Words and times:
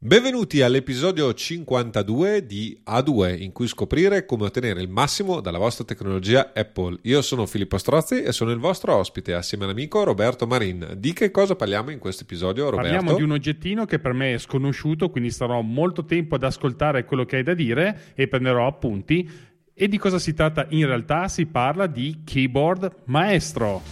Benvenuti 0.00 0.62
all'episodio 0.62 1.34
52 1.34 2.46
di 2.46 2.80
A2 2.86 3.42
in 3.42 3.50
cui 3.50 3.66
scoprire 3.66 4.26
come 4.26 4.44
ottenere 4.44 4.80
il 4.80 4.88
massimo 4.88 5.40
dalla 5.40 5.58
vostra 5.58 5.84
tecnologia 5.84 6.52
Apple. 6.54 6.98
Io 7.02 7.20
sono 7.20 7.46
Filippo 7.46 7.78
Strozzi 7.78 8.22
e 8.22 8.30
sono 8.30 8.52
il 8.52 8.60
vostro 8.60 8.94
ospite 8.94 9.34
assieme 9.34 9.64
all'amico 9.64 10.04
Roberto 10.04 10.46
Marin. 10.46 10.94
Di 10.98 11.12
che 11.12 11.32
cosa 11.32 11.56
parliamo 11.56 11.90
in 11.90 11.98
questo 11.98 12.22
episodio 12.22 12.70
Roberto? 12.70 12.92
Parliamo 12.92 13.16
di 13.16 13.24
un 13.24 13.32
oggettino 13.32 13.86
che 13.86 13.98
per 13.98 14.12
me 14.12 14.34
è 14.34 14.38
sconosciuto, 14.38 15.10
quindi 15.10 15.32
starò 15.32 15.60
molto 15.62 16.04
tempo 16.04 16.36
ad 16.36 16.44
ascoltare 16.44 17.04
quello 17.04 17.24
che 17.24 17.38
hai 17.38 17.42
da 17.42 17.54
dire 17.54 18.12
e 18.14 18.28
prenderò 18.28 18.68
appunti. 18.68 19.28
E 19.74 19.88
di 19.88 19.98
cosa 19.98 20.20
si 20.20 20.32
tratta 20.32 20.66
in 20.68 20.86
realtà? 20.86 21.26
Si 21.26 21.44
parla 21.46 21.88
di 21.88 22.20
keyboard 22.24 22.98
maestro. 23.06 23.82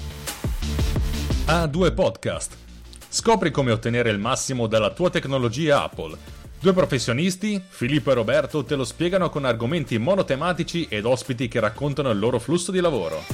A2 1.47 1.95
Podcast 1.95 2.65
Scopri 3.17 3.51
come 3.51 3.73
ottenere 3.73 4.11
il 4.11 4.19
massimo 4.19 4.67
dalla 4.67 4.91
tua 4.91 5.09
tecnologia 5.09 5.83
Apple. 5.85 6.19
Due 6.61 6.75
professionisti, 6.75 7.59
Filippo 7.67 8.11
e 8.11 8.15
Roberto, 8.15 8.63
te 8.63 8.75
lo 8.75 8.85
spiegano 8.85 9.31
con 9.31 9.47
argomenti 9.47 9.97
monotematici 9.97 10.87
ed 10.91 11.07
ospiti 11.07 11.49
che 11.49 11.59
raccontano 11.59 12.11
il 12.11 12.19
loro 12.19 12.39
flusso 12.39 12.71
di 12.73 12.79
lavoro. 12.79 13.25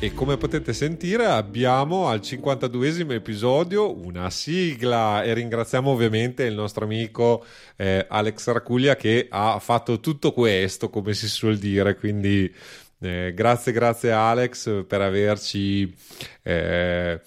E 0.00 0.12
come 0.12 0.36
potete 0.38 0.72
sentire 0.72 1.26
abbiamo 1.26 2.08
al 2.08 2.18
52esimo 2.18 3.12
episodio 3.12 3.96
una 3.96 4.28
sigla 4.28 5.22
e 5.22 5.34
ringraziamo 5.34 5.88
ovviamente 5.88 6.42
il 6.42 6.54
nostro 6.54 6.84
amico 6.84 7.44
eh, 7.76 8.06
Alex 8.08 8.50
Racuglia 8.50 8.96
che 8.96 9.28
ha 9.30 9.56
fatto 9.60 10.00
tutto 10.00 10.32
questo 10.32 10.90
come 10.90 11.14
si 11.14 11.28
suol 11.28 11.58
dire, 11.58 11.94
quindi 11.94 12.52
eh, 13.00 13.32
grazie, 13.34 13.72
grazie 13.72 14.12
Alex 14.12 14.84
per 14.86 15.00
averci 15.00 15.94
eh, 16.42 17.20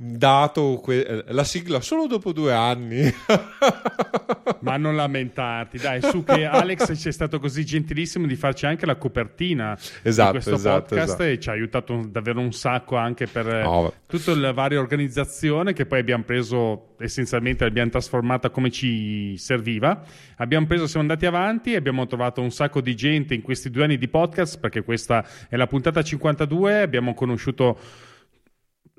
dato 0.00 0.78
que- 0.80 1.24
la 1.26 1.42
sigla 1.42 1.80
solo 1.80 2.06
dopo 2.06 2.32
due 2.32 2.52
anni. 2.52 3.02
Ma 4.60 4.76
non 4.76 4.94
lamentarti, 4.94 5.78
dai, 5.78 6.00
su 6.00 6.22
che 6.22 6.44
Alex 6.44 6.96
ci 6.96 7.08
è 7.08 7.12
stato 7.12 7.40
così 7.40 7.64
gentilissimo 7.64 8.26
di 8.26 8.36
farci 8.36 8.66
anche 8.66 8.86
la 8.86 8.96
copertina 8.96 9.76
esatto, 10.02 10.26
di 10.26 10.32
questo 10.34 10.54
esatto, 10.54 10.80
podcast 10.80 11.04
esatto. 11.04 11.22
e 11.24 11.40
ci 11.40 11.48
ha 11.48 11.52
aiutato 11.52 12.06
davvero 12.08 12.40
un 12.40 12.52
sacco 12.52 12.96
anche 12.96 13.26
per 13.26 13.46
no, 13.46 13.92
tutta 14.06 14.34
la 14.36 14.52
varia 14.52 14.78
organizzazione 14.78 15.72
che 15.72 15.86
poi 15.86 16.00
abbiamo 16.00 16.24
preso 16.24 16.94
essenzialmente 16.98 17.64
l'abbiamo 17.64 17.90
trasformata 17.90 18.50
come 18.50 18.70
ci 18.70 19.36
serviva. 19.36 20.02
Abbiamo 20.36 20.66
preso, 20.66 20.86
siamo 20.86 21.08
andati 21.08 21.26
avanti 21.26 21.72
e 21.72 21.76
abbiamo 21.76 22.06
trovato 22.06 22.40
un 22.40 22.50
sacco 22.50 22.80
di 22.80 22.94
gente 22.94 23.34
in 23.34 23.42
questi 23.42 23.70
due 23.70 23.84
anni 23.84 23.98
di 23.98 24.08
podcast 24.08 24.60
perché 24.60 24.82
questa 24.82 25.26
è 25.48 25.56
la 25.56 25.66
puntata 25.66 26.02
52, 26.02 26.82
abbiamo 26.82 27.14
conosciuto 27.14 27.78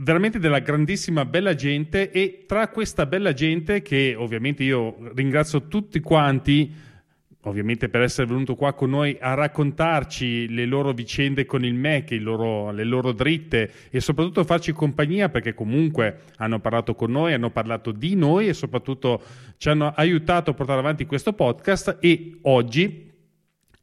veramente 0.02 0.40
della 0.40 0.60
grandissima 0.60 1.26
bella 1.26 1.56
gente 1.56 2.12
e 2.12 2.46
tra 2.48 2.70
questa 2.70 3.06
bella 3.06 3.34
gente 3.34 3.82
che 3.82 4.16
ovviamente 4.18 4.64
io 4.64 4.96
ringrazio 5.14 5.68
tutti 5.68 6.00
quanti 6.00 6.88
ovviamente 7.44 7.88
per 7.90 8.02
essere 8.02 8.28
venuto 8.28 8.56
qua 8.56 8.74
con 8.74 8.90
noi 8.90 9.18
a 9.20 9.34
raccontarci 9.34 10.50
le 10.50 10.66
loro 10.66 10.92
vicende 10.92 11.46
con 11.46 11.64
il 11.64 11.74
Mac, 11.74 12.12
loro, 12.20 12.72
le 12.72 12.84
loro 12.84 13.12
dritte 13.14 13.72
e 13.90 14.00
soprattutto 14.02 14.44
farci 14.44 14.72
compagnia 14.74 15.30
perché 15.30 15.54
comunque 15.54 16.22
hanno 16.38 16.60
parlato 16.60 16.96
con 16.96 17.12
noi, 17.12 17.34
hanno 17.34 17.50
parlato 17.50 17.92
di 17.92 18.16
noi 18.16 18.50
e 18.50 18.54
soprattutto 18.54 19.22
ci 19.58 19.70
hanno 19.70 19.94
aiutato 19.96 20.52
a 20.52 20.54
portare 20.54 20.80
avanti 20.80 21.06
questo 21.06 21.34
podcast 21.34 21.98
e 22.00 22.40
oggi 22.44 23.09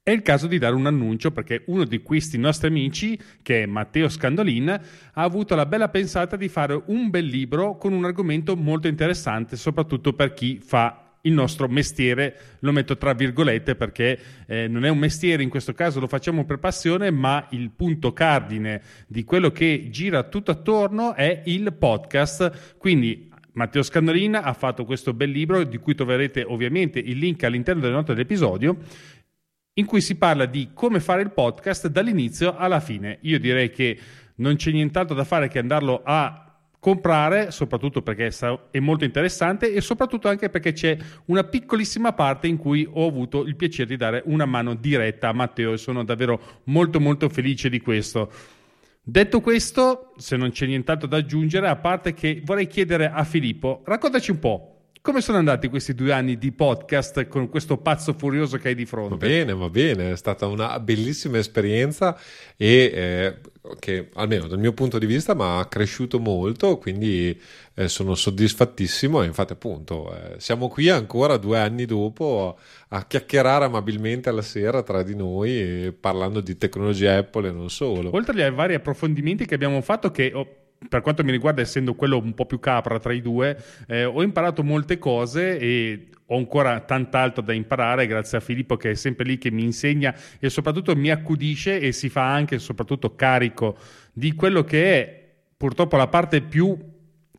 è 0.07 0.13
il 0.13 0.23
caso 0.23 0.47
di 0.47 0.59
dare 0.59 0.77
un 0.77 0.87
annuncio 0.87 1.33
perché 1.33 1.65
uno 1.67 1.83
di 1.83 2.01
questi 2.01 2.39
nostri 2.39 2.69
amici, 2.69 3.19
che 3.43 3.65
è 3.65 3.67
Matteo 3.67 4.09
Scandolin, 4.09 4.69
ha 4.69 5.21
avuto 5.21 5.57
la 5.57 5.67
bella 5.67 5.89
pensata 5.89 6.37
di 6.37 6.47
fare 6.47 6.81
un 6.87 7.11
bel 7.11 7.25
libro 7.25 7.77
con 7.77 7.93
un 7.93 8.05
argomento 8.05 8.55
molto 8.55 8.87
interessante, 8.87 9.57
soprattutto 9.57 10.13
per 10.13 10.33
chi 10.33 10.61
fa 10.65 11.15
il 11.23 11.33
nostro 11.33 11.67
mestiere, 11.67 12.37
lo 12.61 12.71
metto 12.71 12.97
tra 12.97 13.15
virgolette 13.15 13.75
perché 13.75 14.17
eh, 14.47 14.69
non 14.69 14.85
è 14.85 14.91
un 14.91 14.99
mestiere, 14.99 15.43
in 15.43 15.49
questo 15.49 15.73
caso 15.73 15.99
lo 15.99 16.07
facciamo 16.07 16.45
per 16.45 16.61
passione, 16.61 17.11
ma 17.11 17.45
il 17.51 17.73
punto 17.75 18.13
cardine 18.13 18.83
di 19.09 19.25
quello 19.25 19.51
che 19.51 19.89
gira 19.91 20.23
tutto 20.23 20.53
attorno 20.53 21.15
è 21.15 21.43
il 21.47 21.75
podcast. 21.77 22.77
Quindi 22.79 23.35
Matteo 23.57 23.83
Scandolin 23.83 24.35
ha 24.35 24.53
fatto 24.53 24.85
questo 24.85 25.15
bel 25.15 25.31
libro 25.31 25.65
di 25.65 25.79
cui 25.79 25.95
troverete 25.95 26.45
ovviamente 26.47 26.99
il 26.99 27.17
link 27.17 27.43
all'interno 27.43 27.81
delle 27.81 27.95
note 27.95 28.13
dell'episodio 28.13 28.77
in 29.79 29.85
cui 29.85 30.01
si 30.01 30.17
parla 30.17 30.47
di 30.47 30.71
come 30.73 31.01
fare 31.01 31.23
il 31.23 31.31
podcast 31.31 31.89
dall'inizio 31.89 32.57
alla 32.57 32.81
fine. 32.81 33.19
Io 33.23 33.39
direi 33.39 33.71
che 33.71 33.99
non 34.37 34.57
c'è 34.57 34.71
nient'altro 34.71 35.15
da 35.15 35.25
fare 35.25 35.49
che 35.49 35.59
andarlo 35.59 36.03
a 36.05 36.43
comprare, 36.79 37.51
soprattutto 37.51 38.01
perché 38.01 38.31
è 38.71 38.79
molto 38.79 39.05
interessante 39.05 39.73
e 39.73 39.81
soprattutto 39.81 40.29
anche 40.29 40.51
perché 40.51 40.73
c'è 40.73 40.97
una 41.27 41.45
piccolissima 41.45 42.13
parte 42.13 42.47
in 42.47 42.57
cui 42.57 42.89
ho 42.89 43.07
avuto 43.07 43.45
il 43.45 43.57
piacere 43.57 43.89
di 43.89 43.97
dare 43.97 44.23
una 44.27 44.47
mano 44.47 44.75
diretta 44.75 45.29
a 45.29 45.33
Matteo 45.33 45.73
e 45.73 45.79
sono 45.79 46.05
davvero 46.05 46.61
molto 46.65 47.01
molto 47.01 47.29
felice 47.29 47.69
di 47.69 47.81
questo. 47.81 48.31
Detto 49.03 49.41
questo, 49.41 50.15
se 50.17 50.37
non 50.37 50.51
c'è 50.51 50.67
nient'altro 50.67 51.07
da 51.07 51.19
aggiungere, 51.19 51.69
a 51.69 51.77
parte 51.77 52.15
che 52.15 52.41
vorrei 52.45 52.67
chiedere 52.67 53.11
a 53.11 53.25
Filippo, 53.25 53.83
raccontaci 53.85 54.31
un 54.31 54.39
po', 54.39 54.76
come 55.07 55.21
sono 55.21 55.39
andati 55.39 55.69
questi 55.69 55.95
due 55.95 56.11
anni 56.11 56.37
di 56.37 56.51
podcast 56.51 57.29
con 57.29 57.49
questo 57.49 57.77
pazzo 57.77 58.13
furioso 58.13 58.57
che 58.57 58.71
hai 58.71 58.75
di 58.75 58.87
fronte? 58.87 59.11
Va 59.11 59.17
bene, 59.19 59.55
va 59.55 59.71
bene, 59.71 60.11
è 60.11 60.17
stata 60.17 60.49
una 60.49 60.81
bellissima 60.81 61.39
esperienza 61.39 62.19
e 62.57 62.91
eh, 62.93 63.37
che 63.79 64.09
almeno 64.15 64.49
dal 64.49 64.59
mio 64.59 64.73
punto 64.73 64.99
di 64.99 65.07
vista 65.07 65.33
mi 65.37 65.45
ha 65.45 65.65
cresciuto 65.67 66.19
molto, 66.19 66.79
quindi 66.79 67.41
eh, 67.75 67.87
sono 67.87 68.17
soddisfattissimo 68.17 69.23
e 69.23 69.27
infatti 69.27 69.53
appunto 69.53 70.13
eh, 70.13 70.41
siamo 70.41 70.67
qui 70.67 70.89
ancora 70.89 71.37
due 71.37 71.61
anni 71.61 71.85
dopo 71.85 72.59
a, 72.89 73.07
chiacchierare 73.07 73.67
amabilmente 73.67 74.29
alla 74.29 74.43
sera 74.43 74.83
tra 74.83 75.05
di 75.05 75.15
noi 75.15 75.95
parlando 76.01 76.41
di 76.41 76.59
tecnologia 76.59 77.17
Apple 77.17 77.47
e 77.47 77.53
non 77.53 77.71
solo. 77.71 78.11
Oltre 78.13 78.43
ai 78.43 78.51
vari 78.51 78.75
approfondimenti 78.75 79.47
che 79.47 79.55
abbiamo 79.55 79.81
fatto 79.83 80.11
che... 80.11 80.33
Oh, 80.35 80.65
per 80.89 81.01
quanto 81.01 81.25
mi 81.25 81.31
riguarda, 81.31 81.61
essendo 81.61 81.95
quello 81.95 82.19
un 82.19 82.35
po' 82.35 82.47
più 82.47 82.59
capra 82.59 82.99
tra 82.99 83.13
i 83.13 83.21
due, 83.21 83.57
eh, 83.87 84.05
ho 84.05 84.23
imparato 84.23 84.63
molte 84.63 84.99
cose 84.99 85.59
e 85.59 86.09
ho 86.27 86.37
ancora 86.37 86.81
tant'altro 86.81 87.43
da 87.43 87.53
imparare 87.53 88.07
grazie 88.07 88.39
a 88.39 88.41
Filippo 88.41 88.77
che 88.77 88.91
è 88.91 88.95
sempre 88.95 89.25
lì 89.25 89.39
che 89.39 89.51
mi 89.51 89.63
insegna 89.63 90.15
e 90.41 90.51
soprattutto 90.51 90.97
mi 90.97 91.11
accudisce 91.11 91.79
e 91.79 91.93
si 91.93 92.09
fa 92.09 92.33
anche 92.33 92.59
soprattutto 92.59 93.15
carico 93.15 93.77
di 94.13 94.35
quello 94.35 94.65
che 94.65 94.93
è 94.93 95.25
purtroppo 95.57 95.97
la 95.97 96.09
parte 96.09 96.41
più 96.41 96.77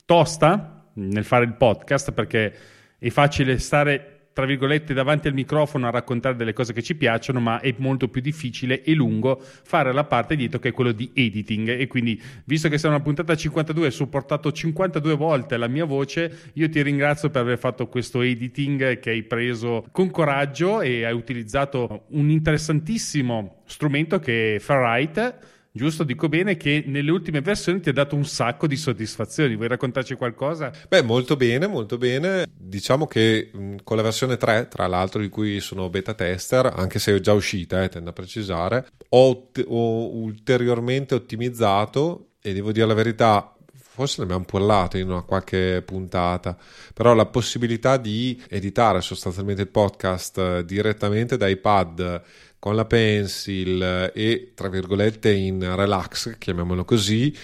tosta 0.05 0.89
nel 0.93 1.25
fare 1.25 1.43
il 1.43 1.55
podcast 1.55 2.13
perché 2.13 2.53
è 2.97 3.09
facile 3.09 3.59
stare 3.59 4.16
tra 4.37 4.45
virgolette, 4.45 4.93
davanti 4.93 5.27
al 5.27 5.33
microfono 5.33 5.87
a 5.87 5.89
raccontare 5.89 6.35
delle 6.35 6.53
cose 6.53 6.71
che 6.71 6.83
ci 6.83 6.93
piacciono, 6.93 7.39
ma 7.39 7.59
è 7.59 7.73
molto 7.79 8.07
più 8.07 8.21
difficile 8.21 8.83
e 8.83 8.93
lungo 8.93 9.41
fare 9.41 9.91
la 9.91 10.03
parte 10.03 10.35
dietro 10.35 10.59
che 10.59 10.69
è 10.69 10.71
quello 10.73 10.91
di 10.91 11.09
editing. 11.11 11.69
E 11.69 11.87
quindi, 11.87 12.21
visto 12.43 12.69
che 12.69 12.77
siamo 12.77 12.93
una 12.93 13.03
puntata 13.03 13.35
52 13.35 13.87
e 13.87 13.89
supportato 13.89 14.51
52 14.51 15.15
volte 15.15 15.57
la 15.57 15.65
mia 15.65 15.85
voce, 15.85 16.51
io 16.53 16.69
ti 16.69 16.79
ringrazio 16.83 17.31
per 17.31 17.41
aver 17.41 17.57
fatto 17.57 17.87
questo 17.87 18.21
editing 18.21 18.99
che 18.99 19.09
hai 19.09 19.23
preso 19.23 19.87
con 19.91 20.11
coraggio 20.11 20.81
e 20.81 21.03
hai 21.03 21.15
utilizzato 21.15 22.03
un 22.09 22.29
interessantissimo 22.29 23.63
strumento 23.65 24.19
che 24.19 24.57
è 24.57 24.59
Farright 24.59 25.56
Giusto, 25.77 26.03
dico 26.03 26.27
bene 26.27 26.57
che 26.57 26.83
nelle 26.87 27.11
ultime 27.11 27.41
versioni 27.41 27.79
ti 27.79 27.89
ha 27.89 27.93
dato 27.93 28.15
un 28.15 28.25
sacco 28.25 28.65
di 28.65 28.75
soddisfazioni. 28.75 29.55
Vuoi 29.55 29.67
raccontarci 29.67 30.15
qualcosa? 30.15 30.71
Beh, 30.89 31.03
molto 31.03 31.35
bene, 31.35 31.67
molto 31.67 31.99
bene. 31.99 32.47
Diciamo 32.51 33.05
che 33.05 33.51
con 33.83 33.95
la 33.95 34.01
versione 34.01 34.37
3, 34.37 34.69
tra 34.69 34.87
l'altro, 34.87 35.21
di 35.21 35.29
cui 35.29 35.59
sono 35.59 35.87
beta 35.89 36.15
tester, 36.15 36.73
anche 36.75 36.97
se 36.97 37.15
è 37.15 37.19
già 37.19 37.33
uscita, 37.33 37.83
eh, 37.83 37.89
tendo 37.89 38.09
a 38.09 38.13
precisare, 38.13 38.87
ho, 39.09 39.49
ho 39.67 40.15
ulteriormente 40.17 41.13
ottimizzato 41.13 42.29
e 42.41 42.53
devo 42.53 42.71
dire 42.71 42.87
la 42.87 42.95
verità, 42.95 43.55
forse 43.97 44.17
ne 44.19 44.23
abbiamo 44.25 44.45
parlato 44.45 44.97
in 44.97 45.09
una 45.09 45.21
qualche 45.21 45.83
puntata, 45.85 46.57
però 46.93 47.13
la 47.13 47.25
possibilità 47.27 47.97
di 47.97 48.41
editare 48.49 49.01
sostanzialmente 49.01 49.61
il 49.61 49.69
podcast 49.69 50.37
eh, 50.37 50.65
direttamente 50.65 51.37
da 51.37 51.47
iPad 51.47 52.23
con 52.59 52.75
la 52.75 52.85
pencil 52.85 54.11
e 54.13 54.51
tra 54.55 54.69
virgolette 54.69 55.31
in 55.31 55.75
relax, 55.75 56.37
chiamiamolo 56.37 56.85
così, 56.85 57.35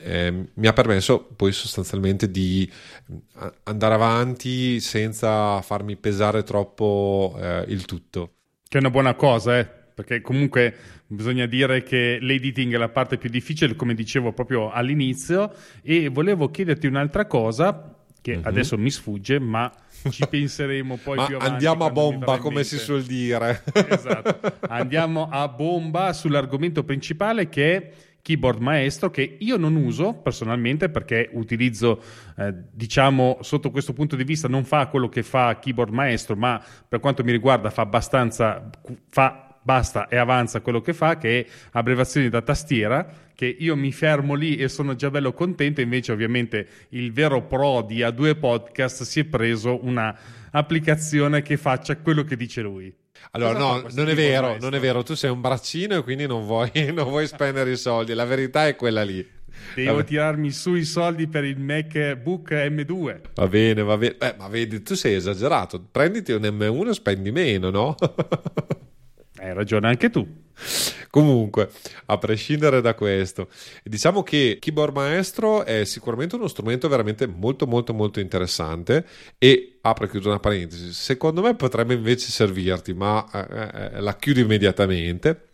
eh, 0.00 0.48
mi 0.52 0.66
ha 0.66 0.72
permesso 0.72 1.24
poi 1.36 1.52
sostanzialmente 1.52 2.30
di 2.30 2.70
eh, 3.40 3.52
andare 3.64 3.94
avanti 3.94 4.80
senza 4.80 5.60
farmi 5.62 5.96
pesare 5.96 6.42
troppo 6.42 7.36
eh, 7.38 7.64
il 7.68 7.84
tutto. 7.84 8.34
Che 8.68 8.78
è 8.78 8.80
una 8.80 8.90
buona 8.90 9.14
cosa, 9.14 9.58
eh? 9.58 9.78
perché 9.94 10.20
comunque 10.20 10.74
bisogna 11.06 11.46
dire 11.46 11.82
che 11.82 12.18
l'editing 12.20 12.72
è 12.72 12.78
la 12.78 12.88
parte 12.88 13.18
più 13.18 13.28
difficile, 13.28 13.74
come 13.74 13.94
dicevo 13.94 14.32
proprio 14.32 14.70
all'inizio, 14.70 15.52
e 15.82 16.08
volevo 16.08 16.50
chiederti 16.50 16.86
un'altra 16.86 17.26
cosa 17.26 17.99
che 18.20 18.34
uh-huh. 18.34 18.42
adesso 18.44 18.76
mi 18.78 18.90
sfugge, 18.90 19.38
ma 19.38 19.70
ci 20.10 20.26
penseremo 20.28 20.98
poi 21.02 21.24
più 21.26 21.36
avanti. 21.36 21.52
Andiamo 21.52 21.84
a 21.84 21.90
bomba, 21.90 22.38
come 22.38 22.64
si 22.64 22.78
suol 22.78 23.02
dire. 23.02 23.62
esatto. 23.88 24.40
Andiamo 24.68 25.28
a 25.30 25.48
bomba 25.48 26.12
sull'argomento 26.12 26.84
principale 26.84 27.48
che 27.48 27.76
è 27.76 27.90
Keyboard 28.22 28.60
Maestro 28.60 29.10
che 29.10 29.36
io 29.40 29.56
non 29.56 29.76
uso 29.76 30.14
personalmente 30.14 30.90
perché 30.90 31.30
utilizzo, 31.32 32.02
eh, 32.36 32.54
diciamo, 32.70 33.38
sotto 33.40 33.70
questo 33.70 33.92
punto 33.92 34.16
di 34.16 34.24
vista 34.24 34.48
non 34.48 34.64
fa 34.64 34.86
quello 34.88 35.08
che 35.08 35.22
fa 35.22 35.58
Keyboard 35.58 35.92
Maestro, 35.92 36.36
ma 36.36 36.62
per 36.86 37.00
quanto 37.00 37.24
mi 37.24 37.32
riguarda 37.32 37.70
fa 37.70 37.82
abbastanza, 37.82 38.70
fa 39.08 39.49
basta 39.62 40.08
e 40.08 40.16
avanza 40.16 40.60
quello 40.60 40.80
che 40.80 40.92
fa, 40.92 41.16
che 41.16 41.40
è 41.40 41.46
abbreviazioni 41.72 42.28
da 42.28 42.42
tastiera, 42.42 43.06
che 43.34 43.46
io 43.46 43.76
mi 43.76 43.92
fermo 43.92 44.34
lì 44.34 44.56
e 44.56 44.68
sono 44.68 44.94
già 44.94 45.10
bello 45.10 45.32
contento, 45.32 45.80
invece 45.80 46.12
ovviamente 46.12 46.66
il 46.90 47.12
vero 47.12 47.46
pro 47.46 47.82
di 47.82 48.00
A2 48.00 48.38
Podcast 48.38 49.02
si 49.02 49.20
è 49.20 49.24
preso 49.24 49.84
una 49.84 50.16
applicazione 50.50 51.42
che 51.42 51.56
faccia 51.56 51.96
quello 51.96 52.24
che 52.24 52.36
dice 52.36 52.60
lui. 52.62 52.94
Allora, 53.32 53.58
no, 53.58 53.84
non 53.92 54.08
è 54.08 54.14
vero, 54.14 54.56
non 54.58 54.74
è 54.74 54.80
vero, 54.80 55.02
tu 55.02 55.14
sei 55.14 55.30
un 55.30 55.40
braccino 55.40 55.96
e 55.96 56.02
quindi 56.02 56.26
non 56.26 56.44
vuoi, 56.44 56.70
non 56.92 57.08
vuoi 57.08 57.26
spendere 57.26 57.70
i 57.72 57.76
soldi, 57.76 58.14
la 58.14 58.24
verità 58.24 58.66
è 58.66 58.76
quella 58.76 59.02
lì. 59.02 59.38
Devo 59.74 59.96
Vabbè. 59.96 60.04
tirarmi 60.04 60.50
su 60.50 60.74
i 60.74 60.84
soldi 60.84 61.26
per 61.26 61.44
il 61.44 61.58
MacBook 61.58 62.50
M2. 62.50 63.20
Va 63.34 63.46
bene, 63.46 63.82
va 63.82 63.96
bene. 63.96 64.16
Eh, 64.18 64.34
ma 64.38 64.48
vedi, 64.48 64.82
tu 64.82 64.94
sei 64.94 65.14
esagerato. 65.14 65.84
Prenditi 65.90 66.32
un 66.32 66.42
M1 66.42 66.88
e 66.88 66.94
spendi 66.94 67.30
meno, 67.30 67.70
no? 67.70 67.94
Hai 69.40 69.54
ragione 69.54 69.88
anche 69.88 70.10
tu. 70.10 70.26
Comunque, 71.08 71.70
a 72.06 72.18
prescindere 72.18 72.82
da 72.82 72.94
questo, 72.94 73.48
diciamo 73.82 74.22
che 74.22 74.58
Keyboard 74.60 74.94
Maestro 74.94 75.64
è 75.64 75.84
sicuramente 75.86 76.36
uno 76.36 76.46
strumento 76.46 76.88
veramente 76.88 77.26
molto 77.26 77.66
molto 77.66 77.94
molto 77.94 78.20
interessante 78.20 79.06
e 79.38 79.78
apro 79.80 80.04
e 80.04 80.10
chiudo 80.10 80.28
una 80.28 80.38
parentesi, 80.38 80.92
secondo 80.92 81.40
me 81.40 81.56
potrebbe 81.56 81.94
invece 81.94 82.30
servirti, 82.30 82.92
ma 82.92 83.26
eh, 83.32 83.94
eh 83.96 84.00
la 84.00 84.14
chiudo 84.16 84.40
immediatamente 84.40 85.48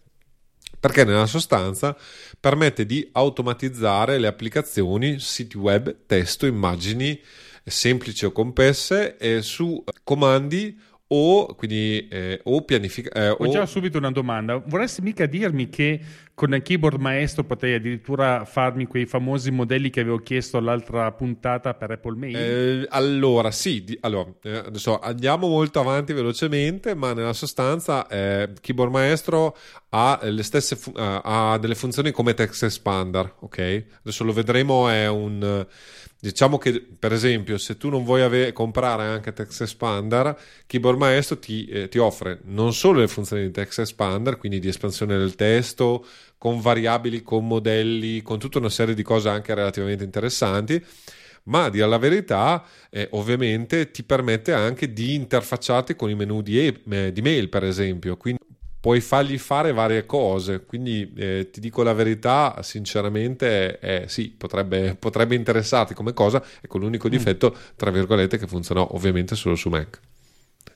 perché 0.78 1.04
nella 1.04 1.26
sostanza 1.26 1.96
permette 2.38 2.84
di 2.84 3.08
automatizzare 3.12 4.18
le 4.18 4.26
applicazioni, 4.26 5.20
siti 5.20 5.56
web, 5.56 5.94
testo, 6.06 6.44
immagini 6.44 7.18
semplici 7.64 8.24
o 8.24 8.32
complesse 8.32 9.16
eh, 9.16 9.42
su 9.42 9.82
comandi 10.04 10.78
o 11.08 11.54
quindi 11.54 12.08
eh, 12.08 12.40
o 12.44 12.62
pianificare. 12.62 13.26
Eh, 13.26 13.36
Ho 13.38 13.48
già 13.48 13.66
subito 13.66 13.98
una 13.98 14.10
domanda. 14.10 14.56
Vorresti 14.56 15.02
mica 15.02 15.26
dirmi 15.26 15.68
che 15.68 16.00
con 16.34 16.52
il 16.52 16.62
keyboard 16.62 17.00
maestro 17.00 17.44
potrei 17.44 17.74
addirittura 17.74 18.44
farmi 18.44 18.86
quei 18.86 19.06
famosi 19.06 19.50
modelli 19.50 19.88
che 19.90 20.00
avevo 20.00 20.18
chiesto 20.18 20.58
l'altra 20.58 21.10
puntata 21.12 21.74
per 21.74 21.92
Apple 21.92 22.16
Mail? 22.16 22.36
Eh, 22.36 22.86
allora, 22.90 23.50
sì, 23.50 23.84
di, 23.84 23.96
allora, 24.00 24.30
eh, 24.42 24.56
adesso 24.56 24.98
andiamo 24.98 25.46
molto 25.46 25.78
avanti 25.78 26.12
velocemente, 26.12 26.94
ma 26.94 27.12
nella 27.12 27.32
sostanza 27.32 28.06
eh, 28.08 28.50
keyboard 28.60 28.92
maestro 28.92 29.56
ha 29.90 30.18
le 30.22 30.42
stesse 30.42 30.74
fu- 30.74 30.92
eh, 30.96 31.20
ha 31.22 31.56
delle 31.58 31.76
funzioni 31.76 32.10
come 32.10 32.34
text 32.34 32.64
expander, 32.64 33.34
ok? 33.40 33.84
Adesso 34.00 34.24
lo 34.24 34.32
vedremo, 34.32 34.88
è 34.88 35.08
un 35.08 35.66
Diciamo 36.18 36.56
che, 36.58 36.80
per 36.80 37.12
esempio, 37.12 37.58
se 37.58 37.76
tu 37.76 37.88
non 37.90 38.02
vuoi 38.02 38.22
ave- 38.22 38.52
comprare 38.52 39.04
anche 39.04 39.32
Text 39.32 39.60
Expander, 39.60 40.36
Keyboard 40.66 40.98
Maestro 40.98 41.38
ti, 41.38 41.66
eh, 41.66 41.88
ti, 41.88 41.98
offre 41.98 42.40
non 42.44 42.72
solo 42.72 43.00
le 43.00 43.08
funzioni 43.08 43.42
di 43.42 43.50
Text 43.50 43.80
Expander, 43.80 44.38
quindi 44.38 44.58
di 44.58 44.68
espansione 44.68 45.16
del 45.18 45.34
testo, 45.34 46.04
con 46.38 46.60
variabili, 46.60 47.22
con 47.22 47.46
modelli, 47.46 48.22
con 48.22 48.38
tutta 48.38 48.58
una 48.58 48.70
serie 48.70 48.94
di 48.94 49.02
cose 49.02 49.28
anche 49.28 49.54
relativamente 49.54 50.04
interessanti, 50.04 50.82
ma 51.44 51.64
a 51.64 51.70
dire 51.70 51.86
la 51.86 51.98
verità, 51.98 52.64
eh, 52.90 53.08
ovviamente 53.12 53.90
ti 53.90 54.02
permette 54.02 54.52
anche 54.52 54.92
di 54.92 55.14
interfacciarti 55.14 55.94
con 55.96 56.10
i 56.10 56.14
menu 56.14 56.42
di, 56.42 56.66
e- 56.66 56.82
eh, 56.90 57.12
di 57.12 57.22
mail, 57.22 57.48
per 57.48 57.62
esempio. 57.64 58.16
Quindi 58.16 58.40
puoi 58.86 59.00
fargli 59.00 59.36
fare 59.36 59.72
varie 59.72 60.06
cose. 60.06 60.64
Quindi 60.64 61.12
eh, 61.16 61.48
ti 61.50 61.58
dico 61.58 61.82
la 61.82 61.92
verità, 61.92 62.62
sinceramente, 62.62 63.80
eh, 63.80 64.04
sì, 64.06 64.30
potrebbe, 64.30 64.94
potrebbe, 65.00 65.34
interessarti 65.34 65.92
come 65.92 66.12
cosa, 66.12 66.40
e 66.60 66.68
con 66.68 66.82
l'unico 66.82 67.08
mm. 67.08 67.10
difetto, 67.10 67.56
tra 67.74 67.90
virgolette, 67.90 68.38
che 68.38 68.46
funziona 68.46 68.94
ovviamente 68.94 69.34
solo 69.34 69.56
su 69.56 69.70
Mac. 69.70 69.98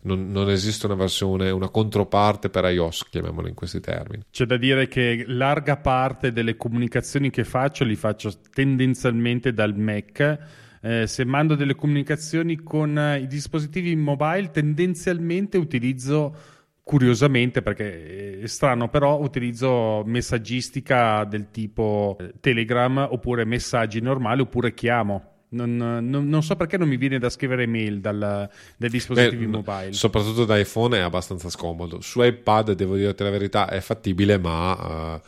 Non, 0.03 0.33
non, 0.33 0.51
esiste 0.51 0.87
una 0.87 0.97
versione, 0.97 1.51
una 1.51 1.69
controparte 1.69 2.51
per 2.51 2.65
iOS, 2.65 3.07
chiamiamola 3.11 3.47
in 3.47 3.55
questi 3.55 3.79
termini. 3.79 4.25
C'è 4.29 4.45
da 4.45 4.57
dire 4.57 4.89
che 4.89 5.23
larga 5.29 5.77
parte 5.77 6.33
delle 6.33 6.57
comunicazioni 6.57 7.31
che 7.31 7.45
faccio 7.45 7.85
li 7.85 7.95
faccio 7.95 8.33
tendenzialmente 8.53 9.53
dal 9.53 9.77
Mac. 9.77 10.39
Eh, 10.83 11.07
se 11.07 11.25
mando 11.25 11.55
delle 11.55 11.77
comunicazioni 11.77 12.57
con 12.57 13.19
i 13.21 13.29
dispositivi 13.29 13.95
mobile, 13.95 14.51
tendenzialmente 14.51 15.59
utilizzo 15.59 16.59
curiosamente 16.91 17.63
perché 17.63 18.41
è 18.41 18.47
strano 18.49 18.89
però 18.89 19.21
utilizzo 19.21 20.03
messaggistica 20.07 21.23
del 21.23 21.53
tipo 21.53 22.17
eh, 22.19 22.33
Telegram 22.41 23.07
oppure 23.09 23.45
messaggi 23.45 24.01
normali 24.01 24.41
oppure 24.41 24.75
chiamo 24.75 25.45
non, 25.51 25.77
non, 25.77 26.29
non, 26.29 26.43
so 26.43 26.57
perché 26.57 26.77
non 26.77 26.89
mi 26.89 26.97
viene 26.97 27.21
da 27.21 27.31
scrivere 27.31 27.69
mail 27.69 28.01
dal, 28.01 28.51
dai 28.77 28.89
dispositivi 28.89 29.47
Beh, 29.47 29.57
mobile. 29.57 29.93
Soprattutto 29.93 30.45
da 30.45 30.59
iPhone 30.59 30.97
è 30.97 31.01
abbastanza 31.01 31.49
scomodo. 31.49 32.01
Su 32.01 32.23
iPad, 32.23 32.73
devo 32.75 32.95
dirti 32.95 33.25
la 33.25 33.31
verità, 33.31 33.69
è 33.69 33.81
fattibile, 33.81 34.39
ma 34.39 35.17
uh, 35.17 35.21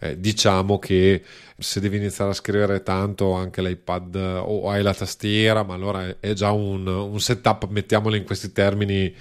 eh, 0.00 0.18
diciamo 0.18 0.80
che 0.80 1.22
se 1.56 1.80
devi 1.80 1.96
iniziare 1.96 2.30
a 2.30 2.34
scrivere 2.34 2.82
tanto 2.82 3.34
anche 3.34 3.62
l'iPad 3.62 4.14
o 4.44 4.70
hai 4.70 4.82
la 4.82 4.94
tastiera, 4.94 5.64
ma 5.64 5.74
allora 5.74 6.16
è 6.20 6.32
già 6.32 6.52
un, 6.52 6.86
un 6.86 7.20
setup, 7.20 7.68
mettiamolo 7.68 8.14
in 8.14 8.24
questi 8.24 8.52
termini, 8.52 9.12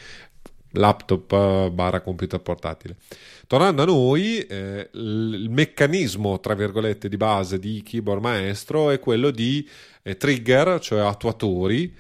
laptop 0.72 1.32
eh, 1.32 1.70
barra 1.72 2.02
computer 2.02 2.40
portatile. 2.40 2.96
Tornando 3.48 3.82
a 3.82 3.86
noi, 3.86 4.40
eh, 4.40 4.90
il 4.94 5.48
meccanismo, 5.50 6.40
tra 6.40 6.54
virgolette, 6.54 7.08
di 7.08 7.18
base 7.18 7.60
di 7.60 7.82
keyboard 7.84 8.22
maestro 8.22 8.90
è 8.90 9.00
quello 9.00 9.32
di 9.32 9.68
eh, 10.04 10.18
trigger, 10.18 10.80
cioè 10.80 11.00
attuatori, 11.00 11.96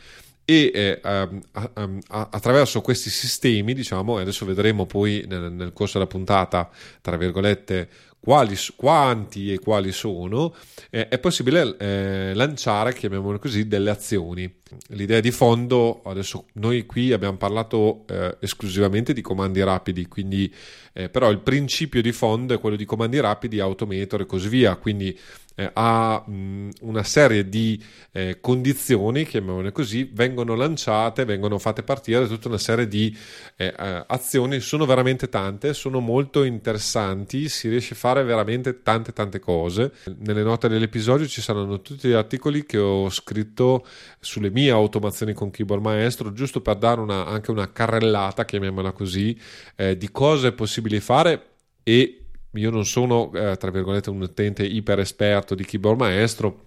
e 0.49 0.71
eh, 0.73 0.99
um, 1.03 1.41
um, 1.75 1.99
attraverso 2.07 2.81
questi 2.81 3.09
sistemi, 3.09 3.73
diciamo, 3.73 4.17
e 4.17 4.21
adesso 4.21 4.45
vedremo 4.45 4.85
poi 4.85 5.25
nel, 5.27 5.51
nel 5.51 5.73
corso 5.73 5.97
della 5.97 6.09
puntata, 6.09 6.69
tra 7.01 7.17
virgolette, 7.17 7.89
quali, 8.19 8.55
quanti 8.75 9.53
e 9.53 9.59
quali 9.59 9.91
sono, 9.91 10.53
eh, 10.89 11.07
è 11.07 11.19
possibile 11.19 11.75
eh, 11.77 12.31
lanciare, 12.33 12.93
chiamiamolo 12.93 13.39
così, 13.39 13.67
delle 13.67 13.89
azioni. 13.89 14.53
L'idea 14.89 15.19
di 15.19 15.31
fondo, 15.31 16.01
adesso 16.03 16.45
noi 16.53 16.85
qui 16.85 17.13
abbiamo 17.13 17.37
parlato 17.37 18.05
eh, 18.07 18.37
esclusivamente 18.41 19.13
di 19.13 19.21
comandi 19.21 19.63
rapidi, 19.63 20.07
quindi, 20.07 20.53
eh, 20.93 21.09
però 21.09 21.29
il 21.29 21.39
principio 21.39 22.01
di 22.01 22.11
fondo 22.11 22.53
è 22.53 22.59
quello 22.59 22.75
di 22.75 22.85
comandi 22.85 23.19
rapidi, 23.19 23.59
automator 23.59 24.21
e 24.21 24.25
così 24.25 24.49
via, 24.49 24.75
quindi 24.75 25.17
eh, 25.59 25.71
ha 25.73 26.23
mh, 26.25 26.69
una 26.81 27.03
serie 27.03 27.49
di 27.49 27.81
eh, 28.11 28.37
condizioni, 28.39 29.25
chiamiamole 29.25 29.71
così, 29.71 30.09
vengono 30.13 30.53
lanciate, 30.53 31.25
vengono 31.25 31.57
fatte 31.57 31.81
partire 31.81 32.27
tutta 32.27 32.47
una 32.47 32.59
serie 32.59 32.87
di 32.87 33.15
eh, 33.55 33.73
eh, 33.77 34.03
azioni, 34.05 34.59
sono 34.59 34.85
veramente 34.85 35.29
tante, 35.29 35.73
sono 35.73 35.99
molto 35.99 36.43
interessanti, 36.43 37.49
si 37.49 37.69
riesce 37.69 37.93
a 37.93 37.97
fare 37.97 38.23
veramente 38.23 38.83
tante 38.83 39.13
tante 39.13 39.39
cose. 39.39 39.93
Nelle 40.19 40.43
note 40.43 40.67
dell'episodio 40.67 41.25
ci 41.25 41.41
saranno 41.41 41.81
tutti 41.81 42.07
gli 42.07 42.13
articoli 42.13 42.63
che 42.63 42.77
ho 42.77 43.09
scritto 43.09 43.85
sulle 44.19 44.51
mie 44.57 44.71
automazioni 44.71 45.33
con 45.33 45.51
Keyboard 45.51 45.83
Maestro, 45.83 46.33
giusto 46.33 46.61
per 46.61 46.77
dare 46.77 46.99
una, 46.99 47.27
anche 47.27 47.51
una 47.51 47.71
carrellata, 47.71 48.43
chiamiamola 48.43 48.91
così, 48.91 49.39
eh, 49.75 49.95
di 49.95 50.09
cose 50.09 50.51
possibili 50.53 50.99
fare 50.99 51.49
e 51.83 52.23
io 52.51 52.71
non 52.71 52.83
sono, 52.83 53.31
eh, 53.33 53.55
tra 53.57 53.69
virgolette, 53.69 54.09
un 54.09 54.21
utente 54.21 54.63
iper 54.65 54.99
esperto 54.99 55.53
di 55.53 55.63
keyboard 55.63 55.99
maestro, 55.99 56.65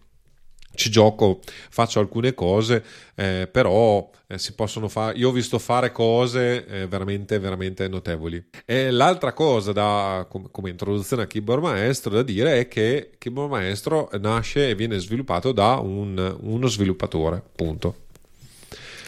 ci 0.74 0.90
gioco, 0.90 1.40
faccio 1.68 2.00
alcune 2.00 2.34
cose, 2.34 2.82
eh, 3.14 3.48
però 3.50 4.08
eh, 4.26 4.38
si 4.38 4.54
possono 4.54 4.88
fare. 4.88 5.16
Io 5.18 5.28
ho 5.28 5.32
visto 5.32 5.58
fare 5.58 5.92
cose 5.92 6.64
eh, 6.66 6.86
veramente, 6.86 7.38
veramente 7.38 7.88
notevoli. 7.88 8.42
E 8.64 8.90
l'altra 8.90 9.32
cosa 9.32 9.72
da, 9.72 10.26
com- 10.28 10.50
come 10.50 10.70
introduzione 10.70 11.24
a 11.24 11.26
Keyboard 11.26 11.62
Maestro 11.62 12.14
da 12.14 12.22
dire 12.22 12.60
è 12.60 12.68
che 12.68 13.10
Keyboard 13.18 13.50
Maestro 13.50 14.08
nasce 14.20 14.70
e 14.70 14.74
viene 14.74 14.98
sviluppato 14.98 15.52
da 15.52 15.74
un, 15.74 16.36
uno 16.40 16.66
sviluppatore, 16.66 17.42
punto. 17.54 17.96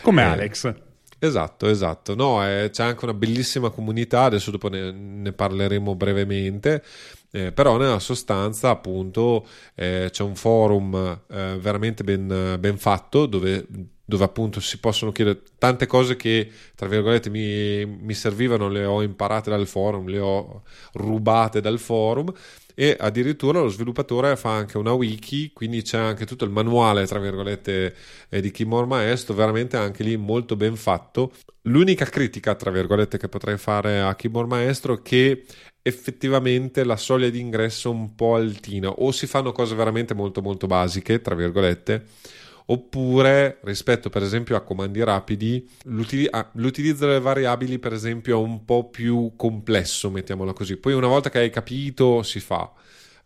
Come 0.02 0.22
eh, 0.22 0.26
Alex. 0.26 0.74
Esatto, 1.24 1.68
esatto. 1.68 2.16
No, 2.16 2.44
eh, 2.44 2.70
c'è 2.72 2.82
anche 2.82 3.04
una 3.04 3.14
bellissima 3.14 3.70
comunità, 3.70 4.22
adesso 4.24 4.50
dopo 4.50 4.68
ne, 4.68 4.90
ne 4.90 5.32
parleremo 5.32 5.94
brevemente, 5.94 6.82
eh, 7.30 7.52
però 7.52 7.76
nella 7.76 8.00
sostanza 8.00 8.70
appunto 8.70 9.46
eh, 9.76 10.08
c'è 10.10 10.24
un 10.24 10.34
forum 10.34 11.20
eh, 11.30 11.58
veramente 11.60 12.02
ben, 12.02 12.56
ben 12.58 12.76
fatto 12.76 13.26
dove, 13.26 13.64
dove, 14.04 14.24
appunto 14.24 14.58
si 14.58 14.80
possono 14.80 15.12
chiedere 15.12 15.42
tante 15.58 15.86
cose 15.86 16.16
che 16.16 16.50
tra 16.74 16.88
virgolette 16.88 17.30
mi, 17.30 17.86
mi 17.86 18.14
servivano, 18.14 18.68
le 18.68 18.84
ho 18.84 19.00
imparate 19.00 19.48
dal 19.48 19.68
forum, 19.68 20.08
le 20.08 20.18
ho 20.18 20.62
rubate 20.94 21.60
dal 21.60 21.78
forum 21.78 22.32
e 22.74 22.96
addirittura 22.98 23.60
lo 23.60 23.68
sviluppatore 23.68 24.36
fa 24.36 24.54
anche 24.54 24.78
una 24.78 24.92
wiki, 24.92 25.52
quindi 25.52 25.82
c'è 25.82 25.98
anche 25.98 26.26
tutto 26.26 26.44
il 26.44 26.50
manuale, 26.50 27.06
tra 27.06 27.18
virgolette, 27.18 27.94
eh, 28.28 28.40
di 28.40 28.50
Keyboard 28.50 28.88
Maestro, 28.88 29.34
veramente 29.34 29.76
anche 29.76 30.02
lì 30.02 30.16
molto 30.16 30.56
ben 30.56 30.76
fatto. 30.76 31.32
L'unica 31.62 32.04
critica, 32.06 32.54
tra 32.54 32.70
virgolette, 32.70 33.18
che 33.18 33.28
potrei 33.28 33.58
fare 33.58 34.00
a 34.00 34.14
Keyboard 34.14 34.48
Maestro 34.48 34.94
è 34.94 35.02
che 35.02 35.44
effettivamente 35.82 36.84
la 36.84 36.96
soglia 36.96 37.28
di 37.28 37.40
ingresso 37.40 37.90
è 37.90 37.94
un 37.94 38.14
po' 38.14 38.36
altina 38.36 38.88
o 38.88 39.10
si 39.10 39.26
fanno 39.26 39.52
cose 39.52 39.74
veramente 39.74 40.14
molto 40.14 40.40
molto 40.40 40.66
basiche, 40.66 41.20
tra 41.20 41.34
virgolette, 41.34 42.06
oppure 42.66 43.58
rispetto 43.62 44.08
per 44.08 44.22
esempio 44.22 44.56
a 44.56 44.60
comandi 44.60 45.02
rapidi 45.02 45.68
l'utilizzo 45.84 47.06
delle 47.06 47.20
variabili 47.20 47.78
per 47.78 47.92
esempio 47.92 48.38
è 48.38 48.42
un 48.42 48.64
po' 48.64 48.88
più 48.88 49.32
complesso 49.36 50.10
mettiamola 50.10 50.52
così. 50.52 50.76
Poi 50.76 50.92
una 50.92 51.08
volta 51.08 51.30
che 51.30 51.38
hai 51.38 51.50
capito 51.50 52.22
si 52.22 52.40
fa. 52.40 52.70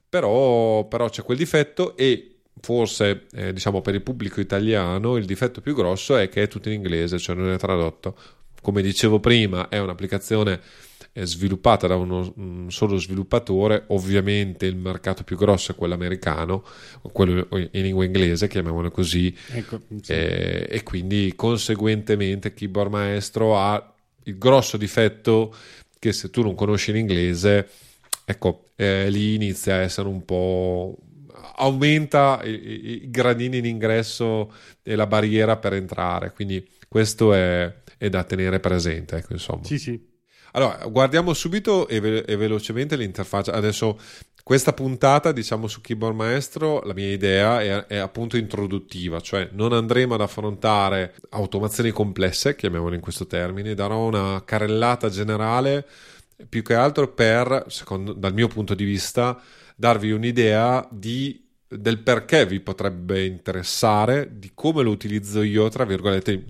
Però, 0.08 0.86
però 0.86 1.08
c'è 1.08 1.22
quel 1.22 1.36
difetto 1.36 1.96
e 1.96 2.36
forse 2.60 3.26
eh, 3.32 3.52
diciamo 3.52 3.80
per 3.82 3.94
il 3.94 4.02
pubblico 4.02 4.40
italiano 4.40 5.16
il 5.16 5.26
difetto 5.26 5.60
più 5.60 5.74
grosso 5.74 6.16
è 6.16 6.28
che 6.30 6.44
è 6.44 6.48
tutto 6.48 6.68
in 6.68 6.76
inglese 6.76 7.18
cioè 7.18 7.34
non 7.34 7.50
è 7.50 7.58
tradotto. 7.58 8.16
Come 8.62 8.82
dicevo 8.82 9.20
prima 9.20 9.68
è 9.68 9.78
un'applicazione 9.78 10.60
sviluppata 11.24 11.86
da 11.86 11.96
uno 11.96 12.32
un 12.36 12.70
solo 12.70 12.96
sviluppatore, 12.96 13.84
ovviamente 13.88 14.66
il 14.66 14.76
mercato 14.76 15.24
più 15.24 15.36
grosso 15.36 15.72
è 15.72 15.74
quello 15.74 15.94
americano, 15.94 16.64
quello 17.12 17.46
in 17.50 17.68
lingua 17.72 18.04
inglese, 18.04 18.48
chiamiamolo 18.48 18.90
così, 18.90 19.34
ecco, 19.50 19.80
sì. 20.02 20.12
e, 20.12 20.66
e, 20.68 20.82
quindi 20.82 21.32
conseguentemente 21.34 22.52
Keyboard 22.52 22.90
Maestro 22.90 23.58
ha 23.58 23.94
il 24.24 24.36
grosso 24.36 24.76
difetto 24.76 25.54
che 25.98 26.12
se 26.12 26.30
tu 26.30 26.42
non 26.42 26.54
conosci 26.54 26.92
l'inglese, 26.92 27.68
ecco, 28.24 28.64
eh, 28.76 29.08
lì 29.08 29.34
inizia 29.34 29.76
a 29.76 29.78
essere 29.78 30.08
un 30.08 30.24
po' 30.24 30.98
aumenta 31.58 32.40
i, 32.44 33.04
i, 33.04 33.10
gradini 33.10 33.58
in 33.58 33.64
ingresso 33.64 34.52
e 34.82 34.94
la 34.94 35.06
barriera 35.06 35.56
per 35.56 35.72
entrare, 35.72 36.32
quindi 36.32 36.66
questo 36.88 37.32
è, 37.32 37.72
è 37.96 38.08
da 38.08 38.24
tenere 38.24 38.60
presente, 38.60 39.16
ecco, 39.16 39.32
insomma. 39.32 39.64
Sì, 39.64 39.78
sì. 39.78 40.14
Allora, 40.56 40.86
guardiamo 40.86 41.34
subito 41.34 41.86
e, 41.86 42.00
ve- 42.00 42.24
e 42.26 42.34
velocemente 42.34 42.96
l'interfaccia. 42.96 43.52
Adesso 43.52 43.98
questa 44.42 44.72
puntata, 44.72 45.30
diciamo 45.32 45.66
su 45.66 45.82
Keyboard 45.82 46.16
Maestro, 46.16 46.80
la 46.80 46.94
mia 46.94 47.10
idea 47.10 47.60
è, 47.60 47.84
è, 47.86 47.96
appunto 47.96 48.38
introduttiva, 48.38 49.20
cioè 49.20 49.50
non 49.52 49.74
andremo 49.74 50.14
ad 50.14 50.22
affrontare 50.22 51.14
automazioni 51.30 51.90
complesse, 51.90 52.56
chiamiamole 52.56 52.94
in 52.94 53.02
questo 53.02 53.26
termine, 53.26 53.74
darò 53.74 54.06
una 54.06 54.42
carrellata 54.46 55.10
generale 55.10 55.86
più 56.48 56.62
che 56.62 56.74
altro 56.74 57.12
per, 57.12 57.66
secondo, 57.68 58.14
dal 58.14 58.32
mio 58.32 58.48
punto 58.48 58.74
di 58.74 58.84
vista, 58.84 59.38
darvi 59.74 60.10
un'idea 60.10 60.88
di 60.90 61.44
del 61.68 61.98
perché 61.98 62.46
vi 62.46 62.60
potrebbe 62.60 63.24
interessare, 63.24 64.38
di 64.38 64.52
come 64.54 64.84
lo 64.84 64.90
utilizzo 64.90 65.42
io, 65.42 65.68
tra 65.68 65.84
virgolette, 65.84 66.44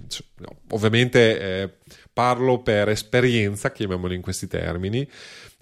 ovviamente 0.73 1.41
eh, 1.41 1.71
parlo 2.17 2.63
per 2.63 2.89
esperienza, 2.89 3.71
chiamiamolo 3.71 4.15
in 4.15 4.23
questi 4.23 4.47
termini, 4.47 5.07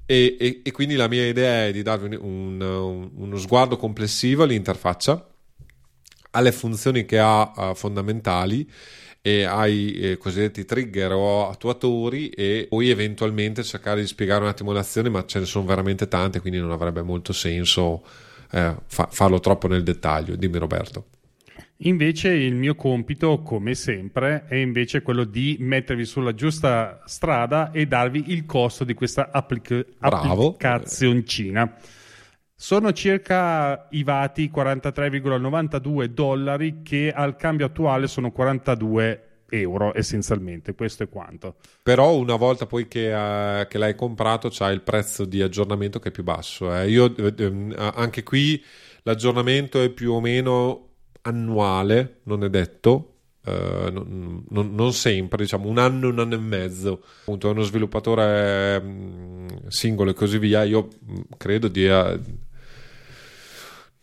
e, 0.06 0.36
e, 0.38 0.60
e, 0.62 0.70
quindi 0.70 0.94
la 0.94 1.08
mia 1.08 1.26
idea 1.26 1.66
è 1.66 1.72
di 1.72 1.82
darvi 1.82 2.14
un, 2.14 2.60
un, 2.60 3.10
uno 3.12 3.36
sguardo 3.38 3.76
complessivo 3.76 4.44
all'interfaccia, 4.44 5.30
alle 6.30 6.52
funzioni 6.52 7.04
che 7.06 7.18
ha 7.18 7.52
uh, 7.56 7.74
fondamentali 7.74 8.70
e 9.20 9.42
ai 9.42 9.94
eh, 9.94 10.16
cosiddetti 10.16 10.64
trigger 10.64 11.10
o 11.10 11.48
attuatori 11.48 12.28
e 12.28 12.66
poi 12.68 12.88
eventualmente 12.90 13.64
cercare 13.64 14.02
di 14.02 14.06
spiegare 14.06 14.44
un 14.44 14.50
attimo 14.50 14.70
le 14.70 14.78
azioni, 14.78 15.10
ma 15.10 15.26
ce 15.26 15.40
ne 15.40 15.46
sono 15.46 15.64
veramente 15.64 16.06
tante, 16.06 16.38
quindi 16.38 16.60
non 16.60 16.70
avrebbe 16.70 17.02
molto 17.02 17.32
senso 17.32 18.04
eh, 18.52 18.76
fa- 18.86 19.08
farlo 19.10 19.40
troppo 19.40 19.66
nel 19.66 19.82
dettaglio. 19.82 20.36
Dimmi 20.36 20.58
Roberto. 20.58 21.06
Invece 21.78 22.28
il 22.30 22.54
mio 22.54 22.76
compito, 22.76 23.42
come 23.42 23.74
sempre, 23.74 24.44
è 24.46 24.54
invece 24.54 25.02
quello 25.02 25.24
di 25.24 25.56
mettervi 25.58 26.04
sulla 26.04 26.32
giusta 26.32 27.02
strada 27.04 27.72
e 27.72 27.86
darvi 27.86 28.24
il 28.28 28.46
costo 28.46 28.84
di 28.84 28.94
questa 28.94 29.30
applic- 29.32 29.86
applicazioncina. 29.98 31.76
Sono 32.54 32.92
circa 32.92 33.88
i 33.90 34.04
vati 34.04 34.50
43,92 34.54 36.04
dollari 36.04 36.82
che 36.82 37.12
al 37.12 37.34
cambio 37.36 37.66
attuale 37.66 38.06
sono 38.06 38.30
42 38.30 39.28
euro 39.50 39.92
essenzialmente, 39.96 40.74
questo 40.74 41.02
è 41.02 41.08
quanto. 41.08 41.56
Però 41.82 42.16
una 42.16 42.36
volta 42.36 42.66
poi 42.66 42.86
che, 42.86 43.12
uh, 43.12 43.66
che 43.66 43.78
l'hai 43.78 43.96
comprato 43.96 44.48
c'hai 44.50 44.72
il 44.74 44.82
prezzo 44.82 45.24
di 45.24 45.42
aggiornamento 45.42 45.98
che 45.98 46.08
è 46.08 46.12
più 46.12 46.22
basso. 46.22 46.74
Eh. 46.74 46.88
Io, 46.88 47.06
uh, 47.06 47.74
anche 47.76 48.22
qui 48.22 48.62
l'aggiornamento 49.02 49.82
è 49.82 49.90
più 49.90 50.12
o 50.12 50.20
meno 50.20 50.93
annuale, 51.24 52.20
non 52.24 52.44
è 52.44 52.50
detto, 52.50 53.10
Uh, 53.46 53.90
non, 53.92 54.42
non, 54.48 54.74
non, 54.74 54.94
sempre, 54.94 55.42
diciamo 55.42 55.68
un 55.68 55.76
anno, 55.76 56.08
un 56.08 56.18
anno 56.18 56.34
e 56.34 56.38
mezzo. 56.38 57.04
Appunto, 57.20 57.48
è 57.48 57.50
uno 57.50 57.60
sviluppatore 57.60 58.80
mh, 58.80 59.68
singolo 59.68 60.12
e 60.12 60.14
così 60.14 60.38
via. 60.38 60.62
Io 60.62 60.88
mh, 60.98 61.20
credo 61.36 61.68
di. 61.68 61.84
Uh, 61.84 62.18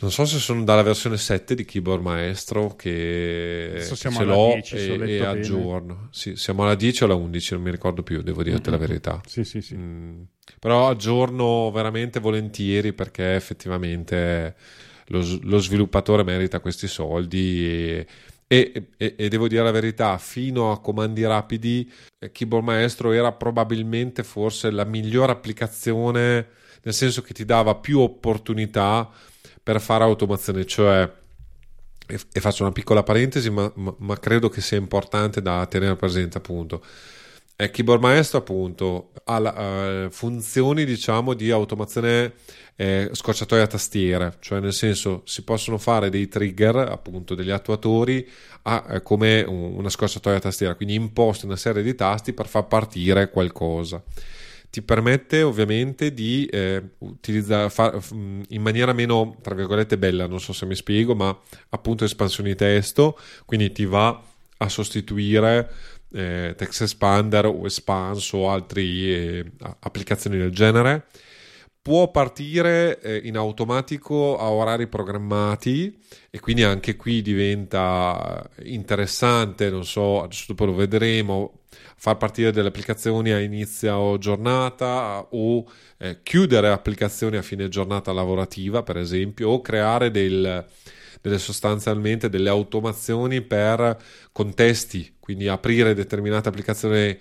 non 0.02 0.12
so 0.12 0.26
se 0.26 0.38
sono 0.38 0.64
dalla 0.64 0.82
versione 0.84 1.18
7 1.18 1.56
di 1.56 1.66
Keyboard 1.66 2.02
Maestro 2.02 2.76
che 2.76 3.84
ce 3.94 4.24
l'ho 4.24 4.52
10, 4.54 4.76
e, 4.76 5.10
e 5.10 5.26
aggiorno. 5.26 6.08
Sì, 6.12 6.36
siamo 6.36 6.64
alla 6.64 6.76
10 6.76 7.04
o 7.04 7.06
alla 7.06 7.16
11, 7.16 7.54
non 7.54 7.64
mi 7.64 7.72
ricordo 7.72 8.04
più, 8.04 8.22
devo 8.22 8.42
dirti 8.44 8.70
mm-hmm. 8.70 8.80
la 8.80 8.86
verità. 8.86 9.22
Sì, 9.28 9.44
sì, 9.44 9.62
sì. 9.62 9.76
Mm, 9.76 10.22
però 10.60 10.90
aggiorno 10.90 11.70
veramente 11.72 12.20
volentieri 12.20 12.94
perché 12.94 13.36
effettivamente 13.36 14.56
lo, 15.12 15.40
lo 15.44 15.58
sviluppatore 15.60 16.24
merita 16.24 16.60
questi 16.60 16.88
soldi 16.88 17.66
e, 17.66 18.08
e, 18.48 18.88
e, 18.98 19.16
e, 19.18 19.30
devo 19.30 19.48
dire 19.48 19.64
la 19.64 19.72
verità, 19.72 20.18
fino 20.18 20.72
a 20.72 20.80
comandi 20.80 21.26
rapidi, 21.26 21.90
eh, 22.20 22.32
Keyboard 22.32 22.66
Maestro 22.66 23.12
era 23.12 23.32
probabilmente 23.32 24.24
forse 24.24 24.72
la 24.72 24.84
migliore 24.84 25.32
applicazione, 25.32 26.48
nel 26.82 26.94
senso 26.94 27.22
che 27.22 27.34
ti 27.34 27.46
dava 27.46 27.76
più 27.76 28.00
opportunità 28.00 29.10
per 29.62 29.80
fare 29.80 30.04
automazione, 30.04 30.66
cioè, 30.66 31.10
e, 32.08 32.20
e 32.32 32.40
faccio 32.40 32.64
una 32.64 32.72
piccola 32.72 33.04
parentesi, 33.04 33.50
ma, 33.50 33.72
ma, 33.76 33.94
ma, 34.00 34.20
credo 34.20 34.50
che 34.50 34.60
sia 34.60 34.78
importante 34.78 35.42
da 35.42 35.66
tenere 35.68 35.96
presente 35.96 36.38
appunto. 36.38 36.84
Eh, 37.62 37.70
Keyboard 37.70 38.02
Maestro 38.02 38.40
appunto 38.40 39.12
ha 39.26 39.38
la, 39.38 40.06
uh, 40.06 40.10
funzioni 40.10 40.84
diciamo 40.84 41.36
di 41.36 41.52
automazione 41.52 42.34
eh, 42.76 43.12
scorciatoia 43.12 43.62
a 43.62 43.68
tastiere, 43.68 44.38
cioè 44.40 44.60
nel 44.60 44.74
senso 44.74 45.22
si 45.26 45.44
possono 45.44 45.78
fare 45.78 46.10
dei 46.10 46.28
trigger, 46.28 46.78
appunto 46.78 47.36
degli 47.36 47.52
attuatori, 47.52 48.28
a, 48.64 48.84
eh, 48.90 49.04
come 49.04 49.44
un, 49.44 49.76
una 49.76 49.90
scorciatoia 49.90 50.38
a 50.38 50.40
tastiera, 50.40 50.74
quindi 50.74 50.96
imposti 50.96 51.46
una 51.46 51.56
serie 51.56 51.84
di 51.84 51.94
tasti 51.94 52.34
per 52.34 52.48
far 52.48 52.66
partire 52.66 53.30
qualcosa. 53.30 54.02
Ti 54.72 54.82
permette 54.82 55.44
ovviamente 55.44 56.16
di 56.16 56.48
eh, 56.48 56.82
utilizzare 56.98 57.70
far, 57.70 58.00
in 58.12 58.62
maniera 58.64 58.92
meno, 58.92 59.38
tra 59.40 59.54
virgolette, 59.54 60.00
bella, 60.00 60.26
non 60.26 60.40
so 60.40 60.52
se 60.52 60.66
mi 60.66 60.74
spiego, 60.74 61.14
ma 61.14 61.38
appunto 61.70 62.06
espansioni 62.06 62.56
testo, 62.56 63.20
quindi 63.46 63.72
ti 63.72 63.86
va 63.86 64.20
a 64.58 64.70
sostituire 64.70 65.70
eh, 66.14 66.54
Text 66.58 66.82
Expander 66.82 67.46
o 67.46 67.66
Expanse 67.66 68.36
o 68.36 68.50
altre 68.50 68.82
eh, 68.82 69.52
applicazioni 69.80 70.38
del 70.38 70.52
genere 70.52 71.06
può 71.82 72.12
partire 72.12 73.00
eh, 73.02 73.22
in 73.24 73.38
automatico 73.38 74.38
a 74.38 74.52
orari 74.52 74.88
programmati 74.88 76.00
e 76.30 76.40
quindi 76.40 76.64
anche 76.64 76.96
qui 76.96 77.22
diventa 77.24 78.48
interessante, 78.64 79.70
non 79.72 79.84
so, 79.84 80.22
adesso 80.22 80.46
dopo 80.50 80.66
lo 80.66 80.76
vedremo, 80.76 81.62
far 81.96 82.18
partire 82.18 82.52
delle 82.52 82.68
applicazioni 82.68 83.32
a 83.32 83.40
inizio 83.40 84.18
giornata 84.20 85.26
o 85.32 85.66
eh, 85.98 86.20
chiudere 86.22 86.70
applicazioni 86.70 87.38
a 87.38 87.42
fine 87.42 87.68
giornata 87.68 88.12
lavorativa, 88.12 88.84
per 88.84 88.98
esempio, 88.98 89.50
o 89.50 89.62
creare 89.62 90.12
del, 90.12 90.64
delle 91.20 91.38
sostanzialmente 91.40 92.30
delle 92.30 92.50
automazioni 92.50 93.42
per 93.42 93.98
contesti, 94.32 95.11
quindi 95.22 95.48
aprire 95.48 95.94
determinate 95.94 96.50
applicazioni 96.50 97.18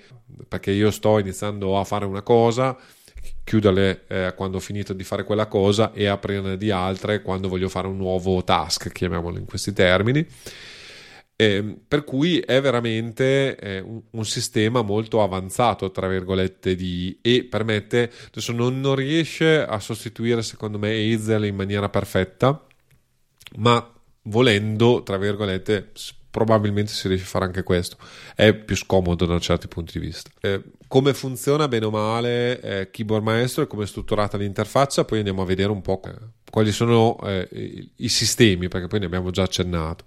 perché 0.49 0.73
io 0.73 0.91
sto 0.91 1.19
iniziando 1.19 1.79
a 1.79 1.85
fare 1.85 2.05
una 2.05 2.23
cosa 2.23 2.77
chiuderle 3.45 4.05
eh, 4.07 4.35
quando 4.37 4.59
ho 4.59 4.61
finito 4.61 4.93
di 4.93 5.05
fare 5.05 5.25
quella 5.25 5.47
cosa 5.47 5.93
e 5.93 6.07
aprirne 6.07 6.57
di 6.57 6.71
altre 6.71 7.23
quando 7.23 7.49
voglio 7.49 7.69
fare 7.69 7.87
un 7.87 7.97
nuovo 7.97 8.43
task, 8.45 8.93
chiamiamolo 8.93 9.39
in 9.39 9.45
questi 9.45 9.73
termini. 9.73 10.27
Eh, 11.37 11.79
per 11.89 12.05
cui 12.05 12.39
è 12.41 12.61
veramente 12.61 13.57
eh, 13.57 13.81
un, 13.81 14.03
un, 14.11 14.25
sistema 14.27 14.83
molto 14.83 15.23
avanzato, 15.23 15.91
tra 15.91 16.07
virgolette, 16.07 16.75
di, 16.75 17.19
e 17.23 17.45
permette, 17.45 18.13
adesso 18.27 18.53
non, 18.53 18.79
non 18.79 18.95
riesce 18.95 19.63
a 19.65 19.81
sostituire 19.81 20.43
secondo 20.43 20.79
me 20.79 20.91
Hazel 20.93 21.47
in 21.47 21.57
maniera 21.57 21.89
perfetta, 21.89 22.63
ma 23.57 23.91
volendo, 24.25 25.03
tra 25.03 25.17
virgolette, 25.17 25.93
probabilmente 26.31 26.93
si 26.93 27.09
riesce 27.09 27.25
a 27.25 27.29
fare 27.29 27.45
anche 27.45 27.63
questo. 27.63 27.97
È 28.35 28.55
più 28.55 28.77
scomodo 28.77 29.27
da 29.27 29.39
certi 29.39 29.69
punti 29.69 29.99
di 29.99 30.07
vista. 30.07 30.31
Eh, 30.41 30.63
come 30.87 31.13
funziona 31.15 31.69
bene 31.69 31.87
o 31.87 31.91
male 31.91 32.61
eh, 32.61 32.91
Keyboard 32.91 33.25
Maestro 33.25 33.63
e 33.63 33.67
come 33.67 33.85
è 33.85 33.87
strutturata 33.87 34.37
l'interfaccia, 34.37 35.05
poi 35.05 35.19
andiamo 35.19 35.43
a 35.43 35.47
vedere 35.47 35.71
un 35.71 35.83
po' 35.83 36.01
quali 36.51 36.73
sono 36.73 37.19
eh, 37.25 37.91
i, 37.97 38.09
sistemi, 38.09 38.69
perché 38.69 38.87
poi 38.87 39.01
ne 39.01 39.07
abbiamo 39.07 39.31
già 39.31 39.43
accennato. 39.43 40.07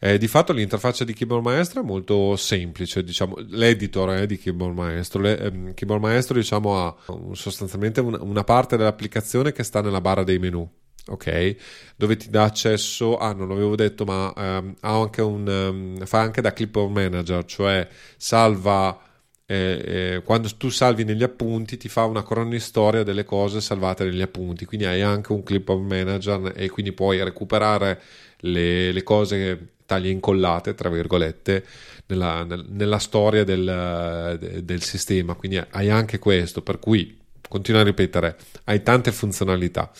Eh, 0.00 0.16
di 0.16 0.28
fatto 0.28 0.52
l'interfaccia 0.52 1.02
di 1.02 1.12
Keyboard 1.12 1.44
Maestro 1.44 1.80
è 1.80 1.84
molto 1.84 2.36
semplice, 2.36 3.02
diciamo, 3.02 3.34
l'editor 3.48 4.14
eh, 4.14 4.26
di 4.26 4.38
Keyboard 4.38 4.74
Maestro. 4.74 5.20
Le, 5.20 5.38
ehm, 5.38 5.74
Keyboard 5.74 6.02
Maestro 6.02 6.36
diciamo, 6.36 6.78
ha 6.78 6.96
sostanzialmente 7.32 8.00
una, 8.00 8.22
una 8.22 8.44
parte 8.44 8.76
dell'applicazione 8.76 9.50
che 9.50 9.64
sta 9.64 9.82
nella 9.82 10.00
barra 10.00 10.22
dei 10.22 10.38
menu 10.38 10.68
ok? 11.08 11.56
Dove 11.96 12.16
ti 12.16 12.30
dà 12.30 12.44
accesso, 12.44 13.16
ah 13.16 13.32
non 13.32 13.48
l'avevo 13.48 13.74
detto, 13.76 14.04
ma 14.04 14.32
um, 14.36 14.74
anche 14.80 15.22
un, 15.22 15.46
um, 15.46 16.04
fa 16.06 16.20
anche 16.20 16.40
da 16.40 16.52
clipboard 16.52 16.90
manager, 16.90 17.44
cioè 17.44 17.88
salva, 18.16 19.00
eh, 19.46 20.14
eh, 20.14 20.22
quando 20.22 20.48
tu 20.56 20.68
salvi 20.68 21.04
negli 21.04 21.22
appunti 21.22 21.76
ti 21.76 21.88
fa 21.88 22.04
una 22.04 22.22
cronistoria 22.22 23.02
delle 23.02 23.24
cose 23.24 23.60
salvate 23.60 24.04
negli 24.04 24.22
appunti, 24.22 24.64
quindi 24.64 24.86
hai 24.86 25.02
anche 25.02 25.32
un 25.32 25.42
clipboard 25.42 25.82
manager 25.82 26.52
e 26.54 26.68
quindi 26.68 26.92
puoi 26.92 27.22
recuperare 27.24 28.00
le, 28.40 28.92
le 28.92 29.02
cose 29.02 29.68
taglie 29.88 30.10
incollate, 30.10 30.74
tra 30.74 30.90
virgolette, 30.90 31.64
nella, 32.08 32.44
nella 32.44 32.98
storia 32.98 33.42
del, 33.42 34.60
del 34.62 34.82
sistema, 34.82 35.32
quindi 35.34 35.58
hai 35.70 35.88
anche 35.88 36.18
questo, 36.18 36.60
per 36.60 36.78
cui, 36.78 37.16
continuo 37.48 37.80
a 37.80 37.84
ripetere, 37.84 38.36
hai 38.64 38.82
tante 38.82 39.12
funzionalità 39.12 39.90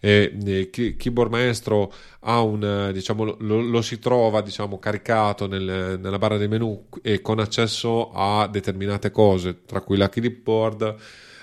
eh, 0.00 0.70
Keyboard 0.70 1.30
Maestro 1.30 1.92
ha 2.20 2.40
un, 2.40 2.90
diciamo, 2.92 3.36
lo, 3.38 3.60
lo, 3.60 3.82
si 3.82 3.98
trova 3.98 4.40
diciamo, 4.40 4.78
caricato 4.78 5.46
nel, 5.46 5.98
nella 6.00 6.18
barra 6.18 6.36
dei 6.36 6.48
menu 6.48 6.86
e 7.02 7.20
con 7.20 7.38
accesso 7.38 8.10
a 8.12 8.48
determinate 8.48 9.10
cose, 9.10 9.64
tra 9.64 9.80
cui 9.80 9.96
la 9.96 10.08
clipboard 10.08 10.96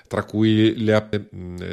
tra 0.07 0.23
cui 0.23 0.75
le 0.77 1.09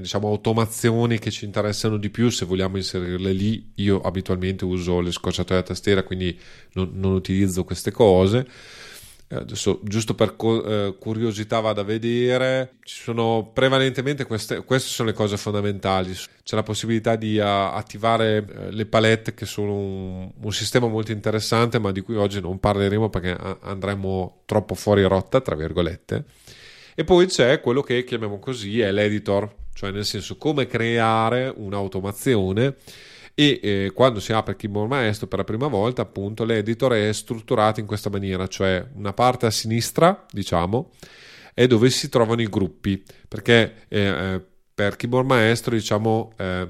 diciamo, 0.01 0.29
automazioni 0.29 1.19
che 1.19 1.31
ci 1.31 1.45
interessano 1.45 1.99
di 1.99 2.09
più. 2.09 2.31
Se 2.31 2.47
vogliamo 2.47 2.77
inserirle 2.77 3.33
lì 3.33 3.73
io 3.77 4.01
abitualmente 4.01 4.65
uso 4.65 5.01
le 5.01 5.13
scorciatoie 5.13 5.59
a 5.59 5.63
tastiera 5.63 6.03
quindi 6.03 6.39
non, 6.73 6.91
non 6.95 7.13
utilizzo 7.13 7.65
queste 7.65 7.91
cose. 7.91 8.39
eh, 8.39 8.47
adesso 9.35 9.81
giusto 9.83 10.15
per 10.15 10.35
eh, 10.39 10.97
curiosità 10.99 11.61
vado 11.61 11.81
a 11.81 11.85
vedere 11.85 12.75
ci 12.83 13.01
sono 13.03 13.51
prevalentemente 13.53 14.25
queste, 14.25 14.65
queste 14.65 14.89
sono 14.89 15.09
le 15.09 15.15
cose 15.15 15.37
fondamentali. 15.37 16.13
C'è 16.43 16.57
la 16.57 16.63
possibilità 16.63 17.17
di 17.17 17.39
uh, 17.39 17.43
attivare 17.45 18.71
le 18.71 18.87
palette 18.87 19.35
che 19.35 19.47
sono 19.47 19.75
un, 19.75 20.31
un, 20.41 20.53
sistema 20.53 20.87
molto 20.87 21.13
interessante 21.13 21.79
ma 21.79 21.93
di 21.93 22.01
cui 22.01 22.17
oggi 22.17 22.41
non 22.41 22.59
parleremo 22.59 23.09
perché 23.09 23.37
andremo 23.61 24.43
troppo 24.45 24.75
fuori 24.75 25.03
rotta 25.03 25.41
tra 25.41 25.55
virgolette. 25.55 26.25
E 26.95 27.05
poi 27.05 27.27
c'è 27.27 27.61
quello 27.61 27.83
che 27.83 28.05
chiamiamo 28.05 28.39
così 28.39 28.81
è 28.81 28.93
l'editor 28.93 29.61
cioè 29.75 29.91
nel 29.91 30.05
senso 30.05 30.37
come 30.37 30.67
creare 30.67 31.53
un'automazione 31.57 32.77
e 33.35 33.61
eh, 33.63 33.93
quando 33.95 34.21
si 34.21 34.33
apre 34.33 34.57
Keyboard 34.57 34.91
Maestro 34.91 35.27
per 35.27 35.39
la 35.39 35.45
prima 35.45 35.67
volta 35.67 36.03
appunto 36.03 36.45
l'editor 36.45 36.93
è 36.93 37.13
strutturato 37.13 37.81
in 37.81 37.87
questa 37.87 38.11
maniera 38.11 38.47
cioè 38.47 38.85
una 38.95 39.13
parte 39.13 39.47
a 39.47 39.51
sinistra 39.51 40.27
diciamo 40.31 40.91
è 41.55 41.67
dove 41.67 41.91
si 41.91 42.09
trovano 42.09 42.43
i 42.43 42.49
gruppi 42.49 43.03
perché 43.29 43.87
eh, 43.89 44.01
eh 44.01 44.41
per 44.75 44.97
Keyboard 44.97 45.27
Maestro 45.27 45.75
diciamo 45.75 46.33
eh, 46.39 46.69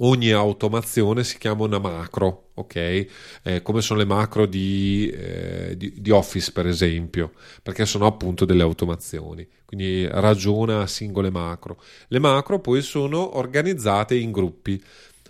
ogni 0.00 0.30
automazione 0.30 1.24
si 1.24 1.38
chiama 1.38 1.64
una 1.64 1.78
macro, 1.78 2.50
ok? 2.54 3.06
Eh, 3.42 3.62
come 3.62 3.80
sono 3.80 3.98
le 3.98 4.04
macro 4.04 4.46
di, 4.46 5.08
eh, 5.10 5.76
di, 5.76 5.94
di, 5.96 6.10
Office, 6.10 6.52
per 6.52 6.66
esempio, 6.66 7.32
perché 7.62 7.86
sono 7.86 8.06
appunto 8.06 8.44
delle 8.44 8.62
automazioni. 8.62 9.46
Quindi 9.64 10.06
ragiona 10.06 10.82
a 10.82 10.86
singole 10.86 11.30
macro. 11.30 11.80
Le 12.08 12.18
macro 12.18 12.60
poi 12.60 12.82
sono 12.82 13.36
organizzate 13.36 14.14
in 14.14 14.30
gruppi. 14.30 14.82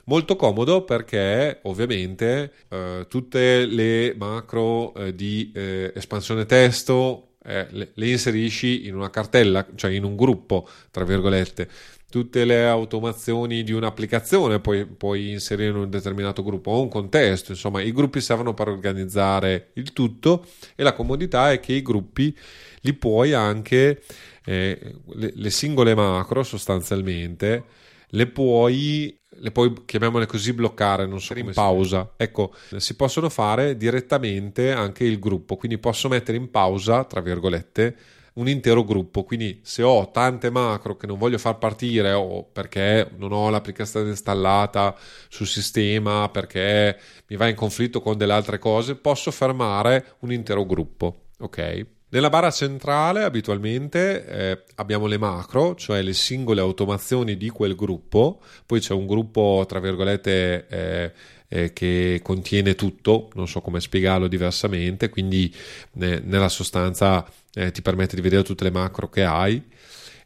Molto 0.09 0.37
comodo 0.37 0.85
perché 0.85 1.61
ovviamente 1.65 2.53
eh, 2.71 3.05
tutte 3.11 3.67
le 3.67 4.15
macro 4.17 4.95
eh, 4.95 5.15
di 5.15 5.53
eh, 5.55 5.93
espansione 5.95 6.47
testo 6.47 7.35
eh, 7.45 7.67
le, 7.69 7.91
le, 7.93 8.09
inserisci 8.09 8.87
in 8.87 8.95
una 8.95 9.11
cartella, 9.11 9.67
cioè 9.75 9.91
in 9.91 10.05
un 10.05 10.17
gruppo, 10.17 10.67
tra 10.91 11.05
virgolette. 11.05 11.69
Tutte 12.09 12.47
le 12.47 12.67
automazioni 12.67 13.62
di 13.62 13.73
un'applicazione 13.73 14.61
puoi, 14.61 14.87
puoi 14.87 15.31
inserire 15.31 15.69
in 15.69 15.77
un 15.77 15.91
determinato 15.91 16.43
gruppo 16.43 16.71
o 16.71 16.81
un 16.81 16.88
contesto, 16.88 17.53
insomma 17.53 17.83
i 17.83 17.93
gruppi 17.93 18.23
servono 18.23 18.55
per 18.55 18.69
organizzare 18.69 19.73
il 19.75 19.93
tutto 19.93 20.47
e 20.75 20.83
la 20.85 20.95
comodità 20.95 21.53
è 21.53 21.61
che 21.61 21.75
i 21.75 21.83
gruppi 21.83 22.35
li 22.81 22.95
puoi 22.95 23.35
anche, 23.35 24.03
eh, 24.47 24.94
le, 25.05 25.33
le 25.35 25.51
singole 25.51 25.94
macro 25.94 26.42
sostanzialmente, 26.42 27.64
le 28.09 28.27
puoi 28.27 29.18
le 29.40 29.51
puoi, 29.51 29.73
chiamiamole 29.85 30.27
così, 30.27 30.53
bloccare, 30.53 31.07
non 31.07 31.21
so, 31.21 31.37
in 31.38 31.53
pausa. 31.53 32.14
Ecco, 32.16 32.55
si 32.77 32.97
possono 32.97 33.29
fare 33.29 33.77
direttamente 33.77 34.73
anche 34.73 35.05
il 35.05 35.18
gruppo, 35.18 35.57
quindi 35.57 35.79
posso 35.79 36.09
mettere 36.09 36.37
in 36.37 36.51
pausa, 36.51 37.05
tra 37.05 37.21
virgolette, 37.21 37.97
un 38.35 38.49
intero 38.49 38.85
gruppo. 38.85 39.25
Quindi 39.25 39.61
se 39.62 39.83
ho 39.83 40.11
tante 40.11 40.51
macro 40.51 40.97
che 40.97 41.07
non 41.07 41.18
voglio 41.18 41.38
far 41.38 41.59
partire 41.59 42.12
o 42.12 42.44
perché 42.44 43.11
non 43.16 43.33
ho 43.33 43.51
l'applicazione 43.51 44.09
installata 44.09 44.97
sul 45.29 45.47
sistema, 45.47 46.29
perché 46.29 46.99
mi 47.29 47.37
va 47.37 47.49
in 47.49 47.57
conflitto 47.57 48.01
con 48.01 48.16
delle 48.16 48.33
altre 48.33 48.59
cose, 48.59 48.97
posso 48.97 49.31
fermare 49.31 50.16
un 50.21 50.33
intero 50.33 50.64
gruppo. 50.64 51.27
Ok? 51.40 51.87
Nella 52.11 52.31
barra 52.31 52.51
centrale 52.51 53.23
abitualmente 53.23 54.25
eh, 54.25 54.62
abbiamo 54.77 55.07
le 55.07 55.18
macro, 55.18 55.75
cioè 55.75 56.01
le 56.01 56.14
singole 56.14 56.62
automazioni 56.62 57.37
di 57.37 57.51
quel 57.51 57.75
gruppo, 57.75 58.40
poi 58.64 58.81
c'è 58.81 58.94
un 58.94 59.07
gruppo 59.07 59.66
tra 59.68 59.79
virgolette 59.79 60.66
eh, 60.68 61.12
eh, 61.49 61.73
che 61.75 62.21
contiene 62.23 62.75
tutto, 62.75 63.29
non 63.35 63.47
so 63.47 63.61
come 63.61 63.79
spiegarlo 63.81 64.27
diversamente, 64.27 65.11
quindi 65.11 65.55
nella 65.92 66.49
sostanza 66.49 67.27
eh, 67.53 67.73
ti 67.73 67.83
permette 67.83 68.16
di 68.16 68.23
vedere 68.23 68.42
tutte 68.42 68.64
le 68.64 68.71
macro 68.71 69.11
che 69.11 69.25
hai. 69.25 69.62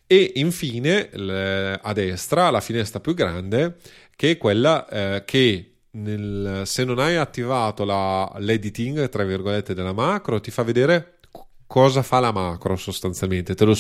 E 0.06 0.32
infine 0.36 1.08
a 1.80 1.92
destra 1.92 2.50
la 2.50 2.60
finestra 2.60 3.00
più 3.00 3.14
grande 3.14 3.76
che 4.14 4.32
è 4.32 4.36
quella 4.36 4.86
eh, 4.88 5.24
che 5.24 5.72
nel, 5.92 6.62
se 6.64 6.84
non 6.84 6.98
hai 6.98 7.16
attivato 7.16 7.84
la, 7.84 8.30
l'editing 8.38 9.08
tra 9.08 9.24
virgolette 9.24 9.74
della 9.74 9.92
macro 9.92 10.40
ti 10.40 10.50
fa 10.50 10.62
vedere 10.62 11.11
cosa 11.72 12.02
fa 12.02 12.20
la 12.20 12.32
macro 12.32 12.76
sostanzialmente, 12.76 13.54
te 13.54 13.64
lo 13.64 13.74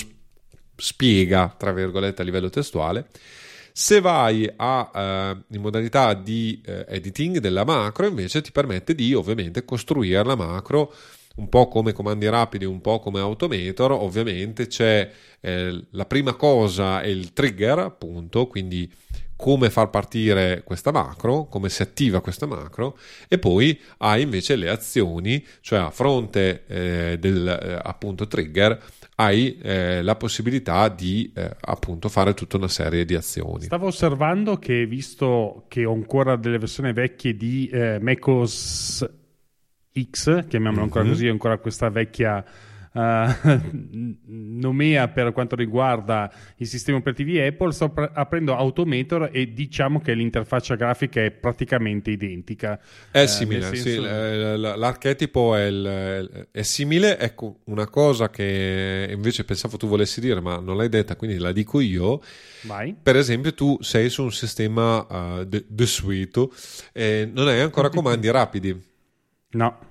spiega 0.74 1.54
tra 1.58 1.72
virgolette 1.72 2.22
a 2.22 2.24
livello 2.24 2.48
testuale. 2.48 3.08
Se 3.70 4.00
vai 4.00 4.50
a, 4.56 4.90
eh, 4.94 5.54
in 5.54 5.60
modalità 5.60 6.14
di 6.14 6.58
eh, 6.64 6.86
editing 6.88 7.36
della 7.36 7.66
macro, 7.66 8.06
invece 8.06 8.40
ti 8.40 8.50
permette 8.50 8.94
di 8.94 9.12
ovviamente 9.12 9.66
costruire 9.66 10.24
la 10.24 10.36
macro 10.36 10.94
un 11.36 11.50
po' 11.50 11.68
come 11.68 11.92
comandi 11.92 12.26
rapidi, 12.30 12.64
un 12.64 12.80
po' 12.80 12.98
come 12.98 13.20
Automator. 13.20 13.92
Ovviamente 13.92 14.68
c'è 14.68 15.10
eh, 15.40 15.84
la 15.90 16.06
prima 16.06 16.32
cosa 16.32 17.02
è 17.02 17.08
il 17.08 17.34
trigger, 17.34 17.78
appunto, 17.80 18.46
quindi 18.46 18.90
come 19.42 19.70
far 19.70 19.90
partire 19.90 20.62
questa 20.62 20.92
macro, 20.92 21.46
come 21.46 21.68
si 21.68 21.82
attiva 21.82 22.20
questa 22.20 22.46
macro 22.46 22.96
e 23.26 23.40
poi 23.40 23.76
hai 23.98 24.22
invece 24.22 24.54
le 24.54 24.68
azioni, 24.68 25.44
cioè 25.62 25.80
a 25.80 25.90
fronte 25.90 26.62
eh, 26.68 27.16
del 27.18 27.48
eh, 27.48 27.80
appunto 27.82 28.28
trigger 28.28 28.80
hai 29.16 29.58
eh, 29.60 30.00
la 30.00 30.14
possibilità 30.14 30.88
di 30.88 31.32
eh, 31.34 31.56
appunto 31.60 32.08
fare 32.08 32.34
tutta 32.34 32.56
una 32.56 32.68
serie 32.68 33.04
di 33.04 33.16
azioni. 33.16 33.64
Stavo 33.64 33.88
osservando 33.88 34.58
che 34.58 34.86
visto 34.86 35.64
che 35.66 35.84
ho 35.84 35.92
ancora 35.92 36.36
delle 36.36 36.58
versioni 36.58 36.92
vecchie 36.92 37.36
di 37.36 37.66
eh, 37.66 37.98
macOS 38.00 39.10
X, 40.08 40.46
chiamiamola 40.46 40.82
ancora 40.84 41.02
mm-hmm. 41.02 41.12
così, 41.12 41.26
ancora 41.26 41.58
questa 41.58 41.88
vecchia 41.88 42.44
uh, 42.94 44.10
nomea 44.26 45.08
per 45.08 45.32
quanto 45.32 45.56
riguarda 45.56 46.30
i 46.56 46.66
sistemi 46.66 46.98
operativi 46.98 47.40
Apple, 47.40 47.72
sto 47.72 47.88
pre- 47.90 48.10
aprendo 48.12 48.54
Automator 48.54 49.30
e 49.32 49.52
diciamo 49.52 50.00
che 50.00 50.12
l'interfaccia 50.14 50.74
grafica 50.74 51.22
è 51.22 51.30
praticamente 51.30 52.10
identica. 52.10 52.78
È 53.10 53.22
uh, 53.22 53.26
simile, 53.26 53.62
senso... 53.74 53.88
sì, 53.88 53.96
l'archetipo 53.98 55.54
è, 55.54 55.64
il, 55.64 56.48
è, 56.50 56.62
simile. 56.62 57.18
Ecco, 57.18 57.60
una 57.64 57.88
cosa 57.88 58.30
che 58.30 59.08
invece 59.10 59.44
pensavo 59.44 59.76
tu 59.76 59.86
volessi 59.88 60.20
dire, 60.20 60.40
ma 60.40 60.58
non 60.58 60.76
l'hai 60.76 60.88
detta, 60.88 61.16
quindi 61.16 61.38
la 61.38 61.52
dico 61.52 61.80
io. 61.80 62.20
Vai. 62.62 62.94
Per 63.00 63.16
esempio, 63.16 63.54
tu 63.54 63.78
sei 63.80 64.08
su 64.10 64.22
un 64.22 64.32
sistema 64.32 65.06
uh, 65.08 65.44
de, 65.44 65.64
de 65.66 65.86
suite 65.86 66.48
e 66.92 67.28
non 67.32 67.48
hai 67.48 67.60
ancora 67.60 67.88
comandi 67.88 68.30
rapidi. 68.30 68.90
No. 69.50 69.90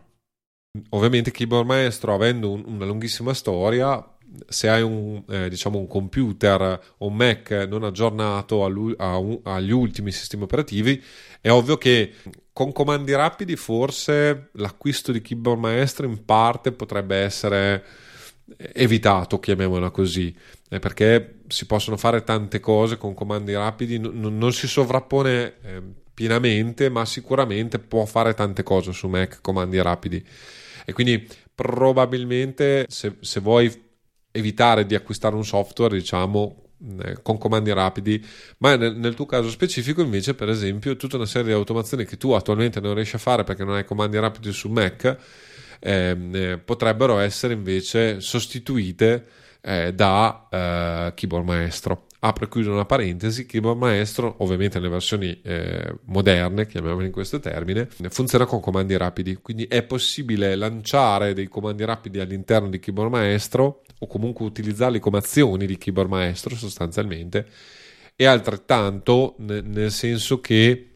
Ovviamente 0.91 1.31
Keyboard 1.31 1.67
Maestro, 1.67 2.13
avendo 2.13 2.51
un, 2.51 2.63
una 2.65 2.85
lunghissima 2.85 3.33
storia, 3.33 4.01
se 4.47 4.69
hai 4.69 4.81
un, 4.81 5.21
eh, 5.27 5.49
diciamo 5.49 5.77
un 5.77 5.87
computer 5.87 6.79
o 6.99 7.07
un 7.07 7.15
Mac 7.15 7.51
non 7.69 7.83
aggiornato 7.83 8.59
un, 8.59 9.39
agli 9.43 9.71
ultimi 9.71 10.13
sistemi 10.13 10.43
operativi, 10.43 11.03
è 11.41 11.49
ovvio 11.49 11.77
che 11.77 12.13
con 12.53 12.71
comandi 12.71 13.13
rapidi 13.13 13.57
forse 13.57 14.49
l'acquisto 14.53 15.11
di 15.11 15.21
keyboard 15.21 15.59
maestro 15.59 16.05
in 16.05 16.23
parte 16.23 16.71
potrebbe 16.71 17.17
essere 17.17 17.83
evitato, 18.73 19.39
chiamiamola 19.39 19.89
così, 19.89 20.33
eh, 20.69 20.79
perché 20.79 21.41
si 21.47 21.65
possono 21.65 21.97
fare 21.97 22.23
tante 22.23 22.61
cose 22.61 22.95
con 22.97 23.13
comandi 23.13 23.53
rapidi, 23.53 23.99
n- 23.99 24.37
non 24.37 24.53
si 24.53 24.67
sovrappone 24.67 25.53
eh, 25.63 25.81
pienamente, 26.13 26.89
ma 26.89 27.03
sicuramente 27.05 27.77
può 27.79 28.05
fare 28.05 28.33
tante 28.33 28.63
cose 28.63 28.93
su 28.93 29.09
Mac 29.09 29.39
comandi 29.41 29.81
rapidi. 29.81 30.25
E 30.85 30.93
quindi 30.93 31.27
probabilmente 31.53 32.85
se, 32.87 33.17
se 33.21 33.39
vuoi 33.39 33.89
evitare 34.31 34.85
di 34.85 34.95
acquistare 34.95 35.35
un 35.35 35.45
software, 35.45 35.97
diciamo, 35.97 36.71
eh, 37.03 37.21
con 37.21 37.37
comandi 37.37 37.71
rapidi, 37.73 38.25
ma 38.59 38.75
nel, 38.75 38.95
nel, 38.95 39.13
tuo 39.13 39.25
caso 39.25 39.49
specifico 39.49 40.01
invece, 40.01 40.33
per 40.33 40.49
esempio, 40.49 40.95
tutta 40.95 41.17
una 41.17 41.25
serie 41.25 41.47
di 41.47 41.53
automazioni 41.53 42.05
che 42.05 42.17
tu 42.17 42.31
attualmente 42.31 42.79
non 42.79 42.95
riesci 42.95 43.15
a 43.15 43.19
fare 43.19 43.43
perché 43.43 43.63
non 43.63 43.75
hai 43.75 43.85
comandi 43.85 44.17
rapidi 44.19 44.51
su 44.51 44.69
Mac, 44.69 45.17
ehm, 45.79 46.35
eh, 46.35 46.57
potrebbero 46.57 47.19
essere 47.19 47.53
invece 47.53 48.19
sostituite 48.21 49.27
eh, 49.61 49.93
da 49.93 50.47
eh, 50.49 51.13
keyboard 51.13 51.45
maestro 51.45 52.07
apro 52.23 52.45
e 52.45 52.49
chiudo 52.49 52.71
una 52.71 52.85
parentesi, 52.85 53.47
Keyboard 53.47 53.79
Maestro, 53.79 54.35
ovviamente 54.39 54.77
nelle 54.77 54.91
versioni 54.91 55.41
eh, 55.41 55.95
moderne, 56.05 56.67
chiamiamole 56.67 57.07
in 57.07 57.11
questo 57.11 57.39
termine, 57.39 57.87
funziona 58.09 58.45
con 58.45 58.59
comandi 58.59 58.95
rapidi, 58.95 59.35
quindi 59.41 59.65
è 59.65 59.81
possibile 59.81 60.55
lanciare 60.55 61.33
dei 61.33 61.47
comandi 61.47 61.83
rapidi 61.83 62.19
all'interno 62.19 62.69
di 62.69 62.79
Keyboard 62.79 63.11
Maestro 63.11 63.81
o 63.97 64.07
comunque 64.07 64.45
utilizzarli 64.45 64.99
come 64.99 65.17
azioni 65.17 65.65
di 65.65 65.77
Keyboard 65.77 66.09
Maestro 66.09 66.55
sostanzialmente 66.55 67.47
e 68.15 68.25
altrettanto 68.25 69.35
n- 69.39 69.63
nel 69.65 69.91
senso 69.91 70.39
che 70.41 70.89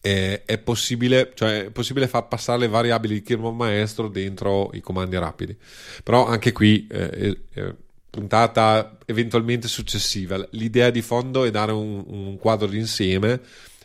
eh, 0.00 0.42
è, 0.44 0.58
possibile, 0.58 1.30
cioè 1.34 1.66
è 1.66 1.70
possibile 1.70 2.08
far 2.08 2.26
passare 2.26 2.58
le 2.58 2.68
variabili 2.68 3.14
di 3.14 3.22
Keyboard 3.22 3.56
Maestro 3.56 4.08
dentro 4.08 4.70
i 4.72 4.80
comandi 4.80 5.16
rapidi. 5.16 5.56
Però 6.02 6.26
anche 6.26 6.50
qui 6.50 6.88
eh, 6.90 7.38
eh, 7.54 7.76
puntata 8.14 8.96
eventualmente 9.06 9.66
successiva. 9.66 10.36
L'idea 10.50 10.90
di 10.90 11.02
fondo 11.02 11.44
è 11.44 11.50
dare 11.50 11.72
un, 11.72 12.04
un 12.06 12.38
quadro 12.38 12.68
d'insieme 12.68 13.40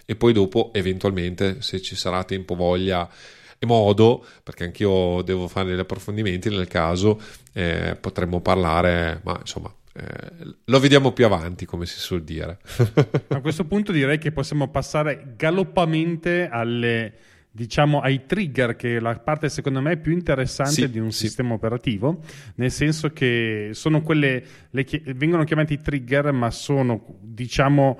e 0.06 0.16
poi 0.16 0.34
dopo 0.34 0.70
eventualmente 0.74 1.64
se 1.64 1.82
ci 1.82 1.96
sarà 1.96 2.24
tempo, 2.24 2.54
voglia 2.54 3.10
e 3.58 3.66
modo, 3.66 4.24
perché 4.44 4.66
anch'io 4.66 5.24
devo 5.24 5.48
fare 5.48 5.70
degli 5.70 5.80
approfondimenti 5.80 6.50
nel 6.50 6.68
caso, 6.68 7.20
eh, 7.54 7.98
potremmo 8.00 8.40
parlare, 8.40 9.20
ma 9.24 9.36
insomma, 9.40 9.74
eh, 9.94 10.56
lo 10.64 10.80
vediamo 10.80 11.12
più 11.12 11.26
avanti, 11.26 11.66
come 11.66 11.88
si 11.88 12.00
suol 12.00 12.24
dire. 12.24 12.60
A 13.30 13.42
questo 13.42 13.66
punto 13.66 13.92
direi 13.92 14.20
che 14.20 14.32
possiamo 14.32 14.70
passare 14.70 15.34
galoppamente 15.36 16.48
alle 16.50 17.14
diciamo 17.60 18.00
ai 18.00 18.26
trigger 18.26 18.78
che 18.78 18.96
è 18.96 19.00
la 19.02 19.20
parte 19.20 19.50
secondo 19.50 19.82
me 19.82 19.98
più 19.98 20.14
interessante 20.14 20.72
sì, 20.72 20.90
di 20.90 20.98
un 20.98 21.12
sì. 21.12 21.26
sistema 21.26 21.54
operativo 21.54 22.22
nel 22.56 22.72
senso 22.72 23.10
che 23.10 23.72
sono 23.74 24.02
quelle 24.02 24.42
le, 24.70 24.86
vengono 25.16 25.44
chiamati 25.44 25.78
trigger 25.78 26.32
ma 26.32 26.52
sono 26.52 27.18
diciamo 27.20 28.00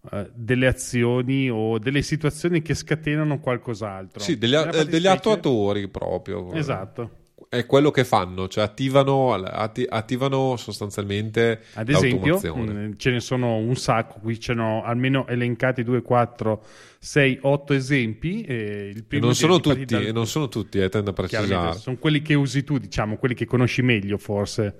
uh, 0.00 0.30
delle 0.34 0.68
azioni 0.68 1.50
o 1.50 1.78
delle 1.78 2.00
situazioni 2.00 2.62
che 2.62 2.72
scatenano 2.72 3.40
qualcos'altro. 3.40 4.20
Sì 4.20 4.38
degli, 4.38 4.54
a, 4.54 4.64
degli 4.84 5.06
attuatori 5.06 5.86
proprio. 5.88 6.50
Esatto 6.52 7.23
è 7.54 7.66
quello 7.66 7.90
che 7.90 8.04
fanno, 8.04 8.48
cioè 8.48 8.64
attivano, 8.64 9.32
atti, 9.32 9.86
attivano 9.88 10.56
sostanzialmente 10.56 11.60
Ad 11.74 11.88
esempio, 11.88 12.38
mh, 12.38 12.60
mm, 12.60 12.92
ce 12.96 13.10
ne 13.10 13.20
sono 13.20 13.56
un 13.56 13.76
sacco, 13.76 14.18
qui 14.20 14.38
ce 14.38 14.54
ne 14.54 14.82
almeno 14.84 15.26
elencati 15.26 15.82
2, 15.82 16.02
4, 16.02 16.64
6, 16.98 17.38
8 17.42 17.72
esempi. 17.72 18.42
E, 18.42 19.04
e 19.08 19.18
non, 19.18 19.34
sono 19.34 19.60
tutti, 19.60 19.84
dal... 19.84 20.10
non 20.12 20.26
sono 20.26 20.48
tutti, 20.48 20.78
eh, 20.78 20.88
tendo 20.88 21.10
a 21.10 21.12
precisare. 21.12 21.78
Sono 21.78 21.96
quelli 21.96 22.22
che 22.22 22.34
usi 22.34 22.64
tu, 22.64 22.78
diciamo, 22.78 23.16
quelli 23.16 23.34
che 23.34 23.46
conosci 23.46 23.82
meglio 23.82 24.18
forse. 24.18 24.76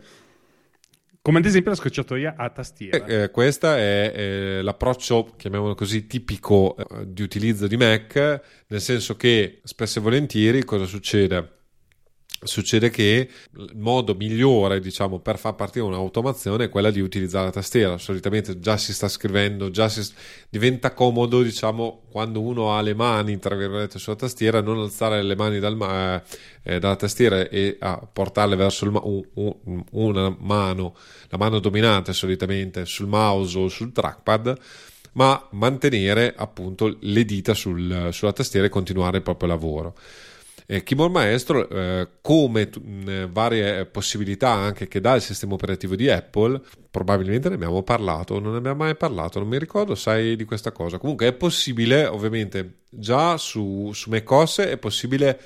Come 1.25 1.39
ad 1.39 1.47
esempio 1.47 1.71
la 1.71 1.77
scocciatoia 1.79 2.35
a 2.37 2.51
tastiera. 2.51 3.07
Eh, 3.07 3.23
eh, 3.23 3.31
questo 3.31 3.73
è 3.73 4.13
eh, 4.15 4.63
l'approccio, 4.63 5.33
chiamiamolo 5.39 5.75
così, 5.75 6.07
tipico 6.07 6.77
eh, 6.77 7.07
di 7.07 7.23
utilizzo 7.23 7.67
di 7.67 7.79
Mac, 7.79 8.43
nel 8.67 8.81
senso 8.83 9.17
che 9.17 9.61
spesso 9.65 10.01
e 10.01 10.03
volentieri 10.03 10.63
cosa 10.65 10.85
succede? 10.85 11.54
Succede 12.45 12.91
che 12.91 13.29
il 13.57 13.73
modo 13.77 14.15
migliore 14.15 14.81
diciamo 14.81 15.19
per 15.19 15.39
far 15.39 15.55
partire 15.55 15.85
un'automazione 15.85 16.65
è 16.65 16.69
quella 16.69 16.91
di 16.91 17.01
utilizzare 17.01 17.47
la 17.47 17.53
tastiera. 17.53 17.99
Solitamente 17.99 18.59
già 18.59 18.77
si 18.77 18.93
sta 18.93 19.09
scrivendo 19.09 19.71
già 19.71 19.89
si 19.89 20.03
diventa 20.49 20.93
comodo 20.93 21.43
diciamo 21.43 22.03
quando 22.11 22.41
uno 22.41 22.75
ha 22.75 22.81
le 22.81 22.95
mani 22.95 23.39
tra 23.39 23.55
virgolette 23.55 23.99
sulla 23.99 24.17
tastiera 24.17 24.61
non 24.61 24.79
alzare 24.79 25.23
le 25.23 25.35
mani 25.35 25.59
dal 25.59 25.77
ma- 25.77 26.23
eh, 26.63 26.79
dalla 26.79 26.97
tastiera 26.97 27.49
e 27.49 27.79
portarle 28.13 28.57
verso 28.57 28.91
ma- 28.91 29.01
un, 29.03 29.23
un, 29.35 29.85
una 29.91 30.35
mano 30.39 30.95
la 31.29 31.39
mano 31.39 31.59
dominante 31.59 32.13
solitamente 32.13 32.85
sul 32.85 33.07
mouse 33.07 33.59
o 33.59 33.69
sul 33.69 33.93
trackpad 33.93 34.59
ma 35.13 35.49
mantenere 35.53 36.35
appunto 36.37 36.97
le 37.01 37.25
dita 37.25 37.55
sul, 37.55 38.09
sulla 38.13 38.33
tastiera 38.33 38.67
e 38.67 38.71
continuare 38.71 39.19
il 39.19 39.23
proprio 39.23 39.49
lavoro 39.49 39.95
eh, 40.67 40.83
Keyboard 40.83 41.13
Maestro, 41.13 41.69
eh, 41.69 42.09
come 42.21 42.69
t- 42.69 42.79
mh, 42.79 43.31
varie 43.31 43.85
possibilità 43.87 44.51
anche 44.51 44.89
che 44.89 45.01
dà 45.01 45.15
il 45.15 45.23
sistema 45.23 45.55
operativo 45.55 45.95
di 45.95 46.09
Apple, 46.09 46.61
probabilmente 46.91 47.49
ne 47.49 47.57
abbiamo 47.57 47.83
parlato, 47.83 48.39
non 48.39 48.53
ne 48.53 48.59
abbiamo 48.59 48.85
mai 48.85 48.97
parlato, 48.97 49.39
non 49.39 49.49
mi 49.49 49.59
ricordo, 49.59 49.95
sai 49.95 50.37
di 50.37 50.45
questa 50.45 50.73
cosa. 50.73 50.99
Comunque 50.99 51.27
è 51.27 51.33
possibile, 51.33 52.07
ovviamente, 52.07 52.79
già 52.89 53.37
su, 53.37 53.91
su 53.93 54.11
macOS 54.11 54.61
è 54.61 54.77
possibile 54.79 55.41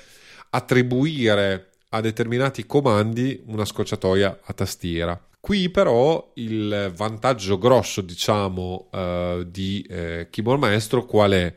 attribuire 0.51 1.69
a 1.89 2.01
determinati 2.01 2.65
comandi 2.65 3.41
una 3.47 3.65
scocciatoia 3.65 4.39
a 4.43 4.53
tastiera. 4.53 5.19
Qui 5.41 5.69
però 5.69 6.31
il 6.35 6.91
vantaggio 6.95 7.57
grosso, 7.57 8.01
diciamo, 8.01 8.89
uh, 8.91 9.43
di 9.43 9.85
eh, 9.89 10.27
Keyboard 10.29 10.59
Maestro 10.59 11.05
qual 11.05 11.31
è? 11.31 11.53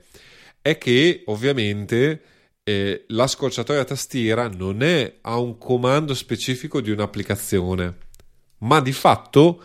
È 0.63 0.79
che 0.79 1.25
ovviamente 1.27 2.23
eh, 2.65 3.05
la 3.09 3.27
scocciatoia 3.27 3.85
tastiera 3.85 4.49
non 4.49 4.83
è 4.83 5.19
a 5.23 5.39
un 5.39 5.59
comando 5.59 6.15
specifico 6.15 6.81
di 6.81 6.91
un'applicazione, 6.91 7.97
ma 8.59 8.81
di 8.81 8.93
fatto 8.93 9.65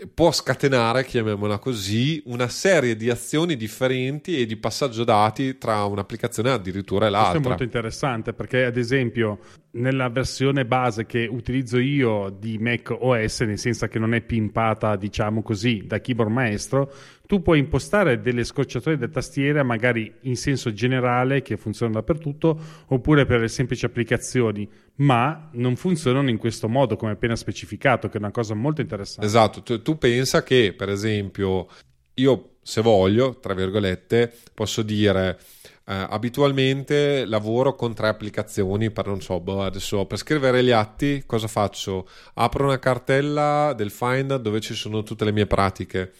eh, 0.00 0.08
può 0.08 0.32
scatenare, 0.32 1.04
chiamiamola 1.04 1.58
così, 1.58 2.20
una 2.26 2.48
serie 2.48 2.96
di 2.96 3.08
azioni 3.08 3.56
differenti 3.56 4.40
e 4.40 4.46
di 4.46 4.56
passaggio 4.56 5.04
dati 5.04 5.58
tra 5.58 5.84
un'applicazione 5.84 6.50
addirittura 6.50 7.06
e 7.06 7.10
l'altra. 7.10 7.30
Questo 7.30 7.46
è 7.46 7.48
molto 7.48 7.64
interessante 7.64 8.32
perché, 8.32 8.64
ad 8.64 8.76
esempio, 8.76 9.38
nella 9.72 10.08
versione 10.08 10.66
base 10.66 11.06
che 11.06 11.28
utilizzo 11.30 11.78
io 11.78 12.36
di 12.36 12.58
Mac 12.58 12.90
OS, 12.98 13.40
nel 13.42 13.58
senso 13.58 13.86
che 13.86 14.00
non 14.00 14.12
è 14.12 14.22
pimpata, 14.22 14.96
diciamo 14.96 15.40
così, 15.40 15.84
da 15.86 16.00
keyboard 16.00 16.32
maestro, 16.32 16.92
tu 17.26 17.42
puoi 17.42 17.58
impostare 17.58 18.20
delle 18.20 18.44
scocciatoie 18.44 18.96
da 18.96 19.08
tastiera 19.08 19.62
magari 19.62 20.12
in 20.22 20.36
senso 20.36 20.72
generale 20.72 21.42
che 21.42 21.56
funzionano 21.56 21.98
dappertutto 21.98 22.58
oppure 22.88 23.24
per 23.24 23.40
le 23.40 23.48
semplici 23.48 23.84
applicazioni, 23.84 24.68
ma 24.96 25.48
non 25.52 25.76
funzionano 25.76 26.28
in 26.28 26.36
questo 26.36 26.68
modo 26.68 26.96
come 26.96 27.12
appena 27.12 27.36
specificato, 27.36 28.08
che 28.08 28.14
è 28.14 28.20
una 28.20 28.30
cosa 28.30 28.54
molto 28.54 28.80
interessante. 28.80 29.26
Esatto, 29.26 29.62
tu, 29.62 29.80
tu 29.82 29.98
pensa 29.98 30.42
che 30.42 30.74
per 30.76 30.88
esempio 30.88 31.68
io 32.14 32.56
se 32.62 32.80
voglio, 32.80 33.38
tra 33.40 33.54
virgolette, 33.54 34.32
posso 34.54 34.82
dire 34.82 35.38
eh, 35.84 36.06
abitualmente 36.08 37.24
lavoro 37.24 37.74
con 37.74 37.92
tre 37.92 38.08
applicazioni 38.08 38.90
per 38.90 39.06
non 39.06 39.20
so, 39.20 39.40
boh, 39.40 39.64
adesso 39.64 40.06
per 40.06 40.18
scrivere 40.18 40.62
gli 40.62 40.70
atti 40.70 41.24
cosa 41.26 41.48
faccio? 41.48 42.08
Apro 42.34 42.64
una 42.64 42.78
cartella 42.78 43.72
del 43.76 43.90
Find 43.90 44.36
dove 44.36 44.60
ci 44.60 44.74
sono 44.74 45.02
tutte 45.02 45.24
le 45.24 45.32
mie 45.32 45.46
pratiche. 45.46 46.12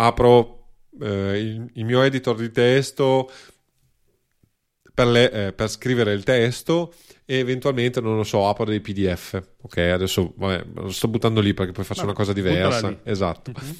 Apro 0.00 0.58
eh, 1.00 1.38
il, 1.38 1.70
il, 1.74 1.84
mio 1.84 2.02
editor 2.02 2.36
di 2.36 2.52
testo 2.52 3.28
per, 4.94 5.06
le, 5.08 5.30
eh, 5.30 5.52
per, 5.52 5.68
scrivere 5.68 6.12
il 6.12 6.22
testo 6.22 6.94
e 7.24 7.38
eventualmente 7.38 8.00
non 8.00 8.16
lo 8.16 8.22
so, 8.22 8.48
apro 8.48 8.64
dei 8.64 8.80
PDF. 8.80 9.42
Ok, 9.62 9.78
adesso 9.78 10.34
vabbè, 10.36 10.66
lo 10.74 10.90
sto 10.90 11.08
buttando 11.08 11.40
lì 11.40 11.52
perché 11.52 11.72
poi 11.72 11.84
faccio 11.84 12.02
Vabbè, 12.02 12.12
una 12.12 12.18
cosa 12.18 12.32
diversa. 12.32 12.96
Esatto. 13.02 13.52
Mm-hmm. 13.52 13.74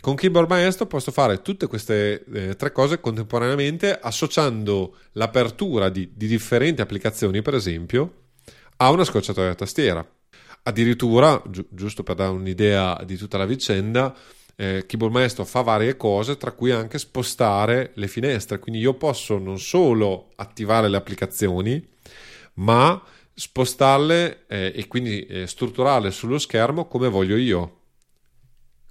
Con 0.00 0.14
Keyboard 0.16 0.48
Maestro 0.48 0.86
posso 0.86 1.12
fare 1.12 1.42
tutte 1.42 1.66
queste 1.66 2.24
eh, 2.32 2.56
tre 2.56 2.72
cose 2.72 3.00
contemporaneamente 3.00 3.96
associando 3.96 4.96
l'apertura 5.12 5.88
di, 5.88 6.10
di, 6.14 6.26
differenti 6.26 6.80
applicazioni, 6.80 7.42
per 7.42 7.54
esempio, 7.54 8.14
a 8.76 8.90
una 8.90 9.04
scocciatoia 9.04 9.50
a 9.50 9.54
tastiera. 9.54 10.08
Addirittura, 10.62 11.40
gi- 11.46 11.66
giusto 11.68 12.02
per 12.02 12.16
dare 12.16 12.32
un'idea 12.32 13.00
di 13.04 13.16
tutta 13.16 13.38
la 13.38 13.44
vicenda, 13.44 14.12
eh, 14.60 14.84
Keyboard 14.84 15.14
Maestro 15.14 15.46
fa 15.46 15.62
varie 15.62 15.96
cose, 15.96 16.36
tra 16.36 16.52
cui 16.52 16.70
anche 16.70 16.98
spostare 16.98 17.92
le 17.94 18.08
finestre. 18.08 18.58
Quindi 18.58 18.78
io 18.78 18.92
posso 18.92 19.38
non 19.38 19.58
solo 19.58 20.32
attivare 20.36 20.88
le 20.88 20.98
applicazioni, 20.98 21.82
ma 22.54 23.02
spostarle 23.32 24.44
eh, 24.46 24.72
e 24.76 24.86
quindi 24.86 25.24
eh, 25.24 25.46
strutturarle 25.46 26.10
sullo 26.10 26.38
schermo 26.38 26.86
come 26.88 27.08
voglio 27.08 27.36
io, 27.36 27.78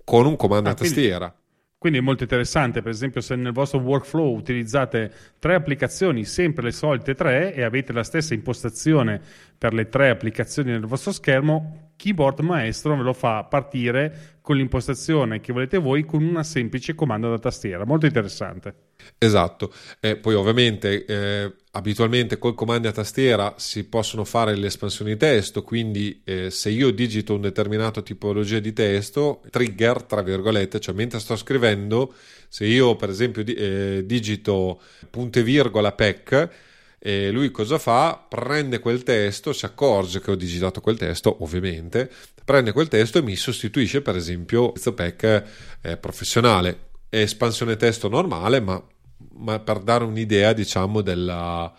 con 0.04 0.26
un 0.26 0.36
comando 0.36 0.70
ah, 0.70 0.72
a 0.72 0.76
tastiera. 0.76 1.28
Quindi... 1.28 1.38
Quindi 1.80 2.00
è 2.00 2.02
molto 2.02 2.24
interessante, 2.24 2.82
per 2.82 2.92
esempio 2.92 3.22
se 3.22 3.36
nel 3.36 3.54
vostro 3.54 3.80
workflow 3.80 4.36
utilizzate 4.36 5.14
tre 5.40 5.54
applicazioni, 5.54 6.26
sempre 6.26 6.64
le 6.64 6.72
solite 6.72 7.16
tre, 7.16 7.54
e 7.54 7.62
avete 7.62 7.94
la 7.94 8.04
stessa 8.04 8.34
impostazione 8.34 9.22
per 9.58 9.74
le 9.74 9.88
tre 9.88 10.10
applicazioni 10.10 10.72
nel 10.72 10.86
vostro 10.86 11.14
schermo, 11.14 11.89
Keyboard 12.00 12.40
Maestro 12.40 12.96
ve 12.96 13.04
lo 13.04 13.12
fa 13.12 13.44
partire 13.44 14.38
con 14.40 14.56
l'impostazione 14.56 15.42
che 15.42 15.52
volete 15.52 15.78
voi 15.78 16.06
con 16.06 16.24
una 16.24 16.44
semplice 16.44 16.96
comando 16.96 17.30
da 17.30 17.38
tastiera. 17.38 17.84
Molto 17.84 18.06
interessante. 18.06 18.74
Esatto. 19.18 19.74
E 20.00 20.16
poi 20.16 20.34
ovviamente 20.34 21.04
eh, 21.04 21.54
abitualmente 21.72 22.38
col 22.38 22.56
comando 22.56 22.88
a 22.88 22.94
tastiera 22.94 23.56
si 23.58 23.84
possono 23.84 24.24
fare 24.24 24.56
le 24.56 24.68
espansioni 24.68 25.18
testo, 25.18 25.62
quindi 25.62 26.22
eh, 26.24 26.50
se 26.50 26.70
io 26.70 26.90
digito 26.92 27.36
un 27.36 27.42
determinato 27.42 28.02
tipologia 28.02 28.60
di 28.60 28.72
testo, 28.72 29.42
trigger 29.50 30.04
tra 30.04 30.22
virgolette, 30.22 30.80
cioè 30.80 30.96
mentre 30.96 31.20
sto 31.20 31.36
scrivendo, 31.36 32.14
se 32.48 32.66
io 32.66 32.96
per 32.96 33.10
esempio 33.10 33.44
di, 33.44 33.54
eh, 33.54 34.04
digito 34.06 34.82
punto 35.10 35.40
e 35.40 35.44
virgola 35.44 35.92
PEC, 35.92 36.50
e 37.00 37.32
lui 37.32 37.50
cosa 37.50 37.80
fa? 37.80 38.26
Prende 38.28 38.80
quel 38.80 39.04
testo, 39.04 39.54
si 39.54 39.64
accorge 39.66 40.20
che 40.20 40.32
ho 40.32 40.36
digitato 40.36 40.82
quel 40.82 40.98
testo, 40.98 41.38
ovviamente, 41.40 42.12
prende 42.44 42.74
quel 42.74 42.90
testo 42.90 43.20
e 43.20 43.22
mi 43.22 43.38
sostituisce 43.38 44.02
per 44.02 44.18
esempio 44.18 44.74
il 44.76 44.94
pack 44.94 45.44
eh, 45.82 45.98
professionale. 45.98 46.90
È 47.08 47.18
espansione 47.18 47.78
testo 47.78 48.10
normale, 48.10 48.60
ma, 48.60 48.84
ma 49.38 49.60
per 49.60 49.80
dare 49.80 50.04
un'idea, 50.04 50.52
diciamo, 50.52 51.02
della, 51.02 51.74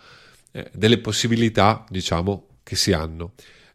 eh, 0.51 0.69
delle 0.73 0.97
possibilità, 0.97 1.85
diciamo, 1.87 2.47
che 2.63 2.75
si 2.75 2.91
hanno. 2.91 3.33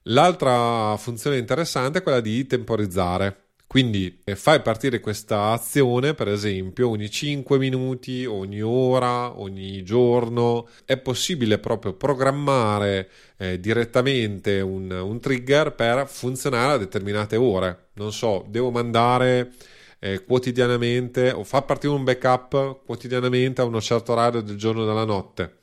L'altra 0.08 0.96
funzione 0.96 1.38
interessante 1.38 1.98
è 1.98 2.02
quella 2.02 2.20
di 2.20 2.46
temporizzare. 2.46 3.45
Quindi 3.66 4.20
eh, 4.24 4.36
fai 4.36 4.62
partire 4.62 5.00
questa 5.00 5.50
azione, 5.50 6.14
per 6.14 6.28
esempio, 6.28 6.88
ogni 6.88 7.10
5 7.10 7.58
minuti, 7.58 8.24
ogni 8.24 8.62
ora, 8.62 9.38
ogni 9.38 9.82
giorno. 9.82 10.68
È 10.84 10.96
possibile 10.96 11.58
proprio 11.58 11.92
programmare 11.94 13.08
eh, 13.36 13.58
direttamente 13.58 14.60
un, 14.60 14.90
un, 14.90 15.20
trigger 15.20 15.74
per 15.74 16.06
funzionare 16.06 16.74
a 16.74 16.78
determinate 16.78 17.36
ore. 17.36 17.88
Non 17.94 18.12
so, 18.12 18.46
devo 18.48 18.70
mandare 18.70 19.52
eh, 19.98 20.24
quotidianamente 20.24 21.32
o 21.32 21.42
far 21.42 21.64
partire 21.64 21.92
un 21.92 22.04
backup 22.04 22.84
quotidianamente 22.84 23.60
a 23.60 23.64
uno 23.64 23.80
certo 23.80 24.12
orario 24.12 24.42
del 24.42 24.56
giorno 24.56 24.84
e 24.84 24.86
della 24.86 25.04
notte. 25.04 25.56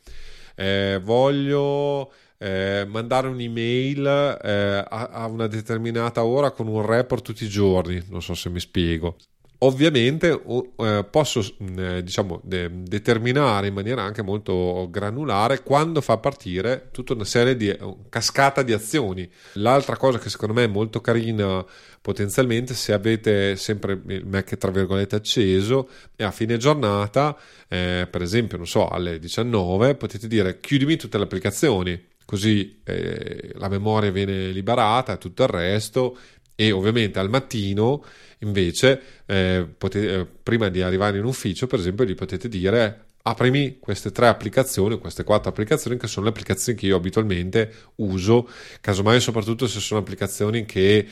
Eh, 0.55 0.99
voglio 1.01 2.11
eh, 2.43 2.85
mandare 2.89 3.29
un'email 3.29 4.05
eh, 4.43 4.85
a, 4.85 5.09
a, 5.13 5.25
una 5.27 5.47
determinata 5.47 6.25
ora 6.25 6.51
con 6.51 6.67
un 6.67 6.85
report 6.85 7.23
tutti 7.23 7.45
i 7.45 7.47
giorni, 7.47 8.03
non 8.09 8.21
so 8.21 8.33
se 8.33 8.49
mi 8.49 8.59
spiego. 8.59 9.15
Ovviamente 9.59 10.41
eh, 10.75 11.05
posso 11.09 11.39
mm, 11.39 11.79
eh, 11.79 12.03
diciamo, 12.03 12.41
de- 12.43 12.83
determinare 12.83 13.67
in 13.67 13.73
maniera 13.73 14.01
anche 14.01 14.21
molto 14.21 14.89
granulare 14.91 15.63
quando 15.63 16.01
fa 16.01 16.17
partire 16.17 16.89
tutta 16.91 17.13
una 17.13 17.23
serie 17.23 17.55
di 17.55 17.73
cascata 18.09 18.61
di 18.61 18.73
azioni. 18.73 19.29
L'altra 19.53 19.95
cosa 19.95 20.19
che 20.19 20.29
secondo 20.29 20.53
me 20.53 20.65
è 20.65 20.67
molto 20.67 20.99
carina 20.99 21.65
potenzialmente 22.01 22.73
se 22.73 22.91
avete 22.91 23.55
sempre 23.55 24.01
il 24.07 24.25
Mac 24.25 24.57
tra 24.57 24.69
virgolette 24.69 25.15
acceso 25.15 25.87
e 26.17 26.25
a 26.25 26.31
fine 26.31 26.57
giornata, 26.57 27.37
eh, 27.69 28.05
per 28.11 28.21
esempio, 28.21 28.57
non 28.57 28.67
so, 28.67 28.89
alle 28.89 29.17
19 29.17 29.95
potete 29.95 30.27
dire 30.27 30.59
chiudimi 30.59 30.97
tutte 30.97 31.17
le 31.17 31.23
applicazioni 31.23 32.11
così 32.33 32.81
eh, 32.83 33.51
la 33.57 33.69
memoria 33.69 34.09
viene 34.09 34.49
liberata 34.49 35.13
e 35.13 35.17
tutto 35.19 35.43
il 35.43 35.49
resto 35.49 36.17
e 36.55 36.71
ovviamente 36.71 37.19
al 37.19 37.29
mattino 37.29 38.03
invece 38.39 38.99
eh, 39.27 39.67
potete, 39.77 40.19
eh, 40.21 40.25
prima 40.41 40.69
di 40.69 40.81
arrivare 40.81 41.19
in 41.19 41.25
ufficio 41.25 41.67
per 41.67 41.77
esempio 41.77 42.05
gli 42.05 42.15
potete 42.15 42.49
dire 42.49 43.05
aprimi 43.21 43.77
queste 43.77 44.11
tre 44.11 44.25
applicazioni 44.29 44.97
queste 44.97 45.23
quattro 45.23 45.51
applicazioni 45.51 45.95
che 45.95 46.07
sono 46.07 46.25
le 46.25 46.31
applicazioni 46.31 46.75
che 46.75 46.87
io 46.87 46.95
abitualmente 46.95 47.71
uso. 47.97 48.49
Casomai 48.81 49.19
soprattutto 49.19 49.67
se 49.67 49.79
sono 49.79 49.99
applicazioni 49.99 50.65
che 50.65 51.07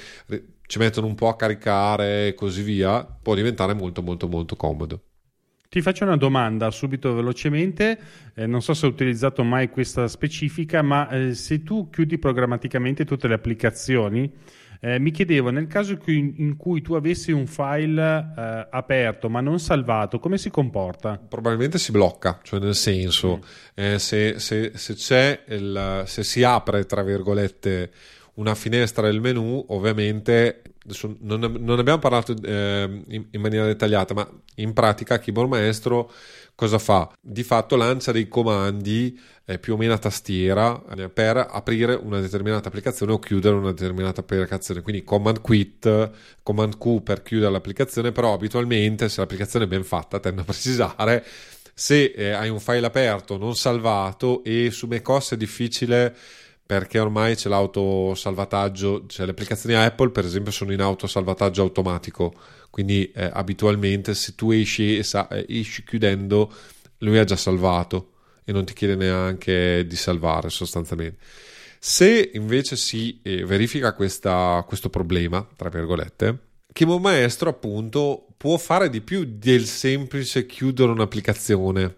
ci 0.65 0.79
mettono 0.79 1.05
un 1.05 1.13
po' 1.13 1.27
a 1.27 1.35
caricare 1.35 2.29
e 2.29 2.33
così 2.33 2.63
via 2.63 3.03
può 3.03 3.35
diventare 3.35 3.75
molto 3.75 4.01
molto 4.01 4.27
molto 4.27 4.55
comodo 4.55 5.03
ti 5.71 5.81
faccio 5.81 6.03
una 6.03 6.17
domanda 6.17 6.69
subito 6.69 7.13
velocemente, 7.13 7.97
eh, 8.35 8.45
non 8.45 8.61
so 8.61 8.73
se 8.73 8.85
hai 8.85 8.91
utilizzato 8.91 9.41
mai 9.41 9.69
questa 9.69 10.09
specifica, 10.09 10.81
ma 10.81 11.07
eh, 11.07 11.33
se 11.33 11.63
tu 11.63 11.89
chiudi 11.89 12.17
programmaticamente 12.17 13.05
tutte 13.05 13.29
le 13.29 13.35
applicazioni, 13.35 14.29
eh, 14.81 14.99
mi 14.99 15.11
chiedevo, 15.11 15.49
nel 15.49 15.67
caso 15.67 15.97
in 16.07 16.57
cui, 16.57 16.81
tu 16.81 16.95
avessi 16.95 17.31
un 17.31 17.47
file 17.47 18.33
eh, 18.37 18.67
aperto 18.69 19.29
ma 19.29 19.39
non 19.39 19.61
salvato, 19.61 20.19
come 20.19 20.37
si 20.37 20.49
comporta? 20.49 21.17
Probabilmente 21.17 21.77
si 21.77 21.93
blocca, 21.93 22.41
cioè 22.43 22.59
nel 22.59 22.75
senso, 22.75 23.37
mm. 23.37 23.41
Eh, 23.73 23.97
se, 23.97 24.39
se, 24.39 24.71
se, 24.75 24.93
c'è 24.93 25.43
il, 25.47 26.03
se 26.05 26.23
si 26.25 26.43
apre, 26.43 26.85
tra 26.85 27.01
virgolette, 27.01 27.91
una 28.33 28.55
finestra 28.55 29.07
del 29.07 29.21
menu, 29.21 29.63
ovviamente 29.69 30.63
non, 31.19 31.57
non, 31.59 31.77
abbiamo 31.77 31.99
parlato 31.99 32.35
eh, 32.43 33.03
in, 33.07 33.27
in, 33.29 33.41
maniera 33.41 33.65
dettagliata, 33.65 34.15
ma 34.15 34.27
in 34.55 34.73
pratica 34.73 35.19
Keyboard 35.19 35.49
Maestro 35.49 36.11
cosa 36.55 36.79
fa? 36.79 37.11
Di 37.19 37.43
fatto 37.43 37.75
lancia 37.75 38.11
dei 38.11 38.27
comandi 38.27 39.19
eh, 39.45 39.59
più 39.59 39.73
o 39.73 39.77
meno 39.77 39.93
a 39.93 39.99
tastiera 39.99 40.81
eh, 40.97 41.09
per 41.09 41.37
aprire 41.37 41.93
una 41.93 42.19
determinata 42.19 42.69
applicazione 42.69 43.11
o 43.11 43.19
chiudere 43.19 43.55
una 43.55 43.73
determinata 43.73 44.21
applicazione. 44.21 44.81
Quindi 44.81 45.03
command 45.03 45.41
quit, 45.41 46.11
command 46.41 46.77
Q 46.77 47.01
per 47.03 47.21
chiudere 47.21 47.51
l'applicazione, 47.51 48.11
però 48.11 48.33
abitualmente 48.33 49.07
se 49.07 49.19
l'applicazione 49.19 49.65
è 49.65 49.67
ben 49.67 49.83
fatta, 49.83 50.19
tendo 50.19 50.41
a 50.41 50.45
precisare, 50.45 51.23
se 51.73 52.05
eh, 52.15 52.31
hai 52.31 52.49
un 52.49 52.59
file 52.59 52.87
aperto 52.87 53.37
non 53.37 53.55
salvato 53.55 54.43
e 54.43 54.71
su 54.71 54.87
macOS 54.87 55.33
è 55.33 55.37
difficile 55.37 56.15
perché 56.71 56.99
ormai 56.99 57.35
c'è 57.35 57.49
l'autosalvataggio, 57.49 59.03
cioè 59.07 59.25
le 59.25 59.31
applicazioni 59.31 59.75
Apple 59.75 60.11
per 60.11 60.23
esempio 60.23 60.53
sono 60.53 60.71
in 60.71 60.79
autosalvataggio 60.79 61.61
automatico, 61.61 62.33
quindi 62.69 63.11
eh, 63.11 63.29
abitualmente 63.33 64.13
se 64.13 64.35
tu 64.35 64.51
esci, 64.51 64.97
e 64.97 65.03
sa, 65.03 65.27
eh, 65.27 65.45
esci 65.49 65.83
chiudendo 65.83 66.49
lui 66.99 67.17
ha 67.17 67.25
già 67.25 67.35
salvato 67.35 68.11
e 68.45 68.53
non 68.53 68.63
ti 68.63 68.71
chiede 68.71 68.95
neanche 68.95 69.85
di 69.85 69.97
salvare 69.97 70.49
sostanzialmente. 70.49 71.17
Se 71.77 72.31
invece 72.35 72.77
si 72.77 73.19
eh, 73.21 73.43
verifica 73.43 73.93
questa, 73.93 74.63
questo 74.65 74.89
problema, 74.89 75.45
tra 75.57 75.67
virgolette, 75.67 76.37
Chimo 76.71 76.99
Maestro 76.99 77.49
appunto 77.49 78.27
può 78.37 78.55
fare 78.55 78.89
di 78.89 79.01
più 79.01 79.25
del 79.25 79.65
semplice 79.65 80.45
chiudere 80.45 80.91
un'applicazione. 80.93 81.95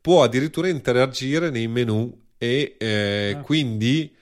Può 0.00 0.24
addirittura 0.24 0.66
interagire 0.66 1.50
nei 1.50 1.68
menu 1.68 2.22
e 2.38 2.76
eh, 2.78 3.34
ah. 3.36 3.40
quindi 3.40 4.14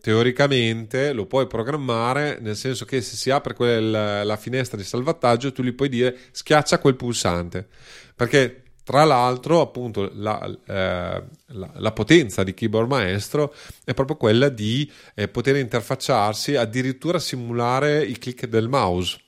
teoricamente 0.00 1.12
lo 1.12 1.26
puoi 1.26 1.46
programmare 1.46 2.38
nel 2.40 2.56
senso 2.56 2.84
che 2.84 3.00
se 3.00 3.16
si 3.16 3.30
apre 3.30 3.54
quel, 3.54 3.90
la 3.90 4.36
finestra 4.36 4.76
di 4.76 4.82
salvataggio 4.82 5.52
tu 5.52 5.62
gli 5.62 5.72
puoi 5.72 5.88
dire 5.88 6.18
schiaccia 6.32 6.80
quel 6.80 6.96
pulsante 6.96 7.68
perché 8.16 8.62
tra 8.84 9.04
l'altro 9.04 9.60
appunto 9.60 10.10
la, 10.14 10.44
eh, 10.44 11.22
la, 11.46 11.70
la 11.74 11.92
potenza 11.92 12.42
di 12.42 12.52
Keyboard 12.52 12.88
Maestro 12.88 13.54
è 13.84 13.94
proprio 13.94 14.16
quella 14.16 14.48
di 14.48 14.90
eh, 15.14 15.28
poter 15.28 15.56
interfacciarsi 15.56 16.56
addirittura 16.56 17.20
simulare 17.20 18.04
i 18.04 18.18
click 18.18 18.46
del 18.46 18.68
mouse 18.68 19.20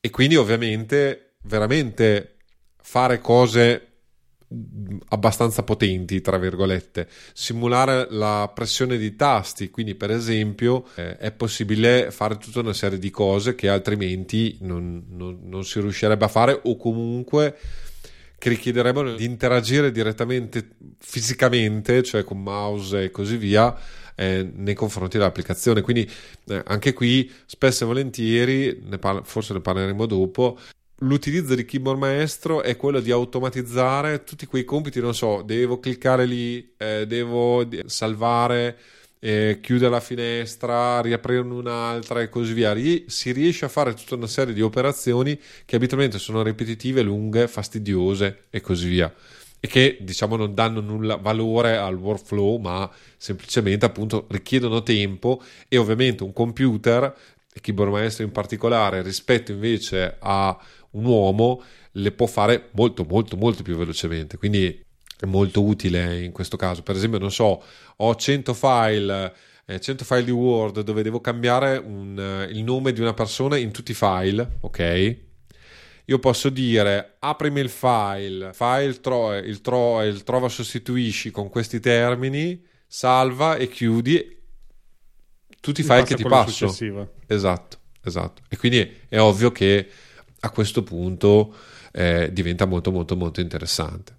e 0.00 0.08
quindi 0.10 0.36
ovviamente 0.36 1.34
veramente 1.42 2.36
fare 2.80 3.20
cose 3.20 3.87
abbastanza 5.08 5.62
potenti, 5.62 6.20
tra 6.20 6.38
virgolette. 6.38 7.08
Simulare 7.32 8.08
la 8.10 8.50
pressione 8.54 8.96
di 8.96 9.14
tasti, 9.16 9.70
quindi 9.70 9.94
per 9.94 10.10
esempio 10.10 10.86
eh, 10.94 11.16
è 11.16 11.32
possibile 11.32 12.10
fare 12.10 12.38
tutta 12.38 12.60
una 12.60 12.72
serie 12.72 12.98
di 12.98 13.10
cose 13.10 13.54
che 13.54 13.68
altrimenti 13.68 14.56
non, 14.60 15.04
non, 15.10 15.40
non 15.42 15.64
si 15.64 15.80
riuscirebbe 15.80 16.24
a 16.24 16.28
fare 16.28 16.60
o 16.62 16.76
comunque 16.76 17.56
che 18.38 18.50
richiederebbero 18.50 19.16
di 19.16 19.24
interagire 19.24 19.90
direttamente 19.90 20.68
fisicamente, 20.98 22.02
cioè 22.02 22.22
con 22.22 22.40
mouse 22.40 23.04
e 23.04 23.10
così 23.10 23.36
via, 23.36 23.76
eh, 24.14 24.48
nei 24.54 24.74
confronti 24.74 25.18
dell'applicazione. 25.18 25.80
Quindi 25.80 26.08
eh, 26.46 26.62
anche 26.66 26.92
qui 26.92 27.30
spesso 27.46 27.82
e 27.82 27.86
volentieri, 27.88 28.80
ne 28.84 28.98
parla, 28.98 29.22
forse 29.24 29.54
ne 29.54 29.60
parleremo 29.60 30.06
dopo, 30.06 30.56
l'utilizzo 30.98 31.54
di 31.54 31.64
keyboard 31.64 31.98
maestro 31.98 32.62
è 32.62 32.76
quello 32.76 33.00
di 33.00 33.10
automatizzare 33.10 34.24
tutti 34.24 34.46
quei 34.46 34.64
compiti, 34.64 35.00
non 35.00 35.14
so, 35.14 35.42
devo 35.42 35.78
cliccare 35.78 36.24
lì, 36.26 36.74
eh, 36.76 37.06
devo 37.06 37.66
salvare, 37.86 38.78
eh, 39.20 39.58
chiudere 39.60 39.90
la 39.90 40.00
finestra, 40.00 41.00
riaprirne 41.00 41.52
un'altra 41.52 42.20
e 42.22 42.28
così 42.28 42.52
via. 42.52 42.74
si 43.06 43.32
riesce 43.32 43.64
a 43.64 43.68
fare 43.68 43.94
tutta 43.94 44.14
una 44.14 44.26
serie 44.26 44.54
di 44.54 44.62
operazioni 44.62 45.38
che 45.64 45.76
abitualmente 45.76 46.18
sono 46.18 46.42
ripetitive, 46.42 47.02
lunghe, 47.02 47.48
fastidiose 47.48 48.44
e 48.50 48.60
così 48.60 48.88
via. 48.88 49.12
e 49.60 49.66
che 49.66 49.98
diciamo 50.00 50.36
non 50.36 50.54
danno 50.54 50.80
nulla 50.80 51.16
valore 51.16 51.76
al 51.76 51.96
workflow 51.96 52.58
ma 52.58 52.88
semplicemente 53.16 53.84
appunto 53.84 54.26
richiedono 54.30 54.84
tempo 54.84 55.42
e 55.66 55.76
ovviamente 55.78 56.22
un 56.22 56.32
computer 56.32 57.12
e 57.52 57.60
keyboard 57.60 57.90
maestro 57.90 58.24
in 58.24 58.30
particolare 58.30 59.02
rispetto 59.02 59.50
invece 59.52 60.16
a 60.20 60.56
un 60.90 61.04
uomo 61.04 61.62
le 61.92 62.12
può 62.12 62.26
fare 62.26 62.70
molto 62.72 63.04
molto 63.04 63.36
molto 63.36 63.62
più 63.62 63.76
velocemente 63.76 64.36
quindi 64.36 64.84
è 65.18 65.26
molto 65.26 65.62
utile 65.62 66.22
in 66.22 66.32
questo 66.32 66.56
caso 66.56 66.82
per 66.82 66.96
esempio 66.96 67.18
non 67.18 67.32
so 67.32 67.62
ho 67.96 68.14
100 68.14 68.54
file 68.54 69.32
100 69.76 70.02
eh, 70.02 70.06
file 70.06 70.24
di 70.24 70.30
Word 70.30 70.80
dove 70.80 71.02
devo 71.02 71.20
cambiare 71.20 71.76
un, 71.76 72.18
eh, 72.18 72.50
il 72.50 72.64
nome 72.64 72.92
di 72.92 73.02
una 73.02 73.12
persona 73.12 73.58
in 73.58 73.70
tutti 73.70 73.90
i 73.90 73.94
file, 73.94 74.56
ok? 74.60 75.16
Io 76.06 76.18
posso 76.18 76.48
dire 76.48 77.16
aprimi 77.18 77.60
il 77.60 77.68
file, 77.68 78.50
il, 78.82 79.00
tro- 79.02 79.36
il, 79.36 79.60
tro- 79.60 80.02
il 80.02 80.22
trova 80.22 80.48
sostituisci 80.48 81.30
con 81.30 81.50
questi 81.50 81.80
termini, 81.80 82.64
salva 82.86 83.56
e 83.56 83.68
chiudi 83.68 84.36
tutti 85.60 85.82
i 85.82 85.84
file 85.84 86.04
che 86.04 86.14
ti 86.14 86.22
passo. 86.22 86.68
Successiva. 86.68 87.06
Esatto, 87.26 87.76
esatto. 88.02 88.40
E 88.48 88.56
quindi 88.56 88.90
è 89.06 89.20
ovvio 89.20 89.52
che 89.52 89.86
a 90.40 90.50
questo 90.50 90.82
punto 90.82 91.54
eh, 91.92 92.30
diventa 92.32 92.64
molto 92.64 92.90
molto 92.90 93.16
molto 93.16 93.40
interessante. 93.40 94.14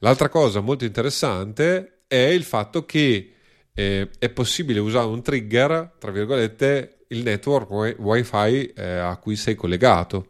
L'altra 0.00 0.28
cosa 0.28 0.60
molto 0.60 0.84
interessante 0.84 2.02
è 2.06 2.16
il 2.16 2.42
fatto 2.42 2.84
che 2.84 3.32
eh, 3.74 4.10
è 4.18 4.28
possibile 4.30 4.80
usare 4.80 5.06
un 5.06 5.22
trigger, 5.22 5.94
tra 5.98 6.10
virgolette, 6.10 7.04
il 7.08 7.22
network 7.22 7.98
wifi 7.98 8.72
eh, 8.74 8.84
a 8.84 9.16
cui 9.16 9.36
sei 9.36 9.54
collegato. 9.54 10.26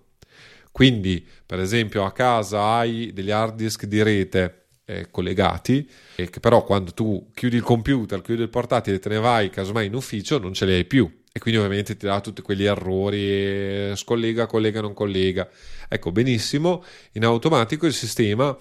Quindi, 0.70 1.26
per 1.44 1.60
esempio, 1.60 2.04
a 2.04 2.12
casa 2.12 2.62
hai 2.62 3.12
degli 3.12 3.30
hard 3.30 3.56
disk 3.56 3.84
di 3.84 4.02
rete 4.02 4.66
eh, 4.84 5.10
collegati, 5.10 5.88
e 6.16 6.30
che 6.30 6.40
però 6.40 6.64
quando 6.64 6.92
tu 6.92 7.30
chiudi 7.34 7.56
il 7.56 7.62
computer, 7.62 8.20
chiudi 8.22 8.42
il 8.42 8.48
portatile 8.48 8.96
e 8.96 8.98
te 8.98 9.08
ne 9.10 9.18
vai 9.18 9.50
casomai 9.50 9.86
in 9.86 9.94
ufficio, 9.94 10.38
non 10.38 10.54
ce 10.54 10.66
li 10.66 10.72
hai 10.72 10.84
più. 10.84 11.21
E 11.34 11.40
quindi 11.40 11.58
ovviamente 11.58 11.96
ti 11.96 12.04
dà 12.04 12.20
tutti 12.20 12.42
quegli 12.42 12.64
errori, 12.64 13.22
eh, 13.22 13.92
scollega, 13.96 14.44
collega, 14.46 14.82
non 14.82 14.92
collega. 14.92 15.48
Ecco, 15.88 16.12
benissimo, 16.12 16.84
in 17.12 17.24
automatico 17.24 17.86
il 17.86 17.94
sistema, 17.94 18.54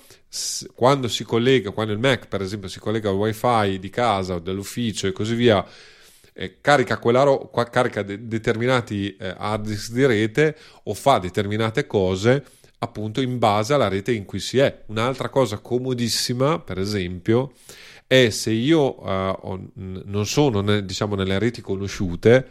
quando 0.74 1.10
si 1.10 1.26
collega, 1.26 1.72
quando 1.72 1.92
il 1.92 2.00
Mac 2.00 2.28
per 2.28 2.42
esempio 2.42 2.70
si 2.70 2.80
collega 2.80 3.10
al 3.10 3.16
wifi 3.16 3.78
di 3.78 3.90
casa 3.90 4.36
o 4.36 4.40
dell'ufficio 4.40 5.08
e 5.08 5.12
così 5.12 5.36
via, 5.36 5.66
eh, 6.32 6.60
carica, 6.62 6.98
ro- 7.02 7.50
carica 7.50 8.04
de- 8.04 8.26
determinati 8.26 9.18
eh, 9.18 9.36
hard 9.38 9.68
disk 9.68 9.92
di 9.92 10.06
rete 10.06 10.56
o 10.84 10.94
fa 10.94 11.20
determinate 11.20 11.86
cose 11.86 12.44
appunto 12.84 13.22
in 13.22 13.38
base 13.38 13.74
alla 13.74 13.90
rete 13.90 14.14
in 14.14 14.24
cui 14.24 14.40
si 14.40 14.60
è. 14.60 14.84
Un'altra 14.88 15.28
cosa 15.30 15.58
comodissima, 15.58 16.60
per 16.60 16.80
esempio, 16.80 17.52
è 18.12 18.30
se 18.30 18.52
io 18.52 19.02
uh, 19.02 19.70
non 19.74 20.26
sono 20.26 20.60
ne, 20.60 20.84
diciamo 20.84 21.16
nelle 21.16 21.40
reti 21.40 21.62
conosciute 21.62 22.46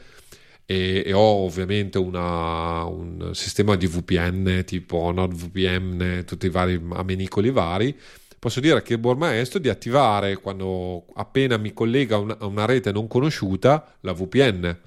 e, 0.64 1.02
e 1.04 1.12
ho 1.12 1.44
ovviamente 1.44 1.98
una, 1.98 2.84
un 2.84 3.32
sistema 3.34 3.76
di 3.76 3.86
VPN 3.86 4.62
tipo 4.64 5.12
NordVPN, 5.12 6.22
tutti 6.24 6.46
i 6.46 6.48
vari 6.48 6.82
amenicoli 6.92 7.50
vari, 7.50 7.94
posso 8.38 8.58
dire 8.60 8.80
che 8.80 8.98
buon 8.98 9.18
maestro 9.18 9.58
di 9.58 9.68
attivare 9.68 10.36
quando 10.36 11.04
appena 11.12 11.58
mi 11.58 11.74
collega 11.74 12.16
a 12.16 12.20
una, 12.20 12.38
a 12.38 12.46
una 12.46 12.64
rete 12.64 12.90
non 12.90 13.06
conosciuta 13.06 13.96
la 14.00 14.14
VPN 14.14 14.78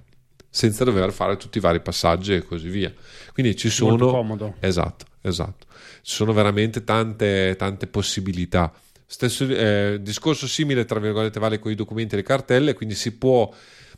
senza 0.49 0.83
dover 0.83 1.11
fare 1.11 1.37
tutti 1.37 1.59
i 1.59 1.61
vari 1.61 1.81
passaggi 1.81 2.33
e 2.33 2.43
così 2.43 2.69
via. 2.69 2.91
Quindi 3.31 3.55
ci 3.55 3.69
sono 3.69 3.91
Molto 3.91 4.09
comodo. 4.09 4.55
Esatto, 4.59 5.05
esatto. 5.21 5.67
Ci 6.01 6.15
sono 6.15 6.33
veramente 6.33 6.83
tante 6.83 7.53
tante 7.59 7.85
possibilità. 7.85 8.73
Stesso 9.05 9.45
eh, 9.45 9.99
discorso 10.01 10.47
simile 10.47 10.85
tra 10.85 10.99
virgolette 10.99 11.39
vale 11.39 11.59
con 11.59 11.71
i 11.71 11.75
documenti 11.75 12.15
e 12.15 12.17
le 12.17 12.23
cartelle, 12.23 12.73
quindi 12.73 12.95
si 12.95 13.15
può 13.17 13.51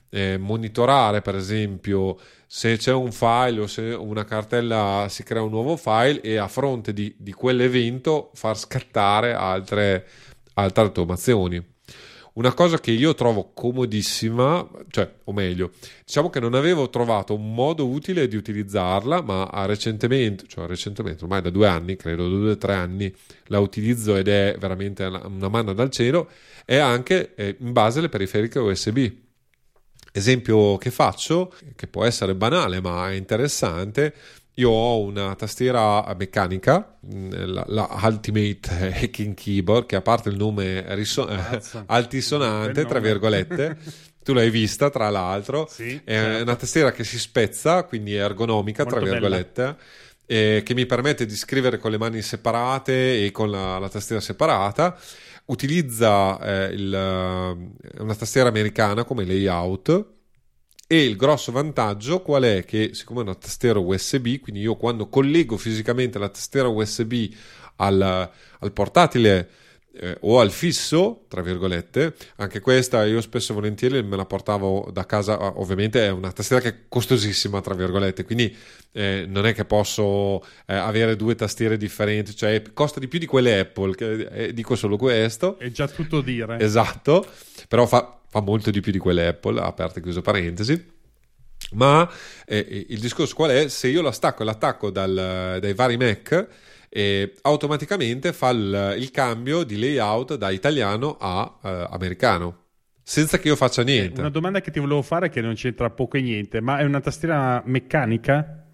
eh, 0.09 0.37
monitorare 0.37 1.21
per 1.21 1.35
esempio 1.35 2.17
se 2.47 2.77
c'è 2.77 2.93
un 2.93 3.11
file 3.11 3.61
o 3.61 3.67
se 3.67 3.81
una 3.81 4.23
cartella 4.23 5.07
si 5.09 5.23
crea 5.23 5.41
un 5.41 5.49
nuovo 5.49 5.75
file 5.77 6.21
e 6.21 6.37
a 6.37 6.47
fronte 6.47 6.93
di, 6.93 7.13
di 7.17 7.33
quell'evento 7.33 8.31
far 8.33 8.57
scattare 8.57 9.33
altre, 9.33 10.07
altre 10.53 10.83
automazioni. 10.83 11.74
Una 12.35 12.53
cosa 12.53 12.79
che 12.79 12.91
io 12.91 13.13
trovo 13.13 13.51
comodissima, 13.53 14.67
cioè, 14.89 15.09
o 15.23 15.33
meglio, 15.33 15.71
diciamo 16.05 16.29
che 16.29 16.39
non 16.39 16.53
avevo 16.53 16.89
trovato 16.89 17.33
un 17.33 17.53
modo 17.53 17.87
utile 17.87 18.27
di 18.27 18.35
utilizzarla, 18.35 19.21
ma 19.21 19.49
recentemente, 19.65 20.45
cioè 20.47 20.67
recentemente, 20.67 21.23
ormai 21.23 21.41
da 21.41 21.49
due 21.49 21.67
anni, 21.67 21.95
credo 21.95 22.27
due 22.27 22.51
o 22.51 22.57
tre 22.57 22.73
anni, 22.73 23.13
la 23.45 23.59
utilizzo 23.59 24.15
ed 24.15 24.27
è 24.27 24.55
veramente 24.59 25.03
una 25.03 25.47
manna 25.49 25.73
dal 25.73 25.89
cielo, 25.89 26.29
è 26.65 26.77
anche 26.77 27.35
eh, 27.35 27.55
in 27.59 27.71
base 27.71 27.99
alle 27.99 28.09
periferiche 28.09 28.59
USB 28.59 29.23
Esempio 30.17 30.77
che 30.77 30.91
faccio, 30.91 31.53
che 31.75 31.87
può 31.87 32.05
essere 32.05 32.35
banale 32.35 32.79
ma 32.79 33.11
è 33.11 33.15
interessante, 33.15 34.13
io 34.55 34.69
ho 34.69 35.01
una 35.01 35.35
tastiera 35.35 36.13
meccanica, 36.17 36.97
mm, 37.05 37.31
la, 37.31 37.65
la 37.67 37.99
Ultimate 38.03 38.93
Hacking 38.93 39.33
Keyboard, 39.33 39.85
che 39.85 39.95
a 39.95 40.01
parte 40.01 40.29
il 40.29 40.37
nome 40.37 40.83
riso- 40.95 41.27
altisonante, 41.87 42.85
tra 42.85 42.99
virgolette, 42.99 43.77
tu 44.23 44.33
l'hai 44.33 44.49
vista 44.49 44.89
tra 44.89 45.09
l'altro, 45.09 45.67
sì, 45.69 45.99
è 46.03 46.13
certo. 46.13 46.43
una 46.43 46.55
tastiera 46.55 46.91
che 46.91 47.03
si 47.03 47.19
spezza, 47.19 47.83
quindi 47.83 48.15
è 48.15 48.23
ergonomica, 48.23 48.83
Molto 48.83 48.99
tra 48.99 49.09
virgolette. 49.09 49.75
che 50.25 50.63
mi 50.73 50.85
permette 50.85 51.25
di 51.25 51.35
scrivere 51.35 51.77
con 51.77 51.91
le 51.91 51.97
mani 51.97 52.21
separate 52.21 53.25
e 53.25 53.31
con 53.31 53.51
la, 53.51 53.77
la 53.77 53.89
tastiera 53.89 54.21
separata 54.21 54.97
utilizza 55.45 56.39
eh, 56.39 56.73
il, 56.73 56.93
eh, 56.93 58.01
una 58.01 58.15
tastiera 58.15 58.49
americana 58.49 59.03
come 59.03 59.25
layout 59.25 60.13
e 60.87 61.03
il 61.03 61.15
grosso 61.15 61.51
vantaggio 61.51 62.21
qual 62.21 62.43
è? 62.43 62.63
Che 62.63 62.91
siccome 62.93 63.21
è 63.21 63.23
una 63.23 63.35
tastiera 63.35 63.79
USB, 63.79 64.39
quindi 64.39 64.61
io 64.61 64.75
quando 64.75 65.07
collego 65.07 65.57
fisicamente 65.57 66.19
la 66.19 66.29
tastiera 66.29 66.67
USB 66.67 67.31
al, 67.77 68.01
al 68.59 68.71
portatile 68.71 69.49
eh, 69.97 70.17
o 70.21 70.39
al 70.39 70.51
fisso, 70.51 71.25
tra 71.27 71.41
virgolette, 71.41 72.13
anche 72.37 72.59
questa 72.59 73.05
io 73.05 73.21
spesso 73.21 73.51
e 73.51 73.55
volentieri 73.55 74.03
me 74.03 74.15
la 74.15 74.25
portavo 74.25 74.89
da 74.91 75.05
casa, 75.05 75.59
ovviamente 75.59 76.05
è 76.05 76.09
una 76.09 76.31
tastiera 76.31 76.61
che 76.61 76.69
è 76.69 76.75
costosissima, 76.87 77.61
tra 77.61 77.73
virgolette, 77.73 78.23
quindi 78.23 78.55
eh, 78.91 79.25
non 79.27 79.45
è 79.45 79.53
che 79.53 79.65
posso 79.65 80.43
eh, 80.65 80.75
avere 80.75 81.15
due 81.15 81.35
tastiere 81.35 81.77
differenti, 81.77 82.35
cioè 82.35 82.61
costa 82.73 82.99
di 82.99 83.07
più 83.07 83.19
di 83.19 83.25
quelle 83.25 83.59
Apple, 83.59 83.95
che, 83.95 84.27
eh, 84.31 84.53
dico 84.53 84.75
solo 84.75 84.97
questo. 84.97 85.57
È 85.57 85.71
già 85.71 85.87
tutto 85.87 86.21
dire. 86.21 86.59
Esatto, 86.59 87.25
però 87.67 87.85
fa 87.85 88.19
fa 88.35 88.41
molto 88.41 88.69
di 88.69 88.81
più 88.81 88.91
di 88.91 88.97
quelle 88.97 89.27
Apple, 89.27 89.61
aperte 89.61 89.99
e 89.99 90.01
chiuse 90.01 90.21
parentesi. 90.21 90.93
Ma 91.71 92.07
eh, 92.45 92.85
il 92.89 92.99
discorso 92.99 93.33
qual 93.33 93.51
è? 93.51 93.69
Se 93.69 93.87
io 93.87 94.01
la 94.01 94.11
stacco 94.11 94.41
e 94.41 94.45
l'attacco 94.45 94.89
dal, 94.89 95.57
dai 95.61 95.73
vari 95.73 95.95
Mac, 95.95 96.47
eh, 96.89 97.33
automaticamente 97.43 98.33
fa 98.33 98.49
il, 98.49 98.95
il, 98.97 99.09
cambio 99.11 99.63
di 99.63 99.79
layout 99.79 100.35
da 100.35 100.49
italiano 100.49 101.15
a 101.17 101.59
eh, 101.63 101.87
americano. 101.91 102.63
Senza 103.01 103.39
che 103.39 103.47
io 103.47 103.55
faccia 103.55 103.83
eh, 103.83 103.85
niente. 103.85 104.19
Una 104.19 104.29
domanda 104.29 104.59
che 104.59 104.69
ti 104.69 104.79
volevo 104.79 105.01
fare 105.01 105.29
che 105.29 105.39
non 105.39 105.53
c'entra 105.53 105.89
poco 105.89 106.17
e 106.17 106.21
niente, 106.21 106.59
ma 106.59 106.79
è 106.79 106.83
una 106.83 106.99
tastiera 106.99 107.63
meccanica? 107.65 108.64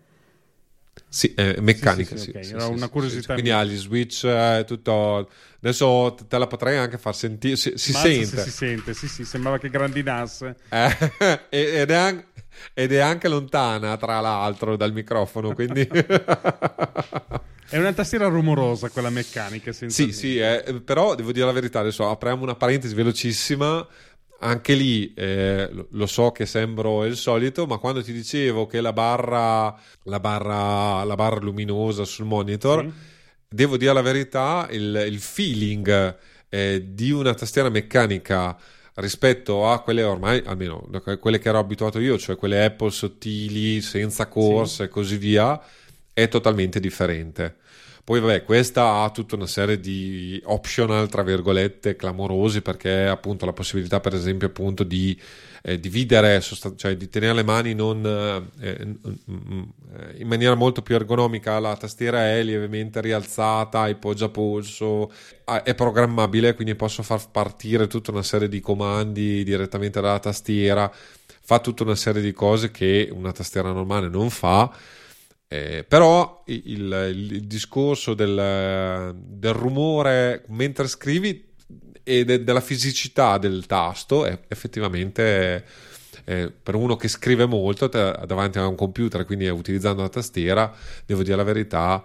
Sì, 1.07 1.33
è 1.35 1.59
meccanica. 1.59 2.15
Sì, 2.15 2.23
sì, 2.23 2.29
okay. 2.29 2.43
sì, 2.43 2.53
Era 2.53 2.67
una 2.67 2.87
curiosità. 2.87 3.33
Quindi 3.33 3.51
ha 3.51 3.63
gli 3.63 3.75
switch, 3.75 4.23
eh, 4.23 4.63
tutto. 4.65 5.29
Adesso 5.57 6.17
te 6.27 6.37
la 6.37 6.47
potrei 6.47 6.77
anche 6.77 6.97
far 6.97 7.15
sentire. 7.15 7.55
Si, 7.55 7.73
si 7.75 7.91
sente. 7.91 8.41
si 8.43 8.49
sente, 8.49 8.93
sì, 8.93 9.07
sì, 9.07 9.25
sembrava 9.25 9.57
che 9.57 9.69
grandinasse. 9.69 10.55
Eh, 10.69 10.97
ed, 11.49 11.89
è 11.89 11.95
anche, 11.95 12.25
ed, 12.73 12.93
è 12.93 12.99
anche, 12.99 13.27
lontana, 13.27 13.97
tra 13.97 14.19
l'altro, 14.21 14.75
dal 14.75 14.93
microfono. 14.93 15.53
Quindi. 15.53 15.87
È 17.71 17.77
una 17.77 17.93
tastiera 17.93 18.27
rumorosa 18.27 18.89
quella 18.89 19.09
meccanica. 19.09 19.71
Sì, 19.71 20.11
sì, 20.11 20.37
eh, 20.37 20.81
però 20.83 21.15
devo 21.15 21.31
dire 21.31 21.45
la 21.45 21.53
verità. 21.53 21.79
Adesso 21.79 22.09
apriamo 22.09 22.43
una 22.43 22.55
parentesi 22.55 22.93
velocissima 22.93 23.87
anche 24.41 24.73
lì 24.73 25.13
eh, 25.13 25.69
lo 25.89 26.05
so 26.05 26.31
che 26.31 26.45
sembro 26.45 27.05
il 27.05 27.15
solito, 27.15 27.65
ma 27.65 27.77
quando 27.77 28.03
ti 28.03 28.11
dicevo 28.11 28.65
che 28.65 28.81
la 28.81 28.93
barra, 28.93 29.75
la 30.03 30.19
barra, 30.19 31.03
la 31.03 31.15
barra 31.15 31.39
luminosa 31.39 32.03
sul 32.05 32.25
monitor, 32.25 32.83
sì. 32.83 32.91
devo 33.47 33.77
dire 33.77 33.93
la 33.93 34.01
verità, 34.01 34.67
il, 34.71 35.05
il 35.07 35.19
feeling 35.19 36.17
eh, 36.49 36.83
di 36.89 37.11
una 37.11 37.33
tastiera 37.33 37.69
meccanica 37.69 38.57
rispetto 38.95 39.69
a 39.69 39.81
quelle 39.81 40.03
ormai, 40.03 40.41
almeno 40.45 40.87
quelle 41.19 41.39
che 41.39 41.49
ero 41.49 41.59
abituato 41.59 41.99
io, 41.99 42.17
cioè 42.17 42.35
quelle 42.35 42.65
Apple 42.65 42.91
sottili, 42.91 43.79
senza 43.81 44.27
corsa 44.27 44.75
sì. 44.75 44.81
e 44.83 44.87
così 44.87 45.17
via, 45.17 45.61
è 46.13 46.27
totalmente 46.27 46.79
differente. 46.79 47.57
Poi 48.03 48.19
vabbè, 48.19 48.43
questa 48.43 49.01
ha 49.01 49.09
tutta 49.11 49.35
una 49.35 49.47
serie 49.47 49.79
di 49.79 50.41
optional, 50.45 51.07
tra 51.07 51.21
virgolette, 51.21 51.95
clamorosi 51.95 52.61
perché 52.61 53.05
appunto 53.05 53.45
la 53.45 53.53
possibilità 53.53 53.99
per 53.99 54.15
esempio 54.15 54.47
appunto 54.47 54.83
di 54.83 55.19
eh, 55.63 55.79
dividere, 55.79 56.41
cioè 56.41 56.97
di 56.97 57.09
tenere 57.09 57.33
le 57.33 57.43
mani 57.43 57.75
non, 57.75 58.03
eh, 58.59 58.67
eh, 58.67 58.97
in 60.17 60.27
maniera 60.27 60.55
molto 60.55 60.81
più 60.81 60.95
ergonomica, 60.95 61.59
la 61.59 61.75
tastiera 61.75 62.27
è 62.27 62.41
lievemente 62.41 63.01
rialzata, 63.01 63.87
il 63.87 63.97
poggiapolso, 63.97 65.11
è 65.63 65.75
programmabile, 65.75 66.55
quindi 66.55 66.75
posso 66.75 67.03
far 67.03 67.29
partire 67.29 67.87
tutta 67.87 68.11
una 68.11 68.23
serie 68.23 68.49
di 68.49 68.59
comandi 68.59 69.43
direttamente 69.43 70.01
dalla 70.01 70.19
tastiera, 70.19 70.91
fa 71.43 71.59
tutta 71.59 71.83
una 71.83 71.95
serie 71.95 72.21
di 72.21 72.31
cose 72.33 72.71
che 72.71 73.09
una 73.11 73.31
tastiera 73.31 73.71
normale 73.71 74.09
non 74.09 74.29
fa. 74.31 74.71
Eh, 75.53 75.83
però 75.85 76.43
il, 76.45 76.63
il, 77.13 77.41
discorso 77.41 78.13
del, 78.13 79.13
del, 79.13 79.51
rumore 79.51 80.45
mentre 80.47 80.87
scrivi 80.87 81.51
e 82.03 82.23
de- 82.23 82.45
della 82.45 82.61
fisicità 82.61 83.37
del 83.37 83.65
tasto 83.65 84.23
è 84.23 84.43
effettivamente 84.47 85.65
eh, 86.23 86.49
per 86.51 86.75
uno 86.75 86.95
che 86.95 87.09
scrive 87.09 87.45
molto 87.47 87.87
davanti 87.87 88.59
a 88.59 88.67
un 88.67 88.75
computer, 88.75 89.25
quindi 89.25 89.49
utilizzando 89.49 90.01
la 90.01 90.07
tastiera, 90.07 90.73
devo 91.05 91.21
dire 91.21 91.35
la 91.35 91.43
verità, 91.43 92.01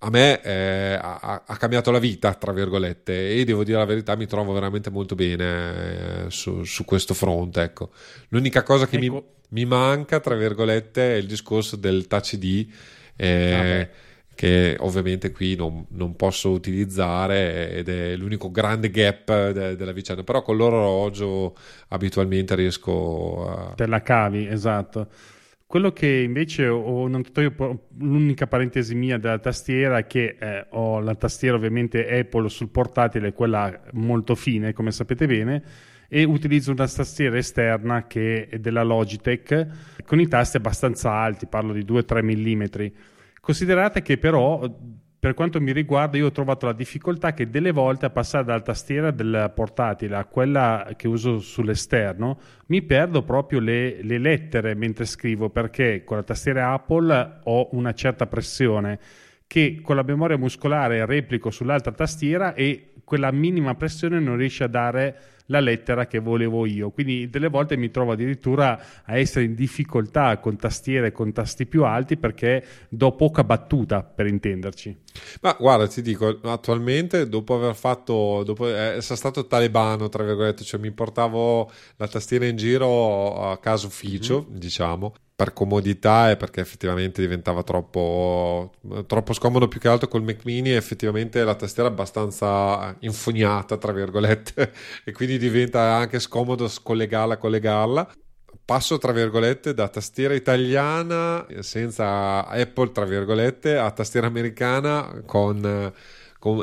a 0.00 0.10
me 0.10 0.40
eh, 0.42 0.98
ha, 1.00 1.42
ha, 1.44 1.56
cambiato 1.56 1.90
la 1.90 1.98
vita, 1.98 2.34
tra 2.34 2.52
virgolette, 2.52 3.34
e 3.34 3.44
devo 3.44 3.64
dire 3.64 3.78
la 3.78 3.84
verità, 3.84 4.14
mi 4.14 4.26
trovo 4.26 4.52
veramente 4.52 4.90
molto 4.90 5.16
bene 5.16 6.26
eh, 6.26 6.30
su, 6.30 6.62
su, 6.62 6.84
questo 6.84 7.14
fronte. 7.14 7.62
Ecco. 7.62 7.90
L'unica 8.28 8.62
cosa 8.62 8.86
che 8.86 8.96
ecco. 8.96 9.14
mi, 9.14 9.22
mi, 9.48 9.64
manca, 9.64 10.20
tra 10.20 10.36
virgolette, 10.36 11.14
è 11.14 11.16
il 11.16 11.26
discorso 11.26 11.74
del 11.74 12.06
touch 12.06 12.34
ID. 12.34 12.68
Eh, 13.16 13.52
ah, 13.52 14.06
che 14.38 14.76
ovviamente 14.78 15.32
qui 15.32 15.56
non, 15.56 15.84
non, 15.88 16.14
posso 16.14 16.50
utilizzare 16.50 17.72
ed 17.72 17.88
è 17.88 18.14
l'unico 18.14 18.52
grande 18.52 18.88
gap 18.88 19.50
de, 19.50 19.74
della 19.74 19.90
vicenda, 19.90 20.22
però 20.22 20.42
con 20.42 20.56
l'orologio 20.56 21.56
abitualmente 21.88 22.54
riesco 22.54 23.48
a... 23.50 23.74
Te 23.74 23.86
la 23.86 24.00
cavi, 24.00 24.46
esatto. 24.46 25.08
Quello 25.68 25.92
che 25.92 26.06
invece 26.06 26.66
ho 26.66 27.06
notato 27.08 27.42
io, 27.42 27.88
l'unica 27.98 28.46
parentesi 28.46 28.94
mia 28.94 29.18
della 29.18 29.38
tastiera 29.38 29.98
è 29.98 30.06
che 30.06 30.38
eh, 30.40 30.66
ho 30.70 30.98
la 30.98 31.14
tastiera 31.14 31.56
ovviamente 31.56 32.08
Apple 32.08 32.48
sul 32.48 32.70
portatile, 32.70 33.34
quella 33.34 33.78
molto 33.92 34.34
fine, 34.34 34.72
come 34.72 34.92
sapete 34.92 35.26
bene, 35.26 35.62
e 36.08 36.24
utilizzo 36.24 36.70
una 36.70 36.88
tastiera 36.88 37.36
esterna 37.36 38.06
che 38.06 38.48
è 38.48 38.58
della 38.58 38.82
Logitech 38.82 39.66
con 40.06 40.18
i 40.18 40.26
tasti 40.26 40.56
abbastanza 40.56 41.12
alti, 41.12 41.44
parlo 41.46 41.74
di 41.74 41.84
2-3 41.84 42.24
mm 42.24 42.86
Considerate 43.38 44.00
che 44.00 44.16
però 44.16 44.66
per 45.20 45.34
quanto 45.34 45.60
mi 45.60 45.72
riguarda, 45.72 46.16
io 46.16 46.26
ho 46.26 46.32
trovato 46.32 46.66
la 46.66 46.72
difficoltà 46.72 47.34
che 47.34 47.50
delle 47.50 47.72
volte 47.72 48.06
a 48.06 48.10
passare 48.10 48.44
dalla 48.44 48.60
tastiera 48.60 49.10
del 49.10 49.50
portatile 49.52 50.14
a 50.14 50.24
quella 50.24 50.92
che 50.96 51.08
uso 51.08 51.40
sull'esterno 51.40 52.38
mi 52.66 52.82
perdo 52.82 53.22
proprio 53.22 53.58
le, 53.58 54.00
le, 54.02 54.18
lettere 54.18 54.74
mentre 54.74 55.06
scrivo 55.06 55.50
perché 55.50 56.04
con 56.04 56.18
la 56.18 56.22
tastiera 56.22 56.72
Apple 56.72 57.40
ho 57.42 57.68
una 57.72 57.92
certa 57.94 58.28
pressione 58.28 59.00
che 59.48 59.80
con 59.82 59.96
la 59.96 60.04
memoria 60.04 60.38
muscolare 60.38 61.04
replico 61.04 61.50
sull'altra 61.50 61.90
tastiera 61.90 62.54
e 62.54 62.92
quella 63.02 63.32
minima 63.32 63.74
pressione 63.74 64.20
non 64.20 64.36
riesce 64.36 64.62
a 64.62 64.68
dare 64.68 65.16
la 65.48 65.60
lettera 65.60 66.06
che 66.06 66.18
volevo 66.18 66.66
io. 66.66 66.90
Quindi 66.90 67.28
delle 67.28 67.48
volte 67.48 67.76
mi 67.76 67.90
trovo 67.90 68.12
addirittura 68.12 68.80
a 69.04 69.18
essere 69.18 69.44
in 69.44 69.54
difficoltà 69.54 70.38
con 70.38 70.56
tastiere 70.56 71.12
con 71.12 71.32
tasti 71.32 71.66
più 71.66 71.84
alti 71.84 72.16
perché 72.16 72.64
do 72.88 73.12
poca 73.12 73.44
battuta 73.44 74.02
per 74.02 74.26
intenderci. 74.26 74.96
Ma 75.42 75.56
guarda, 75.58 75.86
ti 75.86 76.02
dico, 76.02 76.38
attualmente 76.42 77.28
dopo 77.28 77.54
aver 77.54 77.74
fatto, 77.74 78.42
dopo 78.44 78.68
essere 78.68 79.16
stato 79.16 79.46
talebano, 79.46 80.08
tra 80.08 80.24
virgolette, 80.24 80.64
cioè 80.64 80.80
mi 80.80 80.92
portavo 80.92 81.70
la 81.96 82.08
tastiera 82.08 82.46
in 82.46 82.56
giro 82.56 83.50
a 83.50 83.58
casa 83.58 83.86
ufficio, 83.86 84.46
mm-hmm. 84.48 84.58
diciamo, 84.58 85.14
per 85.38 85.52
comodità 85.52 86.32
e 86.32 86.36
perché 86.36 86.60
effettivamente 86.60 87.20
diventava 87.20 87.62
troppo, 87.62 88.72
troppo 89.06 89.32
scomodo 89.32 89.68
più 89.68 89.78
che 89.78 89.86
altro 89.86 90.08
col 90.08 90.24
Mac 90.24 90.40
mini 90.42 90.70
effettivamente 90.70 91.44
la 91.44 91.54
tastiera 91.54 91.88
è 91.88 91.92
abbastanza 91.92 92.96
infognata 93.02 93.76
tra 93.76 93.92
virgolette 93.92 94.72
e 95.04 95.12
quindi 95.12 95.38
diventa 95.38 95.94
anche 95.94 96.18
scomodo 96.18 96.66
scollegarla 96.66 97.36
collegarla. 97.36 98.10
Passo 98.64 98.98
tra 98.98 99.12
virgolette 99.12 99.74
da 99.74 99.86
tastiera 99.86 100.34
italiana 100.34 101.46
senza 101.60 102.44
Apple 102.44 102.90
tra 102.90 103.04
virgolette 103.04 103.78
a 103.78 103.92
tastiera 103.92 104.26
americana 104.26 105.22
con 105.24 105.92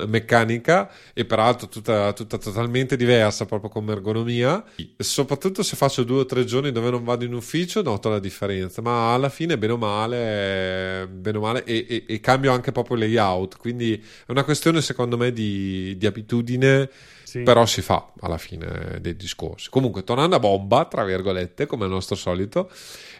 meccanica 0.07 0.89
e 1.13 1.25
peraltro 1.25 1.67
tutta, 1.67 2.13
tutta, 2.13 2.37
totalmente 2.37 2.95
diversa 2.95 3.45
proprio 3.45 3.69
come 3.69 3.91
ergonomia. 3.91 4.63
Soprattutto 4.97 5.63
se 5.63 5.75
faccio 5.75 6.03
due 6.03 6.21
o 6.21 6.25
tre 6.25 6.45
giorni 6.45 6.71
dove 6.71 6.89
non 6.89 7.03
vado 7.03 7.25
in 7.25 7.33
ufficio 7.33 7.81
noto 7.81 8.09
la 8.09 8.19
differenza, 8.19 8.81
ma 8.81 9.13
alla 9.13 9.29
fine 9.29 9.57
bene 9.57 9.73
o 9.73 9.77
male, 9.77 11.07
bene 11.11 11.37
o 11.37 11.41
male 11.41 11.63
e, 11.65 11.85
e, 11.87 12.05
e 12.07 12.19
cambio 12.19 12.51
anche 12.51 12.71
proprio 12.71 12.97
layout, 12.97 13.57
quindi 13.57 13.93
è 13.93 14.31
una 14.31 14.43
questione 14.43 14.81
secondo 14.81 15.17
me 15.17 15.31
di, 15.31 15.95
di 15.97 16.05
abitudine. 16.05 16.89
Sì. 17.25 17.41
Però 17.41 17.65
si 17.65 17.81
fa 17.81 18.13
alla 18.21 18.37
fine 18.37 18.99
dei 19.01 19.15
discorsi. 19.15 19.69
Comunque, 19.69 20.05
tornando 20.05 20.37
a 20.37 20.39
bomba, 20.39 20.85
tra 20.85 21.03
virgolette, 21.03 21.65
come 21.65 21.83
al 21.83 21.89
nostro 21.89 22.15
solito, 22.15 22.71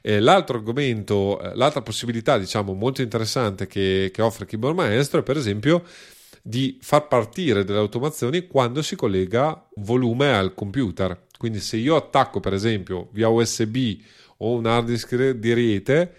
eh, 0.01 0.21
l'altro 0.21 0.55
argomento, 0.55 1.41
eh, 1.41 1.53
l'altra 1.55 1.81
possibilità, 1.81 2.37
diciamo, 2.37 2.73
molto 2.73 3.01
interessante 3.01 3.67
che, 3.67 4.11
che 4.13 4.21
offre 4.21 4.45
Keyboard 4.45 4.77
Maestro 4.77 5.19
è, 5.19 5.23
per 5.23 5.35
esempio, 5.35 5.83
di 6.47 6.77
far 6.79 7.07
partire 7.07 7.63
delle 7.63 7.79
automazioni 7.79 8.45
quando 8.45 8.83
si 8.83 8.95
collega 8.95 9.67
volume 9.77 10.31
al 10.31 10.53
computer. 10.53 11.25
Quindi 11.39 11.59
se 11.59 11.77
io 11.77 11.95
attacco 11.95 12.39
per 12.39 12.53
esempio 12.53 13.09
via 13.13 13.29
USB 13.29 13.97
o 14.37 14.51
un 14.51 14.67
hard 14.67 14.85
disk 14.85 15.15
di 15.31 15.53
rete, 15.53 16.13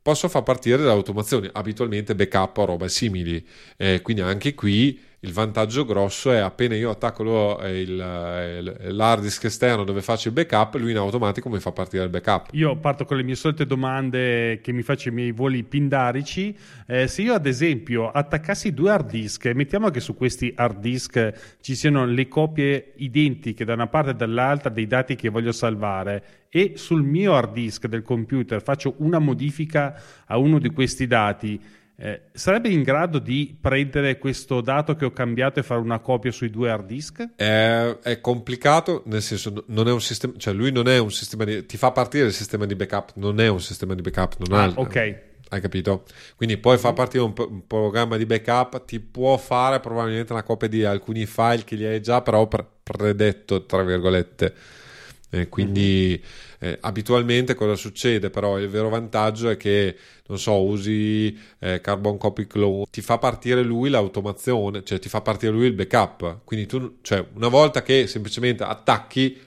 posso 0.00 0.28
far 0.28 0.44
partire 0.44 0.76
delle 0.76 0.90
automazioni, 0.90 1.48
abitualmente 1.52 2.14
backup 2.14 2.56
o 2.58 2.64
robe 2.66 2.88
simili. 2.88 3.44
Eh, 3.76 4.00
quindi 4.00 4.22
anche 4.22 4.54
qui 4.54 4.96
il 5.24 5.32
vantaggio 5.32 5.86
grosso 5.86 6.30
è 6.30 6.36
appena 6.36 6.76
io 6.76 6.90
attacco 6.90 7.58
il, 7.64 7.88
il, 7.88 8.76
l'hard 8.94 9.22
disk 9.22 9.44
esterno 9.44 9.82
dove 9.82 10.02
faccio 10.02 10.28
il 10.28 10.34
backup, 10.34 10.74
lui 10.74 10.90
in 10.90 10.98
automatico 10.98 11.48
mi 11.48 11.58
fa 11.60 11.72
partire 11.72 12.04
il 12.04 12.10
backup. 12.10 12.48
Io 12.52 12.76
parto 12.76 13.06
con 13.06 13.16
le 13.16 13.22
mie 13.22 13.34
solite 13.34 13.66
domande 13.66 14.60
che 14.62 14.72
mi 14.72 14.82
faccio 14.82 15.08
i 15.08 15.12
miei 15.12 15.32
voli 15.32 15.64
pindarici. 15.64 16.54
Eh, 16.86 17.08
se 17.08 17.22
io 17.22 17.32
ad 17.32 17.46
esempio 17.46 18.10
attaccassi 18.10 18.74
due 18.74 18.90
hard 18.90 19.10
disk, 19.10 19.46
mettiamo 19.54 19.88
che 19.88 20.00
su 20.00 20.14
questi 20.14 20.52
hard 20.54 20.78
disk 20.78 21.56
ci 21.60 21.74
siano 21.74 22.04
le 22.04 22.28
copie 22.28 22.92
identiche 22.96 23.64
da 23.64 23.72
una 23.72 23.86
parte 23.86 24.10
e 24.10 24.14
dall'altra 24.14 24.68
dei 24.68 24.86
dati 24.86 25.16
che 25.16 25.30
voglio 25.30 25.52
salvare 25.52 26.42
e 26.50 26.74
sul 26.76 27.02
mio 27.02 27.34
hard 27.34 27.52
disk 27.52 27.86
del 27.86 28.02
computer 28.02 28.62
faccio 28.62 28.94
una 28.98 29.18
modifica 29.18 30.00
a 30.26 30.36
uno 30.36 30.58
di 30.58 30.68
questi 30.70 31.06
dati 31.06 31.60
eh, 31.96 32.22
sarebbe 32.32 32.70
in 32.70 32.82
grado 32.82 33.20
di 33.20 33.56
prendere 33.60 34.18
questo 34.18 34.60
dato 34.60 34.96
che 34.96 35.04
ho 35.04 35.12
cambiato 35.12 35.60
e 35.60 35.62
fare 35.62 35.80
una 35.80 36.00
copia 36.00 36.32
sui 36.32 36.50
due 36.50 36.70
hard 36.70 36.86
disk? 36.86 37.36
È, 37.36 37.98
è 38.02 38.20
complicato, 38.20 39.02
nel 39.06 39.22
senso, 39.22 39.64
non 39.68 39.86
è 39.86 39.92
un 39.92 40.00
sistema, 40.00 40.32
cioè 40.36 40.52
lui 40.54 40.72
non 40.72 40.88
è 40.88 40.98
un 40.98 41.12
sistema 41.12 41.44
di, 41.44 41.64
ti 41.66 41.76
fa 41.76 41.92
partire 41.92 42.26
il 42.26 42.32
sistema 42.32 42.66
di 42.66 42.74
backup, 42.74 43.12
non 43.14 43.40
è 43.40 43.46
un 43.46 43.60
sistema 43.60 43.94
di 43.94 44.02
backup, 44.02 44.36
non 44.38 44.58
ah, 44.58 44.64
ha, 44.64 44.72
ok. 44.74 45.22
Hai 45.50 45.60
capito? 45.60 46.04
Quindi 46.34 46.56
poi 46.56 46.78
fa 46.78 46.92
partire 46.92 47.22
un, 47.22 47.32
un, 47.36 47.64
programma 47.64 48.16
di 48.16 48.26
backup, 48.26 48.84
ti 48.86 48.98
può 48.98 49.36
fare 49.36 49.78
probabilmente 49.78 50.32
una 50.32 50.42
copia 50.42 50.66
di 50.66 50.84
alcuni 50.84 51.26
file 51.26 51.62
che 51.62 51.76
li 51.76 51.84
hai 51.84 52.02
già, 52.02 52.22
però 52.22 52.48
pre- 52.48 52.66
predetto, 52.82 53.66
tra 53.66 53.84
virgolette. 53.84 54.54
Eh, 55.30 55.48
quindi 55.48 56.20
mm-hmm. 56.20 56.53
Eh, 56.64 56.78
abitualmente 56.80 57.54
cosa 57.54 57.76
succede? 57.76 58.30
Però 58.30 58.58
il 58.58 58.68
vero 58.68 58.88
vantaggio 58.88 59.50
è 59.50 59.56
che 59.58 59.94
non 60.26 60.38
so, 60.38 60.62
usi 60.62 61.38
eh, 61.58 61.82
Carbon 61.82 62.16
Copy 62.16 62.46
Clone, 62.46 62.86
ti 62.90 63.02
fa 63.02 63.18
partire 63.18 63.62
lui 63.62 63.90
l'automazione, 63.90 64.82
cioè 64.82 64.98
ti 64.98 65.10
fa 65.10 65.20
partire 65.20 65.52
lui 65.52 65.66
il 65.66 65.74
backup. 65.74 66.40
Quindi 66.44 66.64
tu, 66.64 66.96
cioè, 67.02 67.22
una 67.34 67.48
volta 67.48 67.82
che 67.82 68.06
semplicemente 68.06 68.64
attacchi 68.64 69.38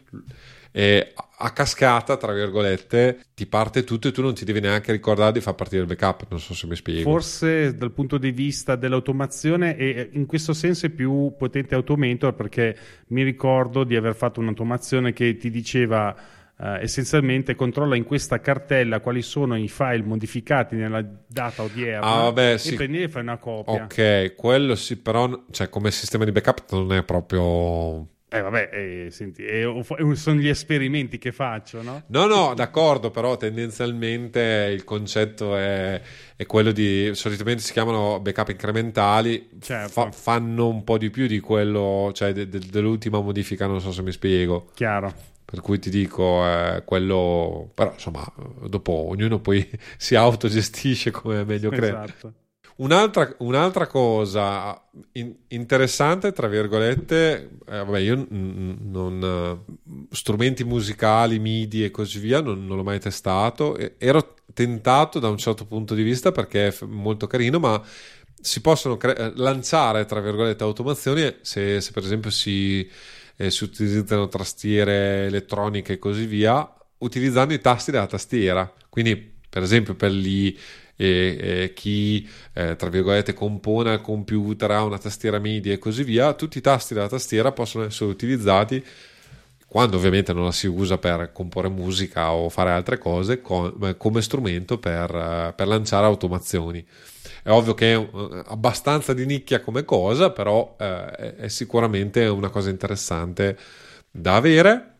eh, 0.72 1.14
a 1.40 1.52
cascata, 1.54 2.18
tra 2.18 2.34
virgolette, 2.34 3.26
ti 3.34 3.48
parte 3.48 3.84
tutto 3.84 4.10
e 4.10 4.12
tu 4.12 4.22
non 4.22 4.36
ti 4.36 4.46
devi 4.46 4.60
neanche 4.60 4.92
ricordare 4.92 5.32
di 5.32 5.42
far 5.42 5.56
partire 5.56 5.82
il 5.82 5.88
backup. 5.88 6.28
Non 6.30 6.40
so 6.40 6.54
se 6.54 6.68
mi 6.68 6.76
spiego. 6.76 7.10
Forse 7.10 7.76
dal 7.76 7.92
punto 7.92 8.20
di 8.20 8.30
vista 8.30 8.76
dell'automazione, 8.76 9.76
e 9.76 10.10
in 10.12 10.28
questo 10.28 10.54
senso 10.54 10.86
è 10.86 10.90
più 10.90 11.34
potente 11.36 11.74
Automator 11.74 12.36
perché 12.36 12.78
mi 13.08 13.24
ricordo 13.24 13.84
di 13.84 13.96
aver 13.96 14.14
fatto 14.14 14.40
un'automazione 14.40 15.14
che 15.14 15.36
ti 15.38 15.50
diceva 15.50 16.16
Uh, 16.60 16.80
essenzialmente 16.82 17.54
controlla 17.54 17.96
in 17.96 18.04
questa 18.04 18.40
cartella 18.40 19.00
quali 19.00 19.22
sono 19.22 19.56
i 19.56 19.68
file 19.68 20.02
modificati 20.02 20.76
nella 20.76 21.06
data 21.28 21.62
odierna 21.62 22.02
ah, 22.04 22.22
vabbè, 22.24 22.54
e 22.54 22.58
sì. 22.58 22.74
prendi 22.74 23.04
e 23.04 23.10
fai 23.10 23.22
una 23.22 23.38
copia. 23.38 23.84
Ok, 23.84 24.34
quello 24.36 24.74
sì, 24.74 24.98
però 24.98 25.44
cioè, 25.52 25.70
come 25.70 25.92
sistema 25.92 26.26
di 26.26 26.32
backup 26.32 26.72
non 26.72 26.94
è 26.94 27.04
proprio 27.04 28.08
Eh 28.30 28.42
vabbè, 28.42 28.70
eh, 28.74 29.08
senti, 29.12 29.46
eh, 29.46 29.86
sono 30.14 30.40
gli 30.40 30.50
esperimenti 30.50 31.20
che 31.20 31.32
faccio, 31.32 31.84
no? 31.84 32.04
No, 32.08 32.26
no, 32.26 32.54
d'accordo, 32.56 33.12
però 33.12 33.38
tendenzialmente 33.38 34.72
il 34.74 34.84
concetto 34.84 35.56
è, 35.56 36.02
è 36.36 36.46
quello 36.48 36.72
di, 36.72 37.12
solitamente 37.14 37.62
si 37.62 37.72
chiamano 37.72 38.20
backup 38.20 38.50
incrementali, 38.50 39.48
certo. 39.62 39.92
fa, 39.92 40.12
fanno 40.12 40.68
un 40.68 40.84
po' 40.84 40.98
di 40.98 41.12
più 41.12 41.28
di 41.28 41.40
quello, 41.40 42.12
cioè 42.14 42.34
de, 42.34 42.50
de, 42.50 42.60
dell'ultima 42.70 43.22
modifica, 43.22 43.68
non 43.68 43.80
so 43.80 43.92
se 43.92 44.02
mi 44.02 44.12
spiego. 44.12 44.72
Chiaro. 44.74 45.36
Per 45.50 45.62
cui 45.62 45.80
ti 45.80 45.90
dico, 45.90 46.46
eh, 46.46 46.84
quello, 46.84 47.72
però 47.74 47.94
insomma, 47.94 48.22
dopo 48.68 48.92
ognuno 49.08 49.40
poi 49.40 49.66
si 49.96 50.14
autogestisce 50.16 51.12
come 51.12 51.46
meglio 51.46 51.70
crede. 51.70 51.88
Esatto. 51.88 52.34
Un'altra, 52.78 53.34
un'altra 53.40 53.88
cosa 53.88 54.90
in, 55.14 55.34
interessante, 55.48 56.34
tra 56.34 56.48
virgolette, 56.50 57.60
eh, 57.66 57.78
vabbè, 57.78 58.00
io 58.00 58.28
n- 58.30 58.78
non, 58.82 59.64
strumenti 60.12 60.66
musicali, 60.66 61.40
MIDI 61.40 61.86
e 61.86 61.92
così 61.92 62.20
via, 62.20 62.42
non, 62.42 62.68
non 62.68 62.76
l'ho 62.76 62.84
mai 62.84 63.00
testato. 63.00 63.78
ero 63.98 64.36
tentato 64.54 65.20
da 65.20 65.30
un 65.30 65.38
certo 65.38 65.66
punto 65.66 65.96
di 65.96 66.04
vista 66.04 66.34
perché 66.34 66.68
è 66.68 66.76
molto 66.86 67.26
carino, 67.26 67.58
ma 67.58 67.82
si 68.40 68.60
possono 68.60 68.98
cre- 68.98 69.32
lanciare, 69.36 70.06
tra 70.06 70.20
virgolette, 70.20 70.64
automazioni 70.64 71.38
se, 71.42 71.80
se 71.80 71.92
per 71.94 72.04
esempio 72.04 72.32
si, 72.32 72.88
eh, 73.38 73.50
si 73.52 73.64
utilizzano 73.64 74.28
tastiere 74.28 75.28
elettroniche 75.28 75.94
e 75.94 76.00
così 76.00 76.26
via, 76.26 76.70
utilizzando 76.98 77.54
i 77.54 77.62
tasti 77.62 77.92
della 77.92 78.08
tastiera. 78.08 78.72
Quindi, 78.90 79.16
per 79.50 79.64
esempio, 79.64 79.96
per 79.96 80.12
gli 80.12 80.58
e, 81.00 81.38
e 81.40 81.74
chi 81.74 82.28
eh, 82.54 82.76
tra 82.76 82.90
virgolette 82.90 83.34
compone 83.34 83.92
al 83.92 84.02
computer 84.02 84.72
ha 84.72 84.84
una 84.84 84.98
tastiera 84.98 85.38
MIDI 85.40 85.72
e 85.72 85.78
così 85.78 86.04
via, 86.04 86.34
tutti 86.34 86.58
i 86.58 86.62
tasti 86.62 86.96
della 86.96 87.08
tastiera 87.08 87.52
possono 87.52 87.86
essere 87.86 88.10
utilizzati 88.10 88.84
quando 89.68 89.98
ovviamente 89.98 90.34
non 90.34 90.46
la 90.46 90.52
si 90.52 90.66
usa 90.66 90.98
per 90.98 91.32
comporre 91.34 91.70
musica 91.70 92.32
o 92.32 92.50
fare 92.50 92.72
altre 92.72 92.98
cose 92.98 93.42
come 93.42 94.22
strumento 94.22 94.80
per, 94.80 95.14
eh, 95.14 95.54
per, 95.56 95.68
lanciare 95.68 96.06
automazioni. 96.06 96.84
È 97.48 97.52
ovvio 97.52 97.74
che 97.76 97.94
è 97.94 98.10
abbastanza 98.48 99.14
di 99.14 99.26
nicchia 99.26 99.62
come 99.62 99.86
cosa, 99.86 100.32
però 100.32 100.76
eh, 100.78 101.38
è 101.38 101.48
sicuramente 101.48 102.26
una 102.26 102.50
cosa 102.50 102.70
interessante 102.70 103.58
da 104.12 104.36
avere. 104.36 104.96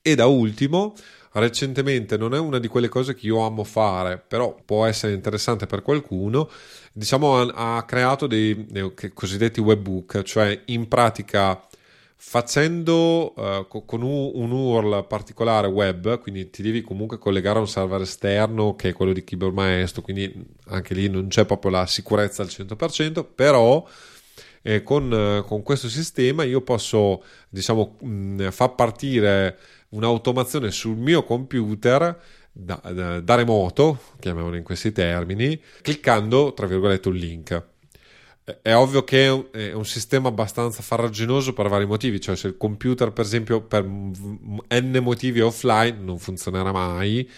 E 0.00 0.14
da 0.14 0.24
ultimo, 0.24 0.94
recentemente 1.32 2.16
non 2.16 2.32
è 2.32 2.38
una 2.38 2.58
di 2.58 2.68
quelle 2.68 2.88
cose 2.88 3.12
che 3.14 3.26
io 3.26 3.44
amo 3.44 3.64
fare, 3.64 4.16
però 4.16 4.56
può 4.64 4.86
essere 4.86 5.12
interessante 5.12 5.66
per 5.66 5.82
qualcuno. 5.82 6.48
Diciamo, 6.90 7.42
ha, 7.42 7.76
ha 7.76 7.84
creato 7.84 8.26
dei, 8.26 8.64
dei 8.70 8.94
cosiddetti 9.12 9.60
webbook, 9.60 10.22
cioè 10.22 10.58
in 10.68 10.88
pratica 10.88 11.68
facendo 12.24 13.34
uh, 13.36 13.66
con 13.84 14.00
un, 14.00 14.30
un, 14.34 14.52
URL 14.52 15.06
particolare 15.08 15.66
web, 15.66 16.20
quindi 16.20 16.50
ti 16.50 16.62
devi 16.62 16.80
comunque 16.80 17.18
collegare 17.18 17.58
a 17.58 17.60
un 17.62 17.68
server 17.68 18.00
esterno 18.00 18.76
che 18.76 18.90
è 18.90 18.92
quello 18.92 19.12
di 19.12 19.24
Keyboard 19.24 19.52
Maestro, 19.52 20.02
quindi 20.02 20.32
anche 20.68 20.94
lì 20.94 21.08
non 21.08 21.26
c'è 21.26 21.44
proprio 21.44 21.72
la 21.72 21.84
sicurezza 21.84 22.40
al 22.40 22.48
100%, 22.48 23.26
però 23.34 23.86
eh, 24.62 24.84
con, 24.84 25.12
eh, 25.12 25.44
con, 25.44 25.62
questo 25.62 25.88
sistema 25.88 26.44
io 26.44 26.60
posso 26.62 27.24
diciamo 27.48 27.98
mh, 28.00 28.50
far 28.50 28.76
partire 28.76 29.58
un'automazione 29.90 30.70
sul 30.70 30.96
mio 30.96 31.24
computer 31.24 32.18
da, 32.52 32.80
da, 32.92 33.20
da 33.20 33.34
remoto, 33.34 33.98
chiamiamolo 34.20 34.56
in 34.56 34.62
questi 34.62 34.92
termini, 34.92 35.60
cliccando 35.82 36.54
tra 36.54 36.66
virgolette 36.66 37.08
un 37.08 37.14
link. 37.16 37.70
È 38.44 38.74
ovvio 38.74 39.04
che 39.04 39.50
è 39.52 39.72
un 39.72 39.84
sistema 39.84 40.26
abbastanza 40.26 40.82
farraginoso 40.82 41.52
per 41.52 41.68
vari 41.68 41.86
motivi, 41.86 42.20
cioè 42.20 42.34
se 42.34 42.48
il 42.48 42.56
computer 42.56 43.12
per 43.12 43.24
esempio 43.24 43.62
per 43.62 43.84
n 43.84 44.98
motivi 45.00 45.40
offline 45.40 45.98
non 46.00 46.18
funzionerà 46.18 46.72
mai, 46.72 47.28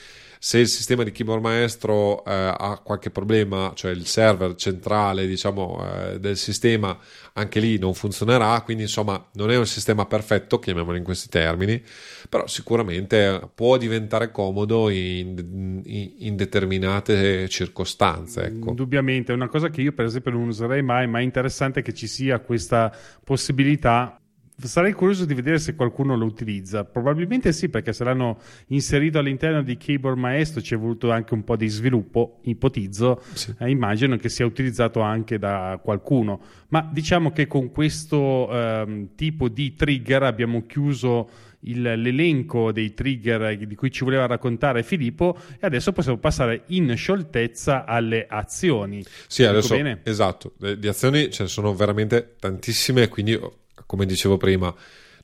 se 0.45 0.59
il 0.59 0.69
sistema 0.69 1.05
di 1.05 1.11
keyboard 1.11 1.41
maestro 1.41 2.23
eh, 2.23 2.31
ha 2.31 2.79
qualche 2.85 3.09
problema, 3.09 3.73
cioè 3.75 3.93
il 3.93 4.05
server 4.05 4.57
centrale 4.57 5.27
diciamo, 5.27 5.83
eh, 5.83 6.21
del 6.21 6.37
sistema, 6.37 6.99
anche 7.33 7.61
lì 7.61 7.79
non 7.79 7.95
funzionerà, 7.95 8.61
quindi 8.61 8.83
insomma 8.83 9.27
non 9.37 9.51
è 9.51 9.57
un 9.57 9.65
sistema 9.65 10.05
perfetto, 10.05 10.59
chiamiamolo 10.59 10.99
in 10.99 11.03
questi 11.03 11.31
termini, 11.31 11.83
però 12.29 12.47
sicuramente 12.47 13.41
può 13.55 13.79
diventare 13.79 14.31
comodo 14.31 14.91
in, 14.91 15.83
in, 15.87 16.13
in 16.19 16.37
determinate 16.37 17.49
circostanze. 17.49 18.43
Ecco. 18.43 18.69
Indubbiamente, 18.69 19.33
è 19.33 19.35
una 19.35 19.49
cosa 19.49 19.71
che 19.71 19.81
io 19.81 19.93
per 19.93 20.05
esempio 20.05 20.33
non 20.33 20.49
userei 20.49 20.83
mai, 20.83 21.07
ma 21.07 21.21
è 21.21 21.23
interessante 21.23 21.81
che 21.81 21.95
ci 21.95 22.07
sia 22.07 22.39
questa 22.41 22.95
possibilità 23.25 24.19
Sarei 24.57 24.93
curioso 24.93 25.25
di 25.25 25.35
vedere 25.35 25.59
se 25.59 25.75
qualcuno 25.75 26.17
lo 26.17 26.25
utilizza. 26.25 26.85
Probabilmente 26.85 27.53
sì, 27.53 27.69
perché 27.69 27.93
se 27.93 28.05
l'hanno 28.05 28.39
inserito 28.69 29.19
all'interno 29.19 29.63
di 29.63 29.77
Keyboard 29.77 30.17
Maestro 30.17 30.63
ci 30.63 30.75
è 30.75 30.77
voluto 30.77 31.11
anche 31.11 31.35
un 31.35 31.43
po' 31.43 31.57
di 31.57 31.69
sviluppo, 31.69 32.39
ipotizzo. 32.43 33.21
Sì. 33.33 33.53
Eh, 33.59 33.71
immagino 33.71 34.17
che 34.17 34.29
sia 34.29 34.47
utilizzato 34.47 35.01
anche 35.01 35.39
da 35.39 35.79
qualcuno. 35.83 36.41
Ma 36.69 36.89
diciamo 36.91 37.33
che 37.33 37.47
con 37.47 37.71
questo 37.73 38.49
ehm, 38.51 39.09
tipo 39.17 39.49
di 39.49 39.75
trigger 39.75 40.23
abbiamo 40.23 40.65
chiuso 40.67 41.29
il, 41.65 41.83
l'elenco 41.83 42.73
dei 42.73 42.95
trigger 42.95 43.57
di 43.57 43.75
cui 43.75 43.91
ci 43.91 44.05
voleva 44.05 44.27
raccontare 44.27 44.83
Filippo 44.83 45.37
e 45.59 45.67
adesso 45.67 45.93
possiamo 45.93 46.19
passare 46.19 46.63
in 46.69 46.95
scioltezza 46.97 47.85
alle 47.85 48.27
azioni. 48.29 49.05
Sì, 49.27 49.45
adesso, 49.45 49.75
bene? 49.75 50.01
esatto, 50.05 50.55
di 50.57 50.89
azioni 50.89 51.31
ce 51.31 51.45
ne 51.45 51.49
sono 51.49 51.75
veramente 51.75 52.37
tantissime, 52.39 53.09
quindi 53.09 53.39
come 53.87 54.07
dicevo 54.07 54.37
prima, 54.37 54.75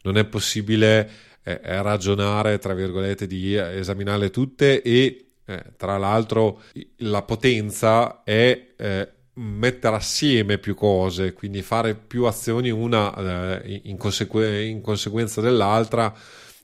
non 0.03 0.17
è 0.17 0.25
possibile 0.25 1.11
eh, 1.43 1.61
ragionare, 1.83 2.59
tra 2.59 2.75
virgolette, 2.75 3.27
di 3.27 3.55
esaminarle 3.55 4.31
tutte 4.31 4.83
e 4.83 5.27
eh, 5.45 5.65
tra 5.77 5.99
l'altro 5.99 6.63
la 6.99 7.23
potenza 7.23 8.23
è 8.23 8.73
eh, 8.77 9.09
mettere 9.35 9.97
assieme 9.97 10.59
più 10.59 10.75
cose, 10.75 11.33
quindi 11.33 11.63
fare 11.63 11.95
più 11.95 12.25
azioni 12.25 12.71
una 12.71 13.61
eh, 13.63 13.81
in, 13.85 13.97
consegue- 13.97 14.65
in 14.65 14.81
conseguenza 14.81 15.41
dell'altra 15.41 16.15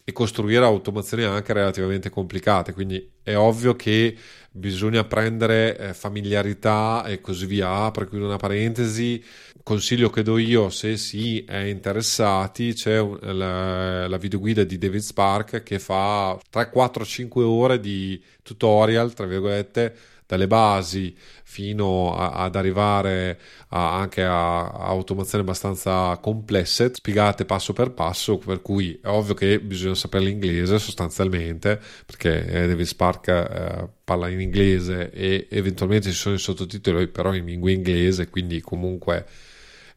e 0.08 0.12
costruire 0.12 0.64
automazioni 0.64 1.24
anche 1.24 1.52
relativamente 1.52 2.10
complicate. 2.10 2.72
Quindi 2.72 3.10
è 3.24 3.34
ovvio 3.34 3.74
che 3.74 4.16
bisogna 4.52 5.02
prendere 5.02 5.76
eh, 5.76 5.94
familiarità 5.94 7.04
e 7.04 7.20
così 7.20 7.44
via. 7.44 7.70
Apro 7.70 8.06
chiudo 8.06 8.24
una 8.26 8.36
parentesi. 8.36 9.20
Consiglio 9.64 10.08
che 10.08 10.22
do 10.22 10.38
io, 10.38 10.70
se 10.70 10.96
si 10.96 11.42
è 11.44 11.56
interessati, 11.56 12.72
c'è 12.72 13.00
un, 13.00 13.18
la, 13.20 14.06
la 14.06 14.16
videoguida 14.16 14.62
di 14.62 14.78
David 14.78 15.00
Spark 15.00 15.64
che 15.64 15.80
fa 15.80 16.38
3, 16.50 16.70
4, 16.70 17.04
5 17.04 17.42
ore 17.42 17.80
di 17.80 18.22
tutorial, 18.44 19.12
tra 19.12 19.26
virgolette, 19.26 19.92
dalle 20.26 20.46
basi 20.46 21.16
fino 21.44 22.14
a, 22.14 22.32
ad 22.32 22.56
arrivare 22.56 23.38
a, 23.68 23.98
anche 23.98 24.22
a, 24.22 24.68
automazioni 24.68 25.44
abbastanza 25.44 26.16
complesse, 26.20 26.90
spiegate 26.92 27.44
passo 27.44 27.72
per 27.72 27.92
passo, 27.92 28.38
per 28.38 28.60
cui 28.62 28.98
è 29.02 29.06
ovvio 29.06 29.34
che 29.34 29.60
bisogna 29.60 29.94
sapere 29.94 30.24
l'inglese 30.24 30.78
sostanzialmente, 30.78 31.80
perché 32.04 32.46
eh, 32.46 32.66
David 32.66 32.86
Spark 32.86 33.28
eh, 33.28 33.88
parla 34.04 34.28
in 34.28 34.40
inglese 34.40 35.10
e 35.10 35.46
eventualmente 35.50 36.10
ci 36.10 36.16
sono 36.16 36.34
i 36.34 36.38
sottotitoli 36.38 37.06
però 37.08 37.32
in 37.34 37.44
lingua 37.44 37.70
inglese, 37.70 38.28
quindi 38.28 38.60
comunque 38.60 39.26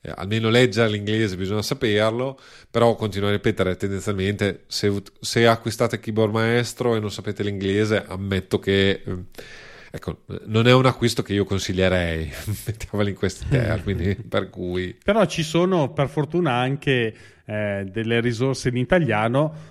eh, 0.02 0.14
almeno 0.16 0.50
leggere 0.50 0.90
l'inglese 0.90 1.36
bisogna 1.36 1.62
saperlo, 1.62 2.40
però 2.70 2.96
continuo 2.96 3.30
a 3.30 3.32
ripetere 3.32 3.76
tendenzialmente 3.76 4.64
se, 4.68 5.02
se 5.20 5.48
acquistate 5.48 6.00
Keyboard 6.00 6.32
Maestro 6.32 6.96
e 6.96 7.00
non 7.00 7.12
sapete 7.12 7.44
l'inglese, 7.44 8.06
ammetto 8.08 8.60
che... 8.60 9.02
Eh, 9.06 9.68
Ecco, 9.92 10.20
non 10.46 10.68
è 10.68 10.74
un 10.74 10.86
acquisto 10.86 11.24
che 11.24 11.34
io 11.34 11.46
consiglierei, 11.46 12.32
mettiamolo 12.66 13.10
in 13.10 13.16
questi 13.16 13.48
termini, 13.48 14.16
per 14.28 14.50
cui... 14.50 14.96
Però 15.04 15.26
ci 15.26 15.42
sono 15.42 15.92
per 15.92 16.10
fortuna 16.10 16.54
anche 16.54 17.14
eh, 17.46 17.88
delle 17.92 18.20
risorse 18.20 18.70
in 18.70 18.78
italiano 18.78 19.69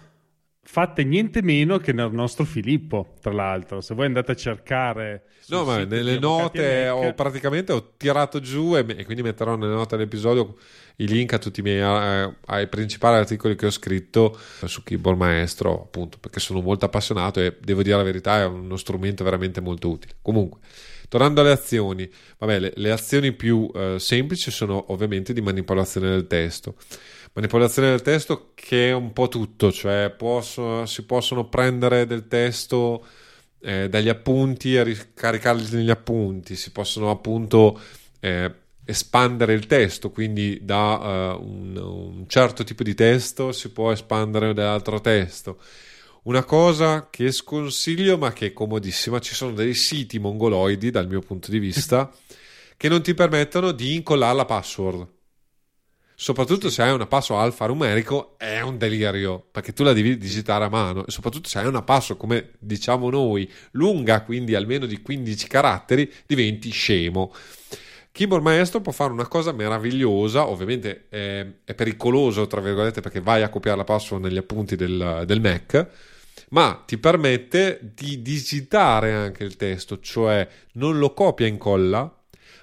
fatte 0.71 1.03
niente 1.03 1.41
meno 1.41 1.79
che 1.79 1.95
nel 1.95 2.13
nostro 2.13 2.45
Filippo, 2.45 3.15
tra 3.23 3.33
l'altro. 3.33 3.81
Se 3.81 3.95
voi 3.95 4.05
andate 4.05 4.33
a 4.33 4.37
cercare... 4.37 5.23
No, 5.47 5.65
ma 5.65 5.83
nelle 5.85 6.19
note 6.19 6.91
ho 6.91 7.15
praticamente 7.15 7.73
ho 7.73 7.95
tirato 7.97 8.39
giù 8.41 8.77
e, 8.77 8.85
e, 8.87 9.05
quindi 9.07 9.23
metterò 9.23 9.57
nelle 9.57 9.73
note 9.73 9.97
dell'episodio 9.97 10.59
i 10.97 11.07
link 11.09 11.33
a 11.33 11.39
tutti 11.39 11.61
i 11.61 11.63
miei 11.63 11.81
eh, 11.81 12.35
ai 12.45 12.69
principali 12.69 13.17
articoli 13.17 13.57
che 13.57 13.65
ho 13.65 13.71
scritto 13.71 14.39
su 14.67 14.83
Keyboard 14.83 15.19
Maestro, 15.19 15.85
appunto, 15.85 16.19
perché 16.21 16.39
sono 16.39 16.61
molto 16.61 16.85
appassionato 16.85 17.41
e 17.41 17.57
devo 17.59 17.83
dire 17.83 17.97
la 17.97 18.03
verità, 18.03 18.41
è 18.41 18.45
uno 18.45 18.77
strumento 18.77 19.25
veramente 19.25 19.63
molto 19.63 19.89
utile. 19.89 20.17
Comunque, 20.21 20.61
tornando 21.09 21.41
alle 21.41 21.53
azioni, 21.53 22.09
vabbè, 22.37 22.59
le, 22.59 22.73
le 22.77 22.91
azioni 22.93 23.33
più 23.33 23.71
eh, 23.75 23.97
semplici 23.99 24.51
sono 24.51 24.93
ovviamente 24.93 25.33
di 25.33 25.41
manipolazione 25.41 26.11
del 26.11 26.27
testo 26.27 26.75
manipolazione 27.33 27.91
del 27.91 28.03
testo 28.03 28.53
che 28.55 28.89
è 28.89 28.93
un 28.93 29.13
po' 29.13 29.29
tutto, 29.29 29.73
cioè 29.73 30.13
posso, 30.17 30.87
si 30.87 31.05
possono 31.05 31.49
prendere 31.49 32.07
del 32.07 32.29
testo 32.29 33.07
eh, 33.61 33.89
dagli 33.89 34.09
appunti 34.09 34.75
e 34.75 34.83
ricaricarli 34.83 35.77
negli 35.77 35.91
appunti, 35.91 36.57
si 36.57 36.71
possono 36.71 37.11
appunto 37.11 37.81
eh, 38.21 38.53
espandere 38.85 39.53
il 39.53 39.67
testo, 39.67 40.11
quindi 40.11 40.61
da 40.63 41.35
uh, 41.37 41.45
un, 41.45 41.77
un, 41.77 42.25
certo 42.27 42.65
tipo 42.65 42.83
di 42.83 42.95
testo 42.95 43.53
si 43.53 43.71
può 43.71 43.93
espandere 43.93 44.55
dall'altro 44.55 45.01
testo. 45.01 45.59
Una 46.23 46.43
cosa 46.45 47.09
che 47.11 47.31
sconsiglio 47.31 48.17
ma 48.17 48.33
che 48.33 48.47
è 48.47 48.53
comodissima, 48.53 49.19
ci 49.19 49.35
sono 49.35 49.53
dei 49.53 49.75
siti 49.75 50.19
mongoloidi 50.19 50.91
dal 50.91 51.07
mio 51.07 51.21
punto 51.21 51.51
di 51.51 51.59
vista 51.59 52.11
che 52.79 52.89
non 52.89 53.03
ti 53.03 53.13
permettono 53.13 53.73
di 53.73 53.95
incollare 53.95 54.37
la 54.37 54.45
password. 54.45 55.07
Soprattutto 56.21 56.69
se 56.69 56.83
hai 56.83 56.93
una 56.93 57.07
passo 57.07 57.39
alfanumerico 57.39 58.35
è 58.39 58.61
un 58.61 58.77
delirio, 58.77 59.41
perché 59.53 59.73
tu 59.73 59.85
la 59.85 59.93
devi 59.93 60.19
digitare 60.19 60.65
a 60.65 60.69
mano 60.69 61.07
e 61.07 61.13
soprattutto 61.13 61.49
se 61.49 61.61
hai 61.61 61.67
una 61.69 61.83
passo, 61.83 62.17
come 62.17 62.55
diciamo 62.59 63.09
noi, 63.09 63.49
lunga, 63.73 64.25
quindi 64.25 64.57
almeno 64.57 64.87
di 64.87 65.01
15 65.01 65.47
caratteri, 65.47 66.13
diventi 66.27 66.71
scemo. 66.71 67.33
Keyboard 68.11 68.43
Maestro 68.43 68.81
può 68.81 68.91
fare 68.91 69.13
una 69.13 69.29
cosa 69.29 69.53
meravigliosa, 69.53 70.49
ovviamente 70.49 71.07
è, 71.09 71.47
è 71.63 71.75
pericoloso, 71.75 72.49
tra 72.49 72.61
virgolette, 72.61 73.01
perché 73.01 73.21
vai 73.21 73.45
a 73.45 73.49
copiare 73.49 73.77
la 73.77 73.85
password 73.85 74.25
negli 74.25 74.39
appunti 74.39 74.75
del, 74.75 75.23
del 75.25 75.41
Mac, 75.41 75.89
ma 76.49 76.83
ti 76.85 76.99
permette 76.99 77.79
di 77.95 78.21
digitare 78.23 79.13
anche 79.13 79.45
il 79.45 79.55
testo, 79.55 80.01
cioè 80.01 80.49
non 80.73 80.99
lo 80.99 81.15
copia 81.15 81.47
e 81.47 81.51
incolla, 81.51 82.13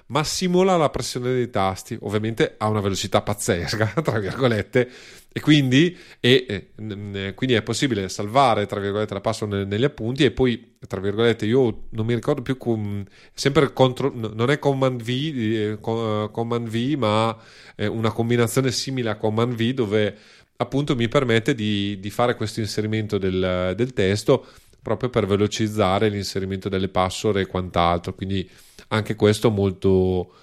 ma 0.06 0.22
simula 0.24 0.76
la 0.76 0.90
pressione 0.90 1.32
dei 1.32 1.50
tasti, 1.50 1.96
ovviamente 2.00 2.54
a 2.58 2.68
una 2.68 2.80
velocità 2.80 3.22
pazzesca, 3.22 3.86
tra 4.02 4.18
virgolette, 4.18 4.88
e 5.32 5.40
quindi, 5.40 5.96
e, 6.20 6.70
e, 6.74 7.34
quindi 7.34 7.54
è 7.54 7.62
possibile 7.62 8.08
salvare, 8.08 8.66
tra 8.66 8.80
virgolette, 8.80 9.14
la 9.14 9.20
password 9.20 9.66
negli 9.66 9.84
appunti 9.84 10.24
e 10.24 10.30
poi, 10.30 10.76
tra 10.86 11.00
virgolette, 11.00 11.44
io 11.44 11.88
non 11.90 12.06
mi 12.06 12.14
ricordo 12.14 12.40
più, 12.40 12.56
com, 12.56 13.04
sempre 13.34 13.72
contro, 13.72 14.10
non 14.14 14.50
è 14.50 14.58
Command 14.58 15.02
V, 15.02 15.08
eh, 15.08 15.78
Command 15.80 16.68
V, 16.68 16.94
ma 16.96 17.36
è 17.74 17.86
una 17.86 18.12
combinazione 18.12 18.70
simile 18.70 19.10
a 19.10 19.16
Command 19.16 19.54
V 19.54 19.70
dove 19.72 20.16
appunto 20.56 20.96
mi 20.96 21.08
permette 21.08 21.54
di, 21.54 21.98
di 22.00 22.10
fare 22.10 22.34
questo 22.34 22.60
inserimento 22.60 23.18
del, 23.18 23.74
del 23.76 23.92
testo 23.92 24.46
proprio 24.80 25.10
per 25.10 25.26
velocizzare 25.26 26.08
l'inserimento 26.08 26.68
delle 26.68 26.88
password 26.88 27.38
e 27.38 27.46
quant'altro. 27.46 28.14
Quindi 28.14 28.48
anche 28.88 29.14
questo 29.14 29.50
molto, 29.50 30.34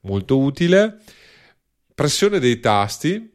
molto 0.00 0.38
utile. 0.38 0.98
Pressione 1.94 2.38
dei 2.38 2.60
tasti, 2.60 3.32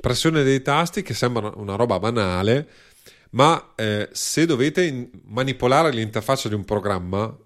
pressione 0.00 0.42
dei 0.42 0.62
tasti 0.62 1.02
che 1.02 1.14
sembra 1.14 1.52
una 1.56 1.74
roba 1.74 1.98
banale, 1.98 2.68
ma 3.30 3.72
eh, 3.74 4.08
se 4.12 4.46
dovete 4.46 5.10
manipolare 5.24 5.90
l'interfaccia 5.90 6.48
di 6.48 6.54
un 6.54 6.64
programma, 6.64 7.36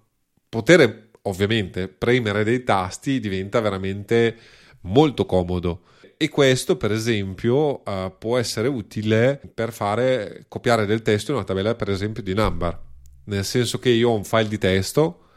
poter 0.47 1.09
ovviamente 1.23 1.87
premere 1.87 2.43
dei 2.43 2.63
tasti 2.63 3.19
diventa 3.19 3.59
veramente 3.59 4.37
molto 4.81 5.25
comodo. 5.25 5.83
E 6.21 6.27
questo, 6.27 6.75
per 6.75 6.91
esempio, 6.91 7.81
uh, 7.81 8.13
può 8.17 8.37
essere 8.37 8.67
utile 8.67 9.39
per 9.53 9.71
fare 9.71 10.45
copiare 10.49 10.85
del 10.85 11.01
testo 11.01 11.31
in 11.31 11.37
una 11.37 11.45
tabella, 11.45 11.75
per 11.75 11.89
esempio, 11.89 12.21
di 12.21 12.33
number. 12.33 12.77
Nel 13.25 13.45
senso 13.45 13.79
che 13.79 13.89
io 13.89 14.09
ho 14.09 14.15
un 14.15 14.25
file 14.25 14.49
di 14.49 14.57
testo 14.57 15.28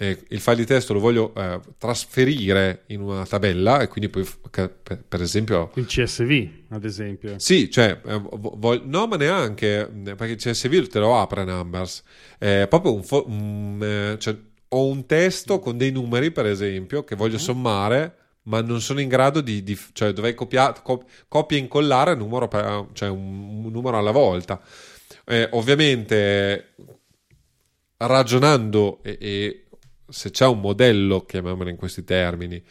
eh, 0.00 0.16
il 0.28 0.38
file 0.38 0.56
di 0.58 0.64
testo 0.64 0.92
lo 0.92 1.00
voglio 1.00 1.34
eh, 1.34 1.58
trasferire 1.76 2.84
in 2.86 3.00
una 3.00 3.26
tabella 3.26 3.80
e 3.80 3.88
quindi 3.88 4.08
poi 4.08 4.24
per, 4.48 5.20
esempio 5.20 5.72
il 5.74 5.86
CSV 5.86 6.48
ad 6.68 6.84
esempio. 6.84 7.36
Sì 7.40 7.68
cioè 7.68 8.00
eh, 8.04 8.22
voglio, 8.32 8.82
no 8.84 9.08
ma 9.08 9.16
neanche 9.16 9.90
perché 10.04 10.32
il 10.32 10.36
CSV 10.36 10.86
te 10.86 11.00
lo 11.00 11.18
apre 11.18 11.42
Numbers. 11.44 12.04
È 12.38 12.66
proprio 12.68 12.94
un, 12.94 13.02
fo- 13.02 13.24
un 13.26 13.80
eh, 13.82 14.18
cioè, 14.20 14.36
ho 14.68 14.86
un 14.86 15.04
testo 15.04 15.58
con 15.58 15.76
dei 15.76 15.90
numeri 15.90 16.30
per 16.30 16.46
esempio 16.46 17.02
che 17.02 17.16
voglio 17.16 17.34
mm. 17.34 17.40
sommare 17.40 18.14
ma 18.42 18.62
non 18.62 18.80
sono 18.80 19.00
in 19.00 19.08
grado 19.08 19.40
di, 19.40 19.64
di 19.64 19.76
cioè 19.92 20.12
dovrei 20.12 20.34
copiare 20.34 20.78
cop- 20.80 21.10
copia 21.26 21.56
e 21.56 21.60
incollare 21.60 22.12
un 22.12 22.18
numero, 22.18 22.46
per, 22.46 22.86
cioè 22.92 23.08
un, 23.08 23.64
un 23.64 23.72
numero 23.72 23.98
alla 23.98 24.12
volta. 24.12 24.60
Eh, 25.24 25.48
ovviamente 25.52 26.74
ragionando 27.96 29.02
e, 29.02 29.18
e 29.20 29.67
se 30.08 30.30
c'è 30.30 30.46
un 30.46 30.60
modello, 30.60 31.24
chiamiamolo 31.24 31.68
in 31.68 31.76
questi 31.76 32.04
termini, 32.04 32.62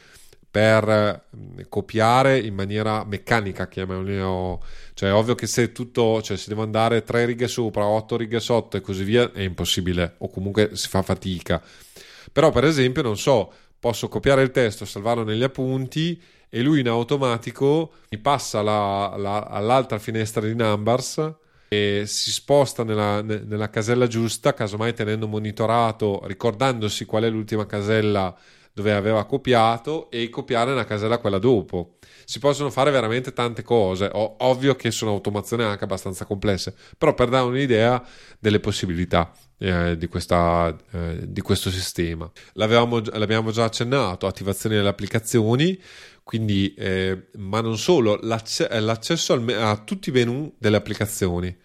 per 0.50 1.26
copiare 1.70 2.40
in 2.40 2.56
maniera 2.56 3.04
meccanica, 3.06 3.68
chiamiamolo, 3.68 4.64
cioè 4.94 5.10
è 5.10 5.14
ovvio 5.14 5.36
che 5.36 5.46
se 5.46 5.72
tutto, 5.72 6.22
cioè 6.22 6.36
si 6.38 6.50
deve 6.50 6.62
andare 6.62 7.04
tre 7.04 7.26
righe 7.26 7.48
sopra, 7.48 7.86
otto 7.86 8.18
righe 8.18 8.40
sotto 8.40 8.78
e 8.78 8.82
così 8.82 9.04
via, 9.04 9.32
è 9.32 9.42
impossibile 9.42 10.16
o 10.20 10.30
comunque 10.30 10.76
si 10.76 10.88
fa 10.88 11.04
fatica. 11.04 11.62
Però 12.32 12.50
per 12.50 12.66
esempio, 12.66 13.04
non 13.04 13.18
so, 13.18 13.52
posso 13.80 14.08
copiare 14.08 14.42
il 14.42 14.52
testo, 14.52 14.86
salvarlo 14.86 15.24
negli 15.24 15.44
appunti 15.44 16.20
e 16.50 16.62
lui 16.62 16.80
in 16.80 16.88
automatico 16.88 17.92
mi 18.10 18.18
passa 18.18 18.62
la, 18.62 19.16
la, 19.18 19.40
all'altra 19.42 20.00
finestra 20.00 20.42
di 20.42 20.56
Numbers 20.56 21.36
e 21.68 22.04
si 22.06 22.32
sposta 22.32 22.84
nella, 22.84 23.22
nella, 23.22 23.70
casella 23.70 24.08
giusta, 24.08 24.54
casomai 24.54 24.94
tenendo 24.94 25.28
monitorato, 25.28 26.22
ricordandosi 26.26 27.06
qual 27.06 27.24
è 27.24 27.30
l'ultima 27.30 27.66
casella 27.66 28.36
dove 28.78 28.94
aveva 28.94 29.26
copiato 29.26 30.12
e 30.12 30.30
copiare 30.30 30.70
nella 30.70 30.86
casella 30.86 31.18
quella 31.18 31.40
dopo. 31.40 31.96
Si 32.26 32.38
possono 32.38 32.70
fare 32.70 32.92
veramente 32.92 33.34
tante 33.34 33.64
cose, 33.64 34.08
o, 34.14 34.36
ovvio 34.40 34.76
che 34.76 34.92
sono 34.92 35.12
automazioni 35.12 35.64
anche 35.64 35.84
abbastanza 35.84 36.26
complesse, 36.26 36.76
però 36.96 37.16
per 37.16 37.30
dare 37.30 37.46
un'idea 37.46 38.06
delle 38.38 38.60
possibilità 38.60 39.32
eh, 39.58 39.98
di, 39.98 40.08
questa, 40.08 40.76
eh, 40.92 41.22
di, 41.24 41.42
questo 41.42 41.72
sistema. 41.72 42.30
l'abbiamo 42.54 43.50
già 43.50 43.64
accennato, 43.64 44.28
attivazione 44.28 44.76
delle 44.76 44.90
applicazioni, 44.90 45.82
quindi, 46.28 46.74
eh, 46.76 47.28
ma 47.38 47.62
non 47.62 47.78
solo, 47.78 48.20
l'acce- 48.22 48.68
l'accesso 48.82 49.32
al, 49.32 49.48
a 49.50 49.78
tutti 49.78 50.10
i 50.10 50.12
menu 50.12 50.54
delle 50.58 50.76
applicazioni. 50.76 51.56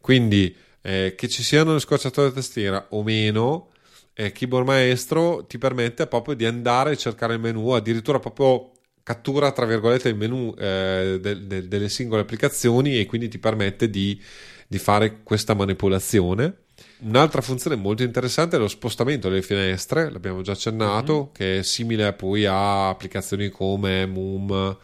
Quindi, 0.00 0.56
eh, 0.80 1.14
che 1.14 1.28
ci 1.28 1.42
siano 1.42 1.74
le 1.74 1.80
scorciatoie 1.80 2.32
tastiera 2.32 2.86
o 2.92 3.02
meno, 3.02 3.72
eh, 4.14 4.32
Keyboard 4.32 4.66
Maestro 4.66 5.44
ti 5.46 5.58
permette 5.58 6.06
proprio 6.06 6.34
di 6.34 6.46
andare 6.46 6.92
a 6.92 6.96
cercare 6.96 7.34
il 7.34 7.40
menu, 7.40 7.70
addirittura 7.72 8.18
proprio 8.18 8.72
cattura 9.02 9.52
tra 9.52 9.66
virgolette 9.66 10.08
il 10.08 10.16
menu 10.16 10.54
eh, 10.58 11.18
de- 11.20 11.46
de- 11.46 11.68
delle 11.68 11.88
singole 11.90 12.22
applicazioni 12.22 12.98
e 12.98 13.04
quindi 13.06 13.28
ti 13.28 13.38
permette 13.38 13.90
di, 13.90 14.18
di 14.66 14.78
fare 14.78 15.22
questa 15.22 15.52
manipolazione 15.54 16.64
Un'altra 16.98 17.42
funzione 17.42 17.76
molto 17.76 18.02
interessante 18.02 18.56
è 18.56 18.58
lo 18.58 18.68
spostamento 18.68 19.28
delle 19.28 19.42
finestre, 19.42 20.10
l'abbiamo 20.10 20.42
già 20.42 20.52
accennato, 20.52 21.14
mm-hmm. 21.14 21.32
che 21.32 21.58
è 21.58 21.62
simile 21.62 22.12
poi 22.14 22.46
a 22.46 22.88
applicazioni 22.88 23.48
come 23.50 24.06
Moom, 24.06 24.76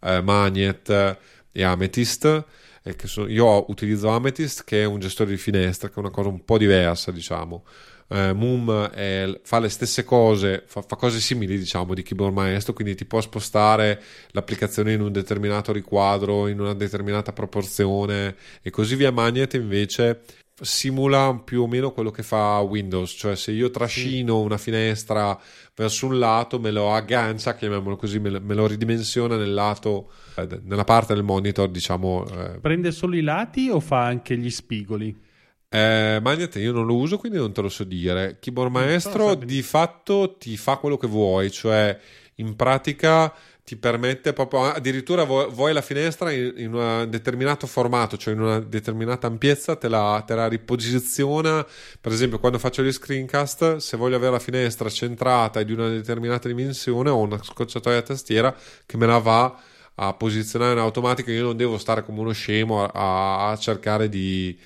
eh, 0.00 0.20
Magnet 0.20 1.18
e 1.52 1.62
Amethyst. 1.62 2.44
E 2.82 2.96
sono, 3.04 3.28
io 3.28 3.70
utilizzo 3.70 4.08
Amethyst 4.08 4.64
che 4.64 4.82
è 4.82 4.84
un 4.84 4.98
gestore 4.98 5.30
di 5.30 5.36
finestre, 5.36 5.88
che 5.88 5.94
è 5.96 5.98
una 5.98 6.10
cosa 6.10 6.28
un 6.28 6.44
po' 6.44 6.58
diversa, 6.58 7.12
diciamo. 7.12 7.64
Eh, 8.08 8.32
Moom 8.32 8.88
è, 8.88 9.40
fa 9.44 9.60
le 9.60 9.68
stesse 9.68 10.02
cose, 10.02 10.64
fa, 10.66 10.82
fa, 10.82 10.96
cose 10.96 11.20
simili, 11.20 11.56
diciamo, 11.56 11.94
di 11.94 12.02
Keyboard 12.02 12.34
Maestro, 12.34 12.72
quindi 12.72 12.96
ti 12.96 13.04
può 13.04 13.20
spostare 13.20 14.02
l'applicazione 14.30 14.92
in 14.92 15.00
un 15.00 15.12
determinato 15.12 15.72
riquadro, 15.72 16.48
in 16.48 16.58
una 16.58 16.74
determinata 16.74 17.32
proporzione 17.32 18.34
e 18.62 18.70
così 18.70 18.96
via. 18.96 19.12
Magnet 19.12 19.54
invece 19.54 20.22
simula 20.60 21.40
più 21.44 21.62
o 21.62 21.66
meno 21.66 21.92
quello 21.92 22.10
che 22.10 22.22
fa 22.22 22.58
Windows, 22.58 23.14
cioè 23.16 23.36
se 23.36 23.52
io 23.52 23.70
trascino 23.70 24.38
sì. 24.38 24.44
una 24.44 24.58
finestra 24.58 25.38
verso 25.74 26.06
un 26.06 26.18
lato, 26.18 26.58
me 26.58 26.70
lo 26.70 26.92
aggancia, 26.92 27.54
chiamiamolo 27.54 27.96
così, 27.96 28.18
me 28.18 28.30
lo, 28.30 28.40
me 28.40 28.54
lo 28.54 28.66
ridimensiona 28.66 29.36
nel 29.36 29.52
lato, 29.54 30.10
eh, 30.36 30.46
nella 30.62 30.84
parte 30.84 31.14
del 31.14 31.22
monitor, 31.22 31.68
diciamo. 31.68 32.26
Eh. 32.26 32.58
Prende 32.60 32.92
solo 32.92 33.16
i 33.16 33.22
lati 33.22 33.68
o 33.70 33.80
fa 33.80 34.04
anche 34.04 34.36
gli 34.36 34.50
spigoli? 34.50 35.28
Eh, 35.72 36.18
Magnet 36.20 36.56
io 36.56 36.72
non 36.72 36.84
lo 36.84 36.96
uso, 36.96 37.16
quindi 37.16 37.38
non 37.38 37.52
te 37.52 37.62
lo 37.62 37.68
so 37.68 37.84
dire. 37.84 38.38
Keyboard 38.40 38.72
Maestro 38.72 39.34
di 39.34 39.62
fatto 39.62 40.36
ti 40.36 40.56
fa 40.56 40.76
quello 40.76 40.96
che 40.96 41.06
vuoi, 41.06 41.50
cioè 41.50 41.98
in 42.36 42.56
pratica 42.56 43.32
ti 43.70 43.76
permette 43.76 44.32
proprio 44.32 44.64
addirittura 44.64 45.22
vuoi 45.22 45.72
la 45.72 45.80
finestra 45.80 46.32
in, 46.32 46.54
in 46.56 46.74
un 46.74 47.06
determinato 47.08 47.68
formato, 47.68 48.16
cioè 48.16 48.34
in 48.34 48.40
una 48.40 48.58
determinata 48.58 49.28
ampiezza, 49.28 49.76
te 49.76 49.86
la, 49.86 50.24
te 50.26 50.34
la, 50.34 50.48
riposiziona. 50.48 51.64
Per 52.00 52.10
esempio, 52.10 52.40
quando 52.40 52.58
faccio 52.58 52.82
gli 52.82 52.90
screencast, 52.90 53.76
se 53.76 53.96
voglio 53.96 54.16
avere 54.16 54.32
la 54.32 54.38
finestra 54.40 54.88
centrata 54.88 55.60
e 55.60 55.64
di 55.64 55.72
una 55.72 55.88
determinata 55.88 56.48
dimensione, 56.48 57.10
ho 57.10 57.18
una 57.18 57.40
scocciatoia 57.40 57.98
a 57.98 58.02
tastiera 58.02 58.56
che 58.84 58.96
me 58.96 59.06
la 59.06 59.18
va 59.18 59.56
a 59.94 60.14
posizionare 60.14 60.72
in 60.72 60.78
automatico. 60.78 61.30
Io 61.30 61.44
non 61.44 61.56
devo 61.56 61.78
stare 61.78 62.04
come 62.04 62.18
uno 62.18 62.32
scemo 62.32 62.84
a, 62.84 63.50
a 63.50 63.56
cercare 63.56 64.08
di 64.08 64.58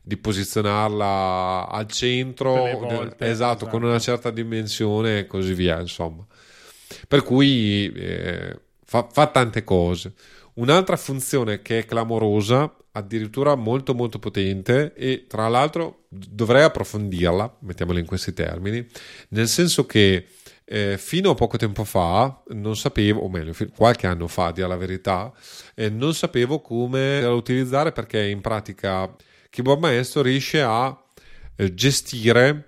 di 0.00 0.16
posizionarla 0.16 1.68
al 1.68 1.86
centro, 1.86 2.54
volte, 2.54 2.94
esatto, 2.96 3.24
esatto, 3.26 3.66
con 3.66 3.82
una 3.82 3.98
certa 3.98 4.30
dimensione 4.30 5.18
e 5.18 5.26
così 5.26 5.52
via, 5.52 5.78
insomma. 5.80 6.24
Per 7.06 7.22
cui 7.22 7.92
eh, 7.92 8.58
fa, 8.84 9.08
fa 9.10 9.26
tante 9.26 9.64
cose. 9.64 10.12
Un'altra 10.54 10.96
funzione 10.96 11.62
che 11.62 11.80
è 11.80 11.84
clamorosa, 11.84 12.74
addirittura 12.92 13.54
molto 13.54 13.94
molto 13.94 14.18
potente 14.18 14.92
e 14.94 15.26
tra 15.28 15.46
l'altro 15.48 16.06
dovrei 16.08 16.64
approfondirla, 16.64 17.58
mettiamola 17.60 17.98
in 17.98 18.06
questi 18.06 18.32
termini, 18.32 18.84
nel 19.28 19.46
senso 19.46 19.86
che 19.86 20.26
eh, 20.64 20.98
fino 20.98 21.30
a 21.30 21.34
poco 21.34 21.56
tempo 21.56 21.84
fa 21.84 22.42
non 22.48 22.76
sapevo, 22.76 23.20
o 23.20 23.28
meglio, 23.28 23.54
qualche 23.74 24.06
anno 24.06 24.26
fa, 24.26 24.50
dire 24.50 24.66
la 24.66 24.76
verità, 24.76 25.32
eh, 25.74 25.88
non 25.88 26.12
sapevo 26.12 26.60
come 26.60 27.24
utilizzare 27.24 27.92
perché 27.92 28.26
in 28.26 28.40
pratica 28.40 29.14
Keyboard 29.48 29.80
Maestro 29.80 30.22
riesce 30.22 30.60
a 30.60 30.96
eh, 31.56 31.72
gestire 31.72 32.67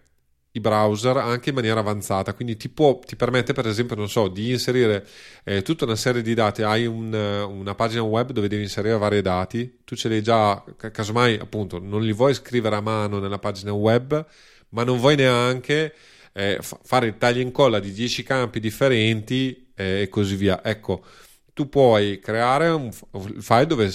i 0.52 0.60
browser 0.60 1.16
anche 1.16 1.50
in 1.50 1.54
maniera 1.54 1.80
avanzata, 1.80 2.34
quindi 2.34 2.56
ti, 2.56 2.68
può, 2.68 2.98
ti 2.98 3.14
permette 3.14 3.52
per 3.52 3.66
esempio, 3.66 3.94
non 3.94 4.08
so, 4.08 4.28
di 4.28 4.50
inserire 4.50 5.06
eh, 5.44 5.62
tutta 5.62 5.84
una 5.84 5.96
serie 5.96 6.22
di 6.22 6.34
dati, 6.34 6.62
hai 6.62 6.86
un, 6.86 7.12
una 7.12 7.74
pagina 7.74 8.02
web 8.02 8.32
dove 8.32 8.48
devi 8.48 8.62
inserire 8.62 8.98
vari 8.98 9.22
dati, 9.22 9.80
tu 9.84 9.94
ce 9.94 10.08
li 10.08 10.16
hai 10.16 10.22
già, 10.22 10.62
casomai 10.76 11.34
appunto 11.34 11.78
non 11.78 12.02
li 12.02 12.12
vuoi 12.12 12.34
scrivere 12.34 12.76
a 12.76 12.80
mano 12.80 13.18
nella 13.20 13.38
pagina 13.38 13.72
web, 13.72 14.26
ma 14.70 14.82
non 14.82 14.98
vuoi 14.98 15.16
neanche 15.16 15.94
eh, 16.32 16.58
fare 16.60 17.06
il 17.06 17.18
taglia 17.18 17.38
e 17.38 17.42
incolla 17.42 17.78
di 17.78 17.92
10 17.92 18.22
campi 18.22 18.60
differenti 18.60 19.72
eh, 19.74 20.02
e 20.02 20.08
così 20.08 20.34
via. 20.36 20.64
Ecco, 20.64 21.04
tu 21.52 21.68
puoi 21.68 22.18
creare 22.20 22.68
un 22.68 22.90
file 22.92 23.66
dove, 23.66 23.90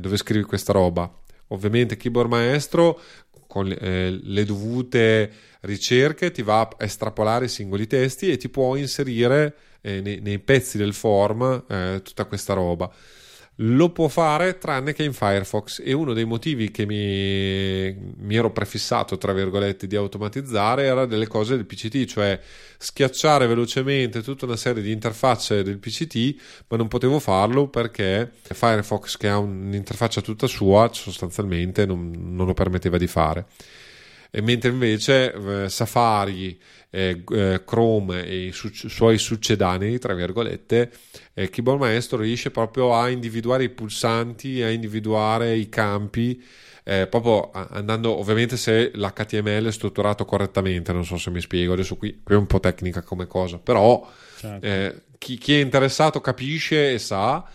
dove 0.00 0.16
scrivi 0.16 0.44
questa 0.44 0.72
roba. 0.72 1.12
Ovviamente 1.48 1.96
Keyboard 1.96 2.30
Maestro 2.30 3.00
con 3.50 3.68
eh, 3.68 4.16
le 4.22 4.44
dovute 4.44 5.32
ricerche 5.62 6.30
ti 6.30 6.42
va 6.42 6.60
a 6.60 6.84
estrapolare 6.84 7.46
i 7.46 7.48
singoli 7.48 7.88
testi 7.88 8.30
e 8.30 8.36
ti 8.36 8.48
può 8.48 8.76
inserire 8.76 9.54
eh, 9.80 10.00
nei, 10.00 10.20
nei, 10.20 10.38
pezzi 10.38 10.78
del 10.78 10.94
form 10.94 11.64
eh, 11.68 12.00
tutta 12.04 12.26
questa 12.26 12.54
roba. 12.54 12.88
Lo 13.62 13.90
può 13.90 14.08
fare 14.08 14.56
tranne 14.58 14.94
che 14.94 15.02
in 15.02 15.12
Firefox. 15.12 15.82
E 15.84 15.92
uno 15.92 16.12
dei 16.14 16.24
motivi 16.24 16.70
che 16.70 16.86
mi, 16.86 17.94
mi 18.18 18.36
ero 18.36 18.50
prefissato, 18.50 19.18
tra 19.18 19.32
virgolette, 19.32 19.86
di 19.86 19.96
automatizzare 19.96 20.84
era 20.84 21.04
delle 21.04 21.26
cose 21.26 21.56
del 21.56 21.66
PCT, 21.66 22.04
cioè 22.06 22.40
schiacciare 22.78 23.46
velocemente 23.46 24.22
tutta 24.22 24.46
una 24.46 24.56
serie 24.56 24.82
di 24.82 24.92
interfacce 24.92 25.62
del 25.62 25.78
PCT, 25.78 26.64
ma 26.68 26.76
non 26.78 26.88
potevo 26.88 27.18
farlo 27.18 27.68
perché 27.68 28.30
Firefox, 28.42 29.16
che 29.18 29.28
ha 29.28 29.38
un'interfaccia 29.38 30.22
tutta 30.22 30.46
sua, 30.46 30.88
sostanzialmente 30.92 31.84
non, 31.84 32.10
non 32.16 32.46
lo 32.46 32.54
permetteva 32.54 32.96
di 32.96 33.06
fare 33.06 33.46
mentre 34.40 34.70
invece 34.70 35.32
eh, 35.32 35.68
Safari, 35.68 36.58
eh, 36.90 37.22
eh, 37.28 37.62
Chrome 37.64 38.24
e 38.24 38.46
i 38.46 38.52
su- 38.52 38.70
suoi 38.72 39.18
succedanei, 39.18 39.98
tra 39.98 40.14
virgolette, 40.14 40.90
eh, 41.34 41.48
Keyboard 41.48 41.80
Maestro 41.80 42.18
riesce 42.18 42.50
proprio 42.50 42.94
a 42.94 43.08
individuare 43.08 43.64
i 43.64 43.70
pulsanti, 43.70 44.62
a 44.62 44.70
individuare 44.70 45.56
i 45.56 45.68
campi. 45.68 46.42
Eh, 46.82 47.06
proprio 47.08 47.50
andando 47.52 48.18
ovviamente 48.18 48.56
se 48.56 48.90
l'HTML 48.94 49.66
è 49.66 49.70
strutturato 49.70 50.24
correttamente 50.24 50.94
non 50.94 51.04
so 51.04 51.18
se 51.18 51.30
mi 51.30 51.42
spiego 51.42 51.74
adesso 51.74 51.94
qui, 51.96 52.20
qui 52.24 52.34
è 52.34 52.38
un 52.38 52.46
po' 52.46 52.58
tecnica 52.58 53.02
come 53.02 53.26
cosa 53.26 53.58
però 53.58 54.10
certo. 54.38 54.66
eh, 54.66 55.02
chi, 55.18 55.36
chi, 55.36 55.58
è 55.58 55.60
interessato 55.60 56.22
capisce 56.22 56.94
e 56.94 56.98
sa 56.98 57.46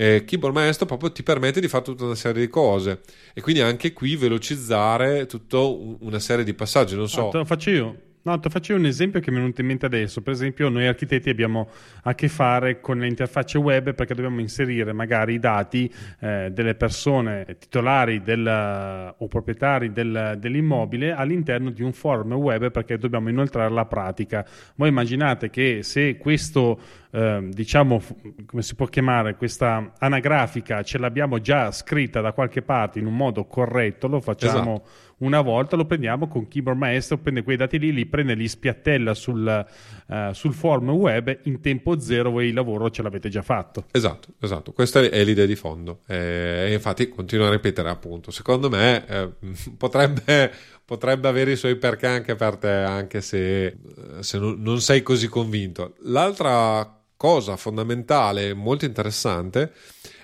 eh, 0.00 0.24
Keyboard 0.24 0.54
Maestro 0.54 0.86
proprio 0.86 1.12
ti 1.12 1.22
permette 1.22 1.60
di 1.60 1.68
fare 1.68 1.84
tutta 1.84 2.04
una 2.04 2.14
serie 2.14 2.40
di 2.40 2.48
cose 2.48 3.02
e 3.34 3.42
quindi 3.42 3.60
anche 3.60 3.92
qui 3.92 4.16
velocizzare 4.16 5.26
tutta 5.26 5.58
una 5.58 6.18
serie 6.18 6.42
di 6.42 6.54
passaggi. 6.54 6.96
Non 6.96 7.06
so. 7.06 7.28
Ah, 7.28 7.30
te 7.30 7.36
lo 7.36 7.44
faccio 7.44 7.70
io. 7.70 7.96
No, 8.22 8.38
ti 8.38 8.50
faccio 8.50 8.74
un 8.74 8.84
esempio 8.84 9.20
che 9.20 9.30
mi 9.30 9.38
è 9.38 9.40
venuto 9.40 9.62
in 9.62 9.66
mente 9.66 9.86
adesso. 9.86 10.22
Per 10.22 10.32
esempio, 10.32 10.68
noi 10.68 10.86
architetti 10.86 11.30
abbiamo 11.30 11.68
a 12.02 12.14
che 12.14 12.28
fare 12.28 12.80
con 12.80 12.98
le 12.98 13.06
interfacce 13.06 13.56
web 13.56 13.94
perché 13.94 14.14
dobbiamo 14.14 14.40
inserire 14.40 14.92
magari 14.92 15.34
i 15.34 15.38
dati 15.38 15.90
eh, 16.20 16.48
delle 16.50 16.74
persone 16.74 17.56
titolari 17.58 18.22
del, 18.22 19.14
o 19.16 19.26
proprietari 19.26 19.92
del, 19.92 20.36
dell'immobile 20.38 21.12
all'interno 21.12 21.70
di 21.70 21.82
un 21.82 21.92
forum 21.92 22.34
web 22.34 22.70
perché 22.70 22.98
dobbiamo 22.98 23.28
inoltrare 23.28 23.70
la 23.70 23.86
pratica. 23.86 24.46
Voi 24.76 24.88
immaginate 24.88 25.48
che 25.48 25.82
se 25.82 26.18
questo 26.18 26.78
eh, 27.12 27.48
diciamo, 27.50 28.00
come 28.46 28.62
si 28.62 28.74
può 28.74 28.86
chiamare, 28.86 29.36
questa 29.36 29.92
anagrafica 29.98 30.82
ce 30.82 30.98
l'abbiamo 30.98 31.40
già 31.40 31.70
scritta 31.72 32.20
da 32.20 32.32
qualche 32.32 32.62
parte 32.62 32.98
in 32.98 33.06
un 33.06 33.16
modo 33.16 33.46
corretto, 33.46 34.06
lo 34.06 34.20
facciamo 34.20 34.82
esatto. 34.84 35.14
una 35.18 35.40
volta, 35.40 35.76
lo 35.76 35.86
prendiamo 35.86 36.28
con 36.28 36.46
Keyboard 36.46 36.78
Maestro, 36.78 37.18
prende 37.18 37.42
quei 37.42 37.56
dati 37.56 37.78
lì, 37.78 37.92
li 37.92 38.06
prende, 38.06 38.34
li 38.34 38.46
spiattella 38.46 39.14
sul, 39.14 39.66
uh, 40.06 40.32
sul 40.32 40.54
form 40.54 40.90
web, 40.90 41.40
in 41.44 41.60
tempo 41.60 41.98
zero 41.98 42.30
voi 42.30 42.48
il 42.48 42.54
lavoro 42.54 42.90
ce 42.90 43.02
l'avete 43.02 43.28
già 43.28 43.42
fatto. 43.42 43.86
Esatto, 43.90 44.28
esatto, 44.40 44.72
questa 44.72 45.00
è 45.00 45.24
l'idea 45.24 45.46
di 45.46 45.56
fondo. 45.56 46.02
Eh, 46.06 46.68
e 46.68 46.72
infatti 46.72 47.08
continuo 47.08 47.46
a 47.46 47.50
ripetere 47.50 47.88
appunto, 47.90 48.30
secondo 48.30 48.68
me 48.68 49.06
eh, 49.06 49.30
potrebbe 49.76 50.52
potrebbe 50.90 51.28
avere 51.28 51.52
i 51.52 51.56
suoi 51.56 51.76
perché 51.76 52.08
anche 52.08 52.34
per 52.34 52.56
te, 52.56 52.68
anche 52.68 53.20
se, 53.20 53.66
eh, 53.66 53.74
se 54.18 54.38
non 54.40 54.80
sei 54.80 55.02
così 55.02 55.28
convinto. 55.28 55.94
L'altra 56.00 56.99
cosa 57.20 57.56
fondamentale, 57.56 58.54
molto 58.54 58.86
interessante, 58.86 59.74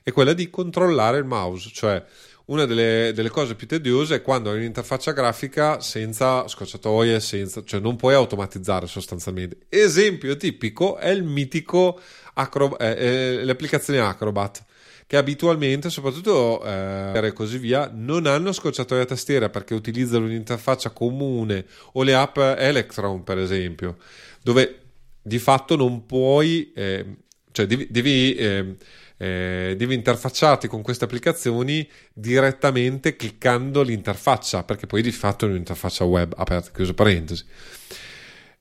è 0.02 0.12
quella 0.12 0.32
di 0.32 0.48
controllare 0.48 1.18
il 1.18 1.26
mouse, 1.26 1.68
cioè 1.70 2.02
una 2.46 2.64
delle, 2.64 3.12
delle, 3.14 3.28
cose 3.28 3.54
più 3.54 3.66
tediose 3.66 4.14
è 4.14 4.22
quando 4.22 4.48
hai 4.48 4.56
un'interfaccia 4.56 5.12
grafica 5.12 5.78
senza 5.80 6.48
scorciatoie, 6.48 7.20
senza, 7.20 7.62
cioè 7.64 7.80
non 7.80 7.96
puoi 7.96 8.14
automatizzare 8.14 8.86
sostanzialmente. 8.86 9.66
Esempio 9.68 10.38
tipico 10.38 10.96
è 10.96 11.10
il 11.10 11.22
mitico 11.22 12.00
Acro, 12.32 12.78
eh, 12.78 12.86
eh, 12.92 13.44
le 13.44 13.52
applicazioni 13.52 13.98
Acrobat 13.98 14.64
che 15.06 15.18
abitualmente, 15.18 15.90
soprattutto 15.90 16.64
eh, 16.64 17.26
e 17.26 17.32
così 17.34 17.58
via, 17.58 17.90
non 17.92 18.24
hanno 18.24 18.52
scorciatoia 18.52 19.04
tastiera 19.04 19.50
perché 19.50 19.74
utilizzano 19.74 20.24
un'interfaccia 20.24 20.88
comune 20.90 21.66
o 21.92 22.02
le 22.02 22.14
app 22.14 22.38
Electron, 22.38 23.22
per 23.22 23.36
esempio, 23.36 23.98
dove 24.42 24.85
di 25.26 25.40
fatto 25.40 25.74
non 25.74 26.06
puoi, 26.06 26.70
eh, 26.72 27.04
cioè 27.50 27.66
devi, 27.66 27.88
devi, 27.90 28.34
eh, 28.36 28.76
eh, 29.16 29.74
devi, 29.76 29.94
interfacciarti 29.94 30.68
con 30.68 30.82
queste 30.82 31.04
applicazioni 31.04 31.88
direttamente 32.12 33.16
cliccando 33.16 33.82
l'interfaccia, 33.82 34.62
perché 34.62 34.86
poi 34.86 35.02
di 35.02 35.10
fatto 35.10 35.44
è 35.44 35.48
un'interfaccia 35.48 36.04
web, 36.04 36.32
aperta 36.36 36.70
chiusa 36.70 36.94
parentesi. 36.94 37.44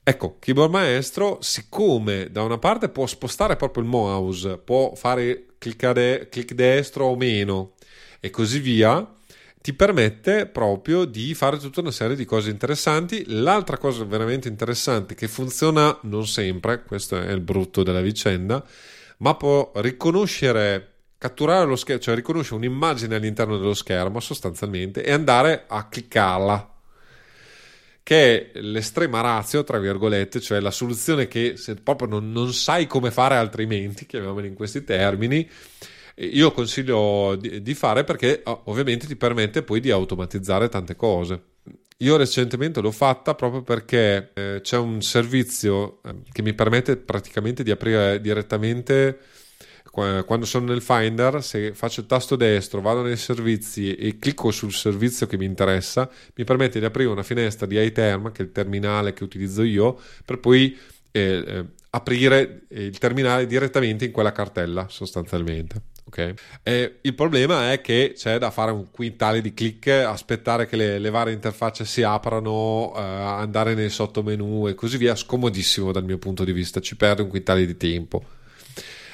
Ecco, 0.02 0.38
Keyboard 0.40 0.72
Maestro, 0.72 1.38
siccome 1.40 2.32
da 2.32 2.42
una 2.42 2.58
parte 2.58 2.88
può 2.88 3.06
spostare 3.06 3.54
proprio 3.54 3.84
il 3.84 3.88
mouse, 3.88 4.58
può 4.58 4.92
fare 4.96 5.46
cliccare, 5.58 6.28
clic 6.28 6.52
destro 6.52 7.06
o 7.06 7.16
meno 7.16 7.74
e 8.18 8.30
così 8.30 8.58
via, 8.58 9.08
ti 9.66 9.72
permette 9.72 10.46
proprio 10.46 11.04
di 11.04 11.34
fare 11.34 11.58
tutta 11.58 11.80
una 11.80 11.90
serie 11.90 12.14
di 12.14 12.24
cose 12.24 12.50
interessanti. 12.50 13.24
L'altra 13.26 13.78
cosa 13.78 14.04
veramente 14.04 14.46
interessante 14.46 15.16
che 15.16 15.26
funziona 15.26 15.98
non 16.02 16.24
sempre, 16.24 16.84
questo 16.84 17.20
è 17.20 17.32
il 17.32 17.40
brutto 17.40 17.82
della 17.82 18.00
vicenda, 18.00 18.64
ma 19.16 19.34
può 19.34 19.72
riconoscere 19.74 20.92
catturare 21.18 21.66
lo 21.66 21.74
schermo, 21.74 22.00
cioè 22.00 22.14
riconosce 22.14 22.54
un'immagine 22.54 23.16
all'interno 23.16 23.58
dello 23.58 23.74
schermo 23.74 24.20
sostanzialmente 24.20 25.02
e 25.02 25.10
andare 25.10 25.64
a 25.66 25.88
cliccarla. 25.88 26.74
Che 28.04 28.52
è 28.52 28.60
l'estrema 28.60 29.20
razio, 29.20 29.64
tra 29.64 29.80
virgolette, 29.80 30.40
cioè 30.40 30.60
la 30.60 30.70
soluzione 30.70 31.26
che 31.26 31.56
se 31.56 31.74
proprio 31.74 32.06
non, 32.06 32.30
non 32.30 32.52
sai 32.52 32.86
come 32.86 33.10
fare 33.10 33.34
altrimenti, 33.34 34.06
chiamiamoli 34.06 34.46
in 34.46 34.54
questi 34.54 34.84
termini, 34.84 35.50
io 36.18 36.52
consiglio 36.52 37.36
di, 37.36 37.62
di 37.62 37.74
fare 37.74 38.04
perché 38.04 38.42
ovviamente 38.44 39.06
ti 39.06 39.16
permette 39.16 39.62
poi 39.62 39.80
di 39.80 39.90
automatizzare 39.90 40.68
tante 40.68 40.96
cose. 40.96 41.42
Io 41.98 42.16
recentemente 42.16 42.80
l'ho 42.80 42.90
fatta 42.90 43.34
proprio 43.34 43.62
perché 43.62 44.30
eh, 44.34 44.60
c'è 44.62 44.76
un 44.76 45.00
servizio 45.00 46.00
eh, 46.04 46.14
che 46.30 46.42
mi 46.42 46.52
permette 46.52 46.96
praticamente 46.96 47.62
di 47.62 47.70
aprire 47.70 48.20
direttamente 48.20 49.18
quando 49.96 50.44
sono 50.44 50.66
nel 50.66 50.82
Finder, 50.82 51.42
se 51.42 51.72
faccio 51.72 52.00
il 52.00 52.06
tasto 52.06 52.36
destro, 52.36 52.82
vado 52.82 53.00
nei 53.00 53.16
servizi 53.16 53.94
e 53.94 54.18
clicco 54.18 54.50
sul 54.50 54.70
servizio 54.70 55.26
che 55.26 55.38
mi 55.38 55.46
interessa, 55.46 56.10
mi 56.34 56.44
permette 56.44 56.78
di 56.78 56.84
aprire 56.84 57.08
una 57.08 57.22
finestra 57.22 57.64
di 57.64 57.82
iTerm, 57.82 58.30
che 58.30 58.42
è 58.42 58.44
il 58.44 58.52
terminale 58.52 59.14
che 59.14 59.24
utilizzo 59.24 59.62
io, 59.62 59.98
per 60.22 60.38
poi 60.38 60.76
eh, 61.10 61.44
eh 61.46 61.64
aprire 61.96 62.64
il 62.68 62.98
terminale 62.98 63.46
direttamente 63.46 64.04
in 64.04 64.12
quella 64.12 64.32
cartella 64.32 64.86
sostanzialmente. 64.90 65.80
Okay. 66.08 66.34
Il 67.02 67.14
problema 67.14 67.72
è 67.72 67.80
che 67.80 68.12
c'è 68.14 68.38
da 68.38 68.50
fare 68.52 68.70
un 68.70 68.90
quintale 68.90 69.40
di 69.40 69.52
click, 69.52 69.88
aspettare 69.88 70.66
che 70.66 70.76
le, 70.76 70.98
le 71.00 71.10
varie 71.10 71.34
interfacce 71.34 71.84
si 71.84 72.02
aprano, 72.02 72.92
eh, 72.96 73.00
andare 73.00 73.74
nei 73.74 73.90
sottomenu 73.90 74.68
e 74.68 74.74
così 74.74 74.98
via. 74.98 75.16
Scomodissimo 75.16 75.90
dal 75.90 76.04
mio 76.04 76.18
punto 76.18 76.44
di 76.44 76.52
vista, 76.52 76.80
ci 76.80 76.96
perde 76.96 77.22
un 77.22 77.28
quintale 77.28 77.66
di 77.66 77.76
tempo. 77.76 78.24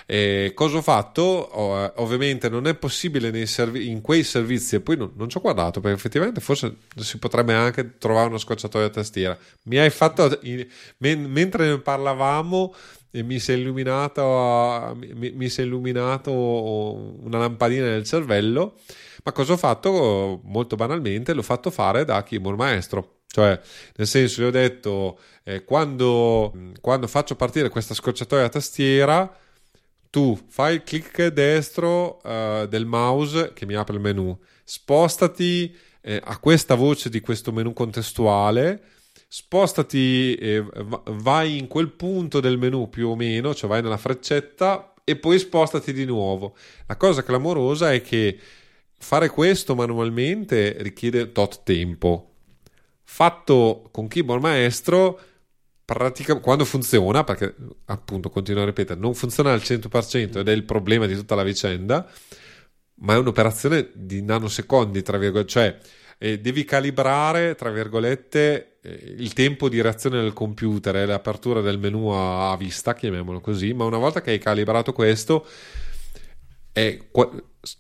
E 0.05 0.53
cosa 0.55 0.77
ho 0.77 0.83
fatto? 0.83 1.23
Oh, 1.23 1.93
ovviamente 1.97 2.51
non 2.51 2.67
è 2.67 2.75
possibile 2.75 3.47
servi- 3.47 3.89
in 3.89 4.03
quei 4.03 4.23
servizi, 4.23 4.75
e 4.75 4.81
poi 4.81 4.97
non, 4.97 5.13
non 5.17 5.31
ci 5.31 5.39
ho 5.39 5.41
guardato 5.41 5.81
perché 5.81 5.97
effettivamente 5.97 6.41
forse 6.41 6.77
si 6.97 7.17
potrebbe 7.19 7.55
anche 7.55 7.97
trovare 7.97 8.29
una 8.29 8.39
scocciatoia 8.39 8.87
a 8.87 8.91
tastiera. 8.91 9.39
Mi 9.63 9.79
hai 9.79 9.91
fatto, 9.91 10.39
in, 10.43 10.67
men- 10.99 11.25
mentre 11.25 11.69
ne 11.69 11.79
parlavamo, 13.13 13.27
mi 13.27 13.39
si 13.39 13.53
è 13.53 13.55
illuminato, 13.55 14.97
mi, 14.97 15.31
mi 15.33 15.49
si 15.49 15.61
è 15.61 15.65
illuminato 15.65 16.33
una 16.33 17.39
lampadina 17.39 17.87
nel 17.87 18.05
cervello. 18.05 18.79
Ma 19.25 19.33
cosa 19.33 19.53
ho 19.53 19.57
fatto? 19.57 20.41
Molto 20.45 20.77
banalmente 20.77 21.33
l'ho 21.33 21.43
fatto 21.43 21.71
fare 21.71 22.05
da 22.05 22.23
keyboard 22.23 22.59
maestro. 22.59 23.21
Cioè, 23.27 23.59
nel 23.97 24.07
senso, 24.07 24.43
io 24.43 24.49
ho 24.49 24.51
detto, 24.51 25.19
eh, 25.45 25.65
quando, 25.65 26.53
quando 26.81 27.07
faccio 27.07 27.35
partire 27.35 27.71
questa 27.71 27.95
scorciatoia 27.95 28.45
a 28.45 28.49
tastiera, 28.49 29.37
tu 30.11 30.39
fai 30.49 30.75
il 30.75 30.83
clic 30.83 31.29
destro 31.29 32.21
uh, 32.23 32.67
del 32.67 32.85
mouse 32.85 33.53
che 33.55 33.65
mi 33.65 33.75
apre 33.75 33.95
il 33.95 34.03
menu, 34.03 34.39
spostati 34.63 35.75
eh, 36.03 36.21
a 36.23 36.39
questa 36.39 36.75
voce 36.75 37.09
di 37.09 37.21
questo 37.21 37.53
menu 37.53 37.73
contestuale, 37.73 38.83
spostati, 39.35 40.35
eh, 40.35 40.63
vai 41.07 41.57
in 41.57 41.67
quel 41.67 41.91
punto 41.91 42.39
del 42.39 42.59
menu 42.59 42.91
più 42.91 43.09
o 43.09 43.17
meno, 43.17 43.55
cioè 43.55 43.67
vai 43.67 43.81
nella 43.81 43.97
freccetta 43.97 44.93
e 45.05 45.17
poi 45.17 45.39
spostati 45.39 45.95
di 45.95 46.05
nuovo. 46.05 46.55
La 46.87 46.99
cosa 46.99 47.23
clamorosa 47.23 47.95
è 47.95 48.03
che 48.03 48.39
fare 48.99 49.31
questo 49.31 49.75
manualmente 49.75 50.77
richiede 50.81 51.33
tot 51.33 51.63
tempo. 51.63 52.35
Fatto 53.05 53.89
con 53.91 54.07
keyboard 54.07 54.43
maestro, 54.43 55.19
praticamente 55.83 56.45
quando 56.45 56.67
funziona, 56.67 57.25
perché 57.25 57.55
appunto 57.87 58.29
continuo 58.29 58.65
a 58.65 58.67
ripetere, 58.67 59.01
non 59.01 59.15
funziona 59.15 59.51
al 59.51 59.61
100% 59.61 60.41
ed 60.41 60.49
è 60.49 60.53
il 60.53 60.65
problema 60.65 61.07
di 61.07 61.15
tutta 61.15 61.35
la 61.35 61.43
vicenda, 61.43 62.07
ma 62.97 63.15
è 63.15 63.17
un'operazione 63.17 63.93
di 63.95 64.21
nanosecondi, 64.21 65.01
tra 65.01 65.17
virgolette, 65.17 65.51
cioè 65.51 65.79
eh, 66.19 66.39
devi 66.39 66.65
calibrare, 66.67 67.55
tra 67.55 67.71
virgolette, 67.71 68.72
il 68.85 69.33
tempo 69.33 69.69
di 69.69 69.81
reazione 69.81 70.21
del 70.21 70.33
computer 70.33 70.97
e 70.97 71.07
l'apertura 71.07 71.61
del 71.61 71.79
menu 71.79 72.09
a, 72.09 72.57
vista, 72.57 72.95
chiamiamolo 72.95 73.41
così, 73.41 73.73
ma 73.73 73.85
una 73.85 73.99
volta 73.99 74.21
che 74.21 74.33
hai 74.33 74.39
calibrato 74.39 74.93
questo, 74.93 75.47
è, 76.73 76.99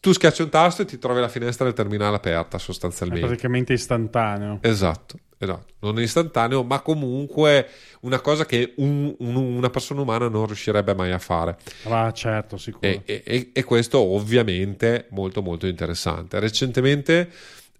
tu 0.00 0.12
schiacci 0.12 0.42
un 0.42 0.48
tasto 0.48 0.82
e 0.82 0.84
ti 0.84 0.98
trovi 0.98 1.20
la 1.20 1.28
finestra 1.28 1.64
del 1.64 1.74
terminale 1.74 2.14
aperta 2.14 2.58
sostanzialmente. 2.58 3.24
È 3.24 3.28
praticamente 3.28 3.72
istantaneo. 3.72 4.58
Esatto, 4.60 5.18
esatto. 5.38 5.74
non 5.80 5.98
è 5.98 6.02
istantaneo, 6.02 6.62
ma 6.62 6.80
comunque 6.80 7.68
una 8.02 8.20
cosa 8.20 8.46
che 8.46 8.74
un, 8.76 9.12
un, 9.18 9.34
una 9.34 9.70
persona 9.70 10.02
umana 10.02 10.28
non 10.28 10.46
riuscirebbe 10.46 10.94
mai 10.94 11.10
a 11.10 11.18
fare. 11.18 11.56
Ah, 11.84 12.12
certo, 12.12 12.56
sicuro. 12.58 12.86
E, 12.86 13.02
e, 13.04 13.50
e 13.52 13.64
questo 13.64 13.98
ovviamente 13.98 15.06
molto 15.10 15.42
molto 15.42 15.66
interessante. 15.66 16.38
Recentemente 16.38 17.28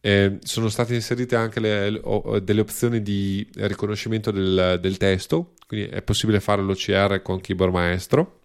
eh, 0.04 0.38
sono 0.42 0.68
state 0.68 0.94
inserite 0.94 1.36
anche 1.36 1.60
le, 1.60 2.00
o, 2.02 2.40
delle 2.40 2.60
opzioni 2.60 3.02
di 3.02 3.48
riconoscimento 3.54 4.32
del, 4.32 4.78
del, 4.80 4.96
testo, 4.96 5.52
quindi 5.64 5.86
è 5.90 6.02
possibile 6.02 6.40
fare 6.40 6.60
l'OCR 6.60 7.22
con 7.22 7.40
keyboard 7.40 7.72
maestro. 7.72 8.40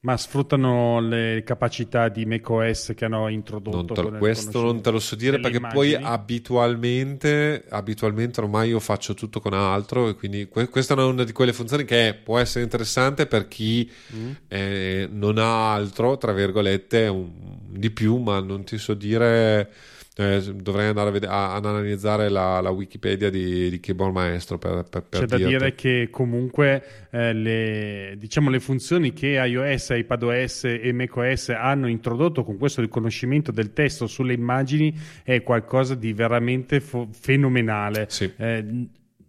Ma 0.00 0.16
sfruttano 0.16 1.00
le 1.00 1.42
capacità 1.44 2.08
di 2.08 2.24
macOS 2.24 2.92
che 2.94 3.04
hanno 3.04 3.28
introdotto? 3.28 4.02
Non 4.02 4.12
te, 4.12 4.18
questo 4.18 4.62
non 4.62 4.80
te 4.82 4.90
lo 4.90 4.98
so 4.98 5.14
dire 5.14 5.40
perché 5.40 5.58
immagini. 5.58 5.92
poi 5.92 6.02
abitualmente, 6.02 7.64
abitualmente 7.68 8.40
ormai 8.40 8.70
io 8.70 8.80
faccio 8.80 9.14
tutto 9.14 9.40
con 9.40 9.52
altro 9.54 10.08
e 10.08 10.14
quindi 10.14 10.46
que- 10.48 10.68
questa 10.68 10.94
è 10.94 11.02
una 11.02 11.24
di 11.24 11.32
quelle 11.32 11.54
funzioni 11.54 11.84
che 11.84 12.18
può 12.22 12.38
essere 12.38 12.64
interessante 12.64 13.26
per 13.26 13.48
chi 13.48 13.90
mm. 14.14 14.30
eh, 14.48 15.08
non 15.10 15.38
ha 15.38 15.72
altro, 15.72 16.16
tra 16.18 16.32
virgolette, 16.32 17.06
un, 17.08 17.30
di 17.68 17.90
più, 17.90 18.16
ma 18.16 18.40
non 18.40 18.64
ti 18.64 18.76
so 18.78 18.92
dire 18.92 19.70
eh, 20.16 20.40
dovrei 20.54 20.88
andare 20.88 21.08
a 21.08 21.12
vedere, 21.12 21.32
a, 21.32 21.54
ad 21.54 21.66
analizzare 21.66 22.28
la, 22.28 22.60
la 22.60 22.70
Wikipedia 22.70 23.30
di, 23.30 23.68
di, 23.68 23.80
Keyboard 23.80 24.12
Maestro 24.12 24.58
per, 24.58 24.84
per, 24.88 25.02
per 25.02 25.20
C'è 25.20 25.26
dirti. 25.26 25.42
da 25.42 25.48
dire 25.48 25.74
che 25.74 26.08
comunque 26.10 27.08
eh, 27.10 27.32
le, 27.32 28.14
diciamo, 28.16 28.48
le 28.48 28.60
funzioni 28.60 29.12
che 29.12 29.42
iOS, 29.44 29.88
iPadOS 29.90 30.64
e 30.64 30.92
macOS 30.92 31.48
hanno 31.48 31.88
introdotto 31.88 32.44
con 32.44 32.58
questo 32.58 32.80
riconoscimento 32.80 33.50
del 33.50 33.72
testo 33.72 34.06
sulle 34.06 34.34
immagini 34.34 34.96
è 35.24 35.42
qualcosa 35.42 35.96
di 35.96 36.12
veramente 36.12 36.80
fo- 36.80 37.08
fenomenale. 37.10 38.06
Sì. 38.08 38.32
Eh, 38.36 38.64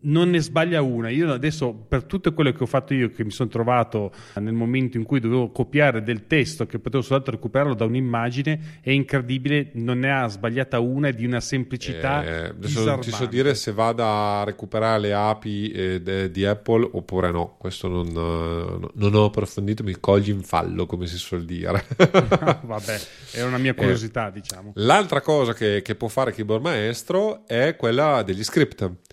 non 0.06 0.30
ne 0.30 0.39
sbaglia 0.39 0.82
una. 0.82 1.10
Io 1.10 1.32
adesso, 1.32 1.74
per 1.74 2.03
tutto 2.03 2.34
quello 2.34 2.51
che 2.51 2.64
ho 2.64 2.68
fatto 2.68 2.93
io, 2.93 3.10
che 3.10 3.24
mi 3.24 3.32
sono 3.32 3.49
trovato 3.49 4.12
nel 4.36 4.53
momento 4.53 4.97
in 4.97 5.03
cui 5.03 5.20
dovevo 5.20 5.51
copiare 5.51 6.03
del 6.03 6.28
testo, 6.28 6.66
che 6.66 6.80
potevo 6.80 7.03
soltanto 7.03 7.32
recuperarlo 7.32 7.76
da 7.76 7.86
un'immagine, 7.86 8.80
è 8.82 8.91
incredibile, 8.91 9.70
non 9.74 9.99
ne 9.99 10.12
ha 10.12 10.28
sbagliata 10.28 10.80
una, 10.80 11.10
è 11.10 11.14
di 11.14 11.26
una 11.26 11.39
semplicità. 11.39 12.24
Eh, 12.24 12.45
adesso 12.49 12.84
non 12.84 12.99
ti 13.01 13.12
so 13.12 13.26
dire 13.26 13.56
se 13.56 13.72
vada 13.72 14.39
a 14.39 14.43
recuperare 14.43 14.99
le 14.99 15.14
api 15.14 15.72
eh, 15.72 16.30
di 16.32 16.45
Apple 16.45 16.89
oppure 16.91 17.32
no. 17.32 17.56
Questo 17.58 17.88
non, 17.88 18.08
uh, 18.08 18.91
non, 18.93 19.16
ho 19.16 19.26
approfondito, 19.26 19.84
mi 19.84 19.97
cogli 19.99 20.30
in 20.30 20.41
fallo, 20.41 20.86
come 20.86 21.08
si 21.08 21.18
suol 21.18 21.45
dire. 21.45 21.86
Vabbè, 21.97 22.99
è 23.32 23.43
una 23.43 23.58
mia 23.58 23.72
eh, 23.72 23.76
curiosità, 23.76 24.30
diciamo. 24.30 24.74
L'altra 24.76 25.22
cosa 25.22 25.53
che, 25.53 25.82
che 25.82 25.95
può 25.95 26.08
fare 26.08 26.32
Keyboard 26.32 26.64
Maestro 26.64 27.47
è 27.47 27.76
quella 27.76 28.24
degli 28.24 28.43
script 28.43 29.03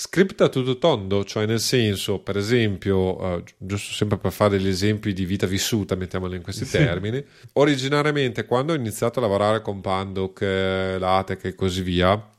script 0.00 0.40
a 0.40 0.48
tutto 0.48 0.78
tondo, 0.78 1.24
cioè 1.24 1.44
nel 1.44 1.60
senso, 1.60 2.20
per 2.20 2.38
esempio, 2.38 3.22
uh, 3.22 3.44
giusto 3.58 3.92
sempre 3.92 4.16
per 4.16 4.32
fare 4.32 4.56
degli 4.56 4.68
esempi 4.68 5.12
di 5.12 5.26
vita 5.26 5.46
vissuta, 5.46 5.94
mettiamolo 5.94 6.34
in 6.34 6.40
questi 6.40 6.64
termini, 6.66 7.22
originariamente 7.52 8.46
quando 8.46 8.72
ho 8.72 8.76
iniziato 8.76 9.18
a 9.18 9.22
lavorare 9.22 9.60
con 9.60 9.82
Pandoc, 9.82 10.40
eh, 10.40 10.96
LaTeX 10.98 11.44
e 11.44 11.54
così 11.54 11.82
via, 11.82 12.30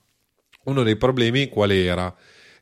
uno 0.63 0.81
dei 0.81 0.95
problemi 0.95 1.49
qual 1.49 1.69
era? 1.69 2.13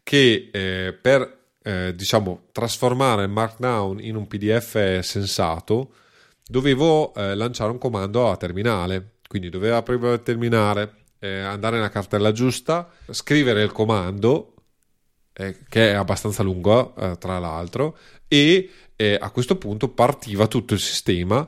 Che 0.03 0.49
eh, 0.51 0.97
per 1.01 1.37
eh, 1.63 1.93
diciamo 1.95 2.47
trasformare 2.51 3.23
il 3.23 3.29
Markdown 3.29 4.01
in 4.01 4.17
un 4.17 4.27
PDF 4.27 4.99
sensato, 4.99 5.93
dovevo 6.45 7.13
eh, 7.13 7.35
lanciare 7.35 7.71
un 7.71 7.77
comando 7.77 8.29
a 8.29 8.35
terminale, 8.35 9.11
quindi 9.29 9.47
dovevo 9.47 9.77
aprire 9.77 10.11
il 10.11 10.23
terminale, 10.23 10.95
eh, 11.19 11.39
andare 11.39 11.77
nella 11.77 11.89
cartella 11.89 12.33
giusta, 12.33 12.91
scrivere 13.09 13.63
il 13.63 13.71
comando 13.71 14.55
eh, 15.39 15.55
che 15.69 15.91
è 15.91 15.93
abbastanza 15.93 16.43
lungo 16.43 16.93
eh, 16.97 17.17
tra 17.17 17.39
l'altro, 17.39 17.97
e 18.27 18.69
eh, 18.95 19.17
a 19.19 19.31
questo 19.31 19.55
punto 19.55 19.87
partiva 19.87 20.47
tutto 20.47 20.73
il 20.73 20.81
sistema, 20.81 21.47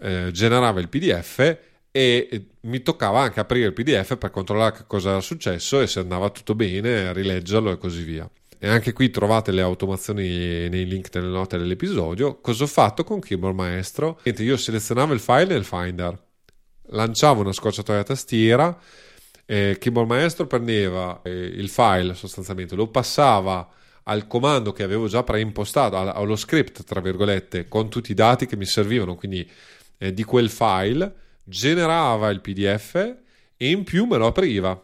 eh, 0.00 0.30
generava 0.32 0.80
il 0.80 0.88
PDF 0.88 1.58
e 1.90 2.46
mi 2.62 2.82
toccava 2.82 3.20
anche 3.20 3.40
aprire 3.40 3.66
il 3.66 3.72
PDF 3.72 4.16
per 4.16 4.30
controllare 4.30 4.76
che 4.76 4.84
cosa 4.86 5.10
era 5.10 5.20
successo 5.20 5.80
e 5.80 5.86
se 5.86 5.98
andava 6.00 6.30
tutto 6.30 6.54
bene, 6.54 7.12
rileggerlo 7.12 7.72
e 7.72 7.78
così 7.78 8.02
via. 8.02 8.28
E 8.58 8.68
anche 8.68 8.92
qui 8.92 9.10
trovate 9.10 9.50
le 9.50 9.62
automazioni 9.62 10.68
nei 10.68 10.86
link 10.86 11.12
nelle 11.14 11.28
note 11.28 11.58
dell'episodio. 11.58 12.40
Cosa 12.40 12.64
ho 12.64 12.68
fatto 12.68 13.04
con 13.04 13.20
Keyboard 13.20 13.54
Maestro? 13.54 14.20
Io 14.22 14.56
selezionavo 14.56 15.12
il 15.12 15.20
file 15.20 15.46
nel 15.46 15.64
Finder, 15.64 16.18
lanciavo 16.86 17.40
una 17.40 17.52
scorciatoia 17.52 18.00
a 18.00 18.04
tastiera, 18.04 18.78
eh, 19.46 19.76
Keyboard 19.78 20.08
Maestro 20.08 20.46
prendeva 20.46 21.20
eh, 21.22 21.30
il 21.30 21.68
file 21.68 22.14
sostanzialmente, 22.14 22.74
lo 22.74 22.88
passava 22.88 23.68
al 24.04 24.26
comando 24.26 24.72
che 24.72 24.82
avevo 24.82 25.06
già 25.06 25.22
preimpostato, 25.22 25.96
allo 25.96 26.36
script, 26.36 26.84
tra 26.84 27.00
virgolette, 27.00 27.68
con 27.68 27.88
tutti 27.88 28.10
i 28.10 28.14
dati 28.14 28.46
che 28.46 28.56
mi 28.56 28.66
servivano, 28.66 29.14
quindi 29.14 29.48
eh, 29.98 30.12
di 30.12 30.24
quel 30.24 30.50
file, 30.50 31.14
generava 31.44 32.30
il 32.30 32.40
PDF 32.40 32.94
e 33.56 33.70
in 33.70 33.84
più 33.84 34.04
me 34.04 34.16
lo 34.16 34.26
apriva. 34.26 34.83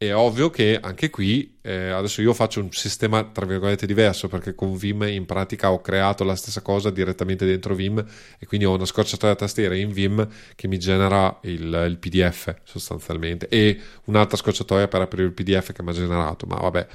È 0.00 0.14
ovvio 0.14 0.48
che 0.48 0.78
anche 0.80 1.10
qui 1.10 1.58
eh, 1.60 1.88
adesso 1.88 2.22
io 2.22 2.32
faccio 2.32 2.60
un 2.60 2.70
sistema 2.70 3.24
tra 3.24 3.44
virgolette 3.44 3.84
diverso 3.84 4.28
perché 4.28 4.54
con 4.54 4.76
Vim 4.76 5.02
in 5.02 5.26
pratica 5.26 5.72
ho 5.72 5.80
creato 5.80 6.22
la 6.22 6.36
stessa 6.36 6.62
cosa 6.62 6.90
direttamente 6.90 7.44
dentro 7.44 7.74
Vim 7.74 7.98
e 8.38 8.46
quindi 8.46 8.64
ho 8.64 8.74
una 8.74 8.84
scorciatoia 8.84 9.34
tastiera 9.34 9.74
in 9.74 9.90
Vim 9.90 10.24
che 10.54 10.68
mi 10.68 10.78
genera 10.78 11.40
il, 11.42 11.86
il 11.88 11.98
PDF 11.98 12.58
sostanzialmente 12.62 13.48
e 13.48 13.76
un'altra 14.04 14.36
scorciatoia 14.36 14.86
per 14.86 15.00
aprire 15.00 15.24
il 15.24 15.32
PDF 15.32 15.72
che 15.72 15.82
mi 15.82 15.90
ha 15.90 15.94
generato, 15.94 16.46
ma 16.46 16.54
vabbè 16.54 16.86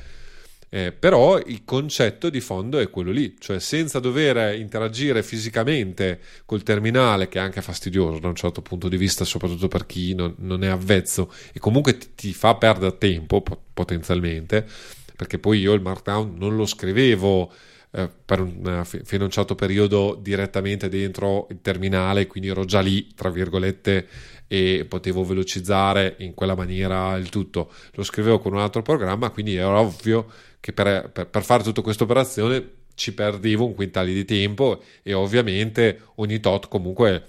eh, 0.74 0.91
però 0.91 1.38
il 1.38 1.61
concetto 1.65 2.32
di 2.32 2.41
fondo 2.41 2.80
è 2.80 2.89
quello 2.89 3.11
lì, 3.11 3.36
cioè 3.38 3.59
senza 3.59 3.99
dover 3.99 4.55
interagire 4.55 5.21
fisicamente 5.21 6.19
col 6.47 6.63
terminale, 6.63 7.28
che 7.28 7.38
è 7.38 7.41
anche 7.43 7.61
fastidioso 7.61 8.17
da 8.17 8.28
un 8.28 8.34
certo 8.34 8.63
punto 8.63 8.89
di 8.89 8.97
vista, 8.97 9.24
soprattutto 9.24 9.67
per 9.67 9.86
chi 9.86 10.15
non, 10.15 10.34
non 10.39 10.63
è 10.63 10.67
avvezzo 10.67 11.32
e 11.53 11.59
comunque 11.59 11.95
ti, 11.99 12.07
ti 12.15 12.34
fa 12.34 12.55
perdere 12.55 12.97
tempo 12.97 13.43
potenzialmente, 13.71 14.65
perché 15.15 15.38
poi 15.38 15.59
io 15.59 15.74
il 15.74 15.82
Markdown 15.82 16.38
non 16.39 16.55
lo 16.55 16.65
scrivevo 16.65 17.53
eh, 17.91 18.09
per 18.26 18.39
un, 18.39 18.82
uh, 18.82 18.84
fino 18.84 19.21
a 19.21 19.26
un 19.26 19.32
certo 19.32 19.53
periodo 19.53 20.17
direttamente 20.19 20.89
dentro 20.89 21.45
il 21.51 21.59
terminale, 21.61 22.26
quindi 22.26 22.49
ero 22.49 22.65
già 22.65 22.80
lì, 22.80 23.13
tra 23.13 23.30
virgolette, 23.30 24.07
e 24.47 24.88
potevo 24.89 25.24
velocizzare 25.24 26.15
in 26.19 26.34
quella 26.34 26.55
maniera 26.55 27.15
il 27.17 27.30
tutto. 27.30 27.71
Lo 27.91 28.01
scrivevo 28.01 28.39
con 28.39 28.53
un 28.53 28.59
altro 28.59 28.82
programma, 28.82 29.30
quindi 29.30 29.55
era 29.55 29.80
ovvio 29.80 30.26
che 30.64 30.72
per, 30.72 31.09
per, 31.11 31.28
per 31.28 31.43
fare 31.43 31.61
tutta 31.61 31.82
questa 31.82 32.05
operazione 32.05 32.70
ci 32.95 33.14
perdevo 33.14 33.66
un 33.66 33.76
quintale 33.76 34.14
di 34.14 34.24
tempo 34.24 34.82
e 35.01 35.14
ovviamente 35.14 35.99
ogni 36.16 36.39
tot 36.39 36.70
comunque 36.70 37.26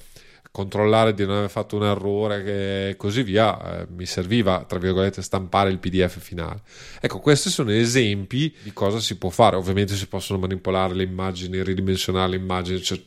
controllare 0.53 1.14
di 1.14 1.26
non 1.26 1.39
aver 1.39 1.51
fatto 1.51 1.74
un 1.74 1.82
errore 1.82 2.91
e 2.91 2.97
così 2.97 3.24
via 3.24 3.80
eh, 3.80 3.87
mi 3.89 4.07
serviva 4.07 4.64
tra 4.68 4.78
virgolette 4.78 5.20
stampare 5.20 5.70
il 5.70 5.80
pdf 5.80 6.20
finale. 6.20 6.61
Ecco 7.01 7.18
questi 7.18 7.51
sono 7.51 7.72
esempi 7.72 8.55
di 8.62 8.72
cosa 8.72 9.01
si 9.01 9.18
può 9.18 9.30
fare. 9.30 9.57
Ovviamente 9.57 9.97
si 9.97 10.07
possono 10.07 10.39
manipolare 10.39 10.95
le 10.95 11.03
immagini 11.03 11.61
ridimensionare 11.61 12.30
le 12.30 12.37
immagini 12.37 12.80
cioè 12.80 13.03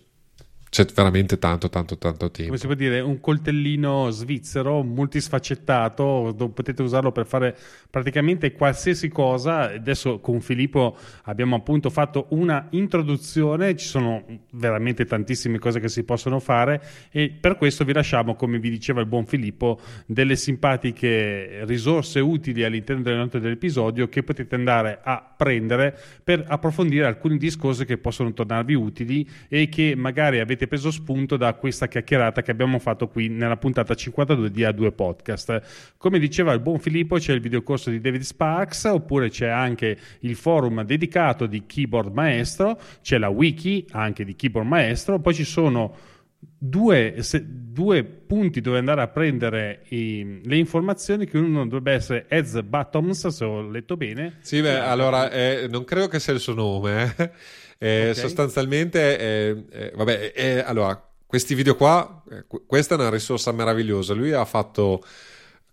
c'è 0.70 0.86
veramente 0.94 1.38
tanto, 1.40 1.70
tanto, 1.70 1.98
tanto 1.98 2.30
tempo. 2.30 2.46
Come 2.46 2.58
si 2.58 2.66
può 2.66 2.76
dire, 2.76 3.00
un 3.00 3.20
coltellino 3.20 4.10
svizzero 4.10 4.84
multisfaccettato, 4.84 6.36
potete 6.54 6.82
usarlo 6.82 7.12
per 7.12 7.26
fare 7.26 7.56
praticamente 7.90 8.52
qualsiasi 8.52 9.08
cosa. 9.08 9.72
Adesso 9.72 10.20
con 10.20 10.42
Filippo 10.42 10.98
abbiamo 11.24 11.56
appunto 11.56 11.90
fatto 11.90 12.28
una 12.30 12.68
introduzione, 12.72 13.76
ci 13.76 13.86
sono 13.86 14.24
veramente 14.52 15.06
tantissime 15.06 15.58
cose 15.58 15.80
che 15.80 15.88
si 15.88 16.04
possono 16.04 16.40
fare 16.40 16.82
e 17.12 17.30
per 17.30 17.58
questo 17.58 17.86
vi 17.86 17.94
lasciamo, 17.94 18.36
come 18.36 18.60
vi 18.60 18.70
diceva 18.70 19.00
il 19.00 19.08
buon 19.08 19.26
Filippo, 19.26 19.80
delle 20.06 20.36
simpatiche 20.36 21.66
risorse 21.66 22.20
utili 22.20 22.64
all'interno 22.64 23.04
delle 23.04 23.18
note 23.18 23.40
dell'episodio 23.40 24.10
che 24.10 24.24
potete 24.24 24.56
andare 24.56 25.00
a 25.02 25.34
prendere 25.36 25.98
per 26.24 26.44
approfondire 26.48 27.06
alcuni 27.06 27.38
discorsi 27.38 27.86
che 27.86 27.98
possono 27.98 28.34
tornarvi 28.34 28.74
utili 28.74 29.28
e 29.48 29.70
che 29.70 29.96
magari 29.96 30.40
avete 30.40 30.57
avete 30.58 30.68
preso 30.68 30.90
spunto 30.90 31.38
da 31.38 31.54
questa 31.54 31.88
chiacchierata 31.88 32.42
che 32.42 32.50
abbiamo 32.50 32.80
fatto 32.80 33.08
qui 33.08 33.30
nella 33.30 33.58
puntata 33.58 33.94
52 33.94 34.50
di 34.50 34.64
A2 34.64 34.92
Podcast. 34.92 35.94
Come 35.98 36.18
diceva 36.18 36.52
il 36.54 36.60
buon 36.60 36.80
Filippo, 36.80 37.18
c'è 37.18 37.34
il 37.34 37.40
videocorso 37.40 37.92
di 37.92 38.02
David 38.02 38.22
Sparks, 38.22 38.86
oppure 38.86 39.30
c'è 39.30 39.48
anche 39.48 39.98
il 40.22 40.36
forum 40.36 40.84
dedicato 40.84 41.46
di 41.46 41.66
Keyboard 41.68 42.12
Maestro, 42.12 42.80
c'è 43.02 43.20
la 43.20 43.30
wiki 43.30 43.86
anche 43.92 44.26
di 44.26 44.36
Keyboard 44.36 44.68
Maestro, 44.68 45.20
poi 45.20 45.36
ci 45.36 45.46
sono 45.46 45.96
due, 46.40 47.18
se, 47.20 47.44
due 47.46 48.04
punti 48.04 48.60
dove 48.60 48.80
andare 48.80 49.02
a 49.02 49.08
prendere 49.08 49.84
i, 49.90 50.42
le 50.44 50.58
informazioni 50.58 51.28
che 51.28 51.38
uno 51.38 51.64
dovrebbe 51.64 51.92
essere 51.94 52.26
Eds 52.28 52.62
Bottoms, 52.64 53.28
se 53.28 53.46
ho 53.46 53.62
letto 53.70 53.96
bene. 53.96 54.38
Sì, 54.42 54.62
beh, 54.62 54.80
allora 54.80 55.30
eh, 55.30 55.68
non 55.70 55.84
credo 55.84 56.08
che 56.08 56.20
sia 56.20 56.34
il 56.34 56.40
suo 56.40 56.56
nome. 56.56 57.14
Eh. 57.18 57.32
Eh, 57.78 58.10
okay. 58.10 58.16
Sostanzialmente, 58.16 59.20
eh, 59.20 59.64
eh, 59.70 59.92
vabbè, 59.96 60.64
allora, 60.66 61.02
questi 61.26 61.56
video 61.56 61.76
qua, 61.76 62.24
questa 62.66 62.96
è 62.96 62.98
una 62.98 63.10
risorsa 63.10 63.52
meravigliosa. 63.52 64.14
Lui 64.14 64.32
ha 64.32 64.46
fatto 64.46 65.04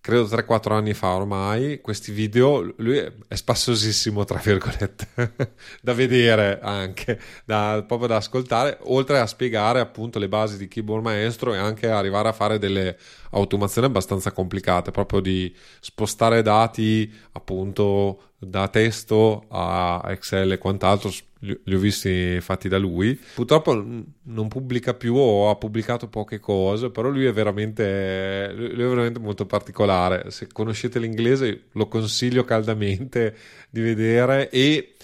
credo 0.04 0.24
3-4 0.24 0.72
anni 0.72 0.92
fa 0.92 1.14
ormai, 1.14 1.80
questi 1.80 2.12
video, 2.12 2.74
lui 2.76 2.98
è 2.98 3.34
spassosissimo, 3.34 4.22
tra 4.24 4.38
virgolette, 4.38 5.08
da 5.80 5.94
vedere 5.94 6.58
anche, 6.60 7.18
da, 7.46 7.82
proprio 7.86 8.08
da 8.08 8.16
ascoltare, 8.16 8.76
oltre 8.82 9.18
a 9.18 9.26
spiegare 9.26 9.80
appunto 9.80 10.18
le 10.18 10.28
basi 10.28 10.58
di 10.58 10.68
keyboard 10.68 11.02
maestro 11.02 11.54
e 11.54 11.56
anche 11.56 11.88
arrivare 11.88 12.28
a 12.28 12.32
fare 12.32 12.58
delle 12.58 12.98
automazioni 13.30 13.86
abbastanza 13.86 14.30
complicate, 14.30 14.90
proprio 14.90 15.20
di 15.20 15.56
spostare 15.80 16.42
dati 16.42 17.10
appunto 17.32 18.32
da 18.36 18.68
testo 18.68 19.46
a 19.48 20.02
Excel 20.08 20.52
e 20.52 20.58
quant'altro, 20.58 21.10
li 21.62 21.74
ho 21.74 21.78
visti 21.78 22.40
fatti 22.40 22.68
da 22.68 22.78
lui. 22.78 23.18
Purtroppo 23.34 23.74
non 23.74 24.48
pubblica 24.48 24.94
più 24.94 25.14
o 25.14 25.50
ha 25.50 25.56
pubblicato 25.56 26.08
poche 26.08 26.40
cose, 26.40 26.90
però 26.90 27.08
lui 27.08 27.26
è 27.26 27.32
veramente, 27.32 28.52
lui 28.54 28.82
è 28.82 28.88
veramente 28.88 29.18
molto 29.18 29.46
particolare. 29.46 30.30
Se 30.30 30.46
conoscete 30.50 30.98
l'inglese 30.98 31.64
lo 31.72 31.86
consiglio 31.86 32.44
caldamente 32.44 33.36
di 33.70 33.80
vedere 33.80 34.48
e 34.50 34.94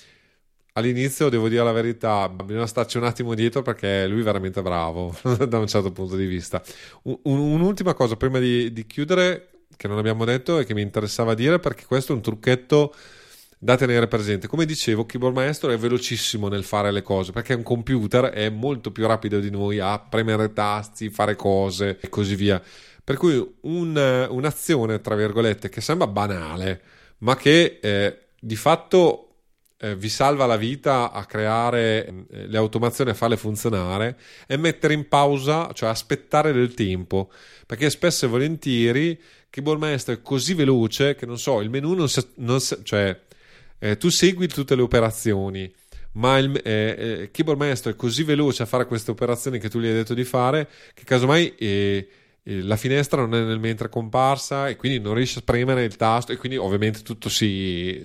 all'inizio 0.75 1.29
devo 1.29 1.49
dire 1.49 1.65
la 1.65 1.73
verità, 1.73 2.29
bisogna 2.29 2.67
starci 2.67 2.97
un 2.97 3.05
attimo 3.05 3.35
dietro 3.35 3.63
perché 3.63 4.07
lui 4.07 4.21
è 4.21 4.25
veramente 4.25 4.63
bravo 4.63 5.15
da 5.49 5.59
un 5.59 5.67
certo 5.67 5.93
punto 5.93 6.17
di 6.17 6.27
vista. 6.27 6.63
Un, 7.03 7.19
un'ultima 7.23 7.95
cosa 7.95 8.17
prima 8.17 8.39
di, 8.39 8.73
di 8.73 8.87
chiudere 8.87 9.49
che 9.77 9.89
non 9.89 9.99
abbiamo 9.99 10.25
detto 10.25 10.59
e 10.59 10.65
che 10.65 10.75
mi 10.75 10.83
interessava 10.83 11.35
dire 11.35 11.59
perché 11.59 11.85
questo 11.87 12.13
è 12.13 12.15
un 12.15 12.23
trucchetto 12.23 12.95
da 13.63 13.77
tenere 13.77 14.09
presente. 14.09 14.47
Come 14.47 14.65
dicevo, 14.65 15.05
Keyboard 15.05 15.35
Maestro 15.35 15.71
è 15.71 15.77
velocissimo 15.77 16.49
nel 16.49 16.65
fare 16.65 16.91
le 16.91 17.03
cose 17.03 17.31
perché 17.31 17.53
un 17.53 17.63
computer 17.63 18.25
è 18.25 18.49
molto 18.49 18.91
più 18.91 19.07
rapido 19.07 19.39
di 19.39 19.51
noi 19.51 19.79
a 19.79 19.99
premere 19.99 20.55
tasti, 20.55 21.11
fare 21.11 21.37
cose 21.37 21.99
e 22.01 22.09
così 22.09 22.37
via. 22.37 22.61
Per 23.05 23.17
cui 23.19 23.57
un, 23.63 24.27
un'azione, 24.31 25.03
tra 25.03 25.15
virgolette, 25.15 25.69
che 25.69 25.83
sembra 25.83 26.07
banale, 26.07 26.81
ma 27.19 27.37
che 27.37 27.81
eh, 27.83 28.19
di 28.41 28.57
fatto 28.57 29.27
eh, 29.77 29.95
vi 29.95 30.09
salva 30.09 30.47
la 30.47 30.57
vita 30.57 31.13
a 31.13 31.27
creare 31.27 32.07
eh, 32.31 32.47
le 32.47 32.57
automazioni 32.57 33.11
e 33.11 33.15
farle 33.15 33.37
funzionare 33.37 34.17
è 34.47 34.57
mettere 34.57 34.95
in 34.95 35.07
pausa, 35.07 35.71
cioè 35.75 35.91
aspettare 35.91 36.53
del 36.53 36.73
tempo, 36.73 37.31
perché 37.67 37.91
spesso 37.91 38.25
e 38.25 38.29
volentieri 38.29 39.21
Keyboard 39.51 39.81
Maestro 39.81 40.15
è 40.15 40.23
così 40.23 40.55
veloce 40.55 41.15
che 41.15 41.27
non 41.27 41.39
so, 41.39 41.61
il 41.61 41.69
menu 41.69 41.93
non 41.93 42.09
si, 42.09 42.27
non 42.37 42.61
si 42.61 42.79
cioè 42.85 43.29
eh, 43.81 43.97
tu 43.97 44.09
segui 44.09 44.47
tutte 44.47 44.77
le 44.77 44.83
operazioni, 44.83 45.73
ma 46.13 46.39
il 46.39 46.61
eh, 46.63 46.97
eh, 47.23 47.31
keyboard 47.33 47.59
maestro 47.59 47.91
è 47.91 47.97
così 47.97 48.23
veloce 48.23 48.63
a 48.63 48.67
fare 48.67 48.87
queste 48.87 49.11
operazioni 49.11 49.59
che 49.59 49.69
tu 49.69 49.81
gli 49.81 49.87
hai 49.87 49.93
detto 49.93 50.15
di 50.15 50.25
fare 50.25 50.69
che 50.93 51.05
casomai 51.05 51.55
eh, 51.57 52.09
eh, 52.43 52.63
la 52.63 52.77
finestra 52.77 53.21
non 53.21 53.35
è 53.35 53.43
nel 53.43 53.61
mentre 53.61 53.89
comparsa 53.89 54.69
e 54.69 54.77
quindi 54.77 54.99
non 54.99 55.15
riesci 55.15 55.39
a 55.39 55.43
premere 55.43 55.85
il 55.85 55.97
tasto 55.97 56.33
e 56.33 56.37
quindi 56.37 56.57
ovviamente 56.57 57.03
tutto 57.03 57.29
si, 57.29 58.03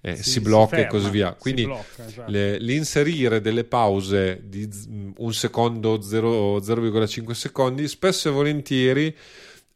eh, 0.00 0.16
si, 0.16 0.30
si 0.30 0.40
blocca 0.40 0.76
si 0.76 0.82
ferma, 0.82 0.86
e 0.86 0.90
così 0.90 1.10
via. 1.10 1.32
Quindi 1.34 1.64
blocca, 1.64 2.06
esatto. 2.06 2.30
le, 2.30 2.58
l'inserire 2.58 3.40
delle 3.40 3.64
pause 3.64 4.42
di 4.44 4.68
un 5.16 5.32
secondo, 5.32 6.00
0, 6.00 6.58
0,5 6.58 7.30
secondi, 7.32 7.88
spesso 7.88 8.28
e 8.28 8.32
volentieri 8.32 9.16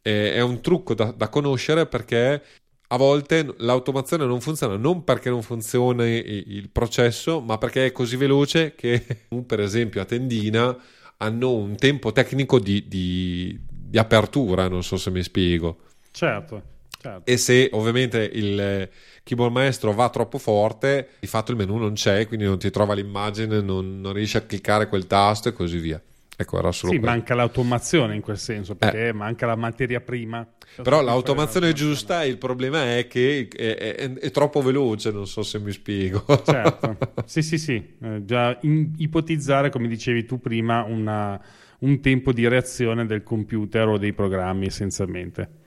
eh, 0.01 0.33
è 0.33 0.41
un 0.41 0.61
trucco 0.61 0.93
da, 0.93 1.11
da 1.11 1.29
conoscere 1.29 1.87
perché 1.87 2.41
a 2.87 2.97
volte 2.97 3.53
l'automazione 3.57 4.25
non 4.25 4.41
funziona 4.41 4.77
non 4.77 5.03
perché 5.03 5.29
non 5.29 5.41
funziona 5.41 6.05
il 6.07 6.69
processo, 6.71 7.41
ma 7.41 7.57
perché 7.57 7.87
è 7.87 7.91
così 7.91 8.15
veloce 8.15 8.75
che, 8.75 9.03
per 9.45 9.59
esempio, 9.59 10.01
a 10.01 10.05
tendina 10.05 10.77
hanno 11.17 11.53
un 11.53 11.75
tempo 11.75 12.11
tecnico 12.11 12.59
di, 12.59 12.87
di, 12.87 13.59
di 13.67 13.97
apertura. 13.97 14.67
Non 14.67 14.83
so 14.83 14.97
se 14.97 15.09
mi 15.09 15.23
spiego. 15.23 15.77
Certo, 16.11 16.61
certo. 16.99 17.31
E 17.31 17.37
se 17.37 17.69
ovviamente 17.73 18.29
il 18.33 18.89
keyboard 19.23 19.51
maestro 19.51 19.93
va 19.93 20.09
troppo 20.09 20.37
forte, 20.37 21.09
di 21.19 21.27
fatto 21.27 21.51
il 21.51 21.57
menu 21.57 21.77
non 21.77 21.93
c'è, 21.93 22.27
quindi 22.27 22.45
non 22.45 22.59
ti 22.59 22.69
trova 22.69 22.93
l'immagine, 22.93 23.61
non, 23.61 23.99
non 23.99 24.13
riesci 24.13 24.37
a 24.37 24.41
cliccare 24.41 24.87
quel 24.87 25.07
tasto 25.07 25.49
e 25.49 25.53
così 25.53 25.77
via. 25.79 26.01
Ecco, 26.37 26.57
era 26.59 26.71
solo 26.73 26.91
sì, 26.91 26.99
quello. 26.99 27.13
manca 27.13 27.33
l'automazione 27.33 28.15
in 28.15 28.21
quel 28.21 28.37
senso, 28.37 28.75
perché 28.75 29.07
eh. 29.07 29.13
manca 29.13 29.45
la 29.45 29.55
materia 29.55 30.01
prima. 30.01 30.45
Però 30.81 31.01
l'automazione 31.01 31.71
giusta, 31.71 32.25
il 32.25 32.37
problema 32.37 32.97
è 32.97 33.07
che 33.07 33.47
è, 33.55 33.75
è, 33.77 34.13
è, 34.13 34.31
troppo 34.31 34.61
veloce, 34.61 35.11
non 35.11 35.27
so 35.27 35.43
se 35.43 35.59
mi 35.59 35.71
spiego. 35.71 36.25
Certo, 36.45 36.97
sì, 37.25 37.41
sì, 37.41 37.57
sì. 37.57 37.95
Eh, 38.01 38.25
già 38.25 38.57
in, 38.63 38.91
ipotizzare, 38.97 39.69
come 39.69 39.87
dicevi 39.87 40.25
tu 40.25 40.39
prima, 40.39 40.83
una, 40.83 41.41
un 41.79 42.01
tempo 42.01 42.33
di 42.33 42.47
reazione 42.47 43.05
del 43.05 43.23
computer 43.23 43.87
o 43.87 43.97
dei 43.97 44.11
programmi 44.11 44.65
essenzialmente. 44.65 45.63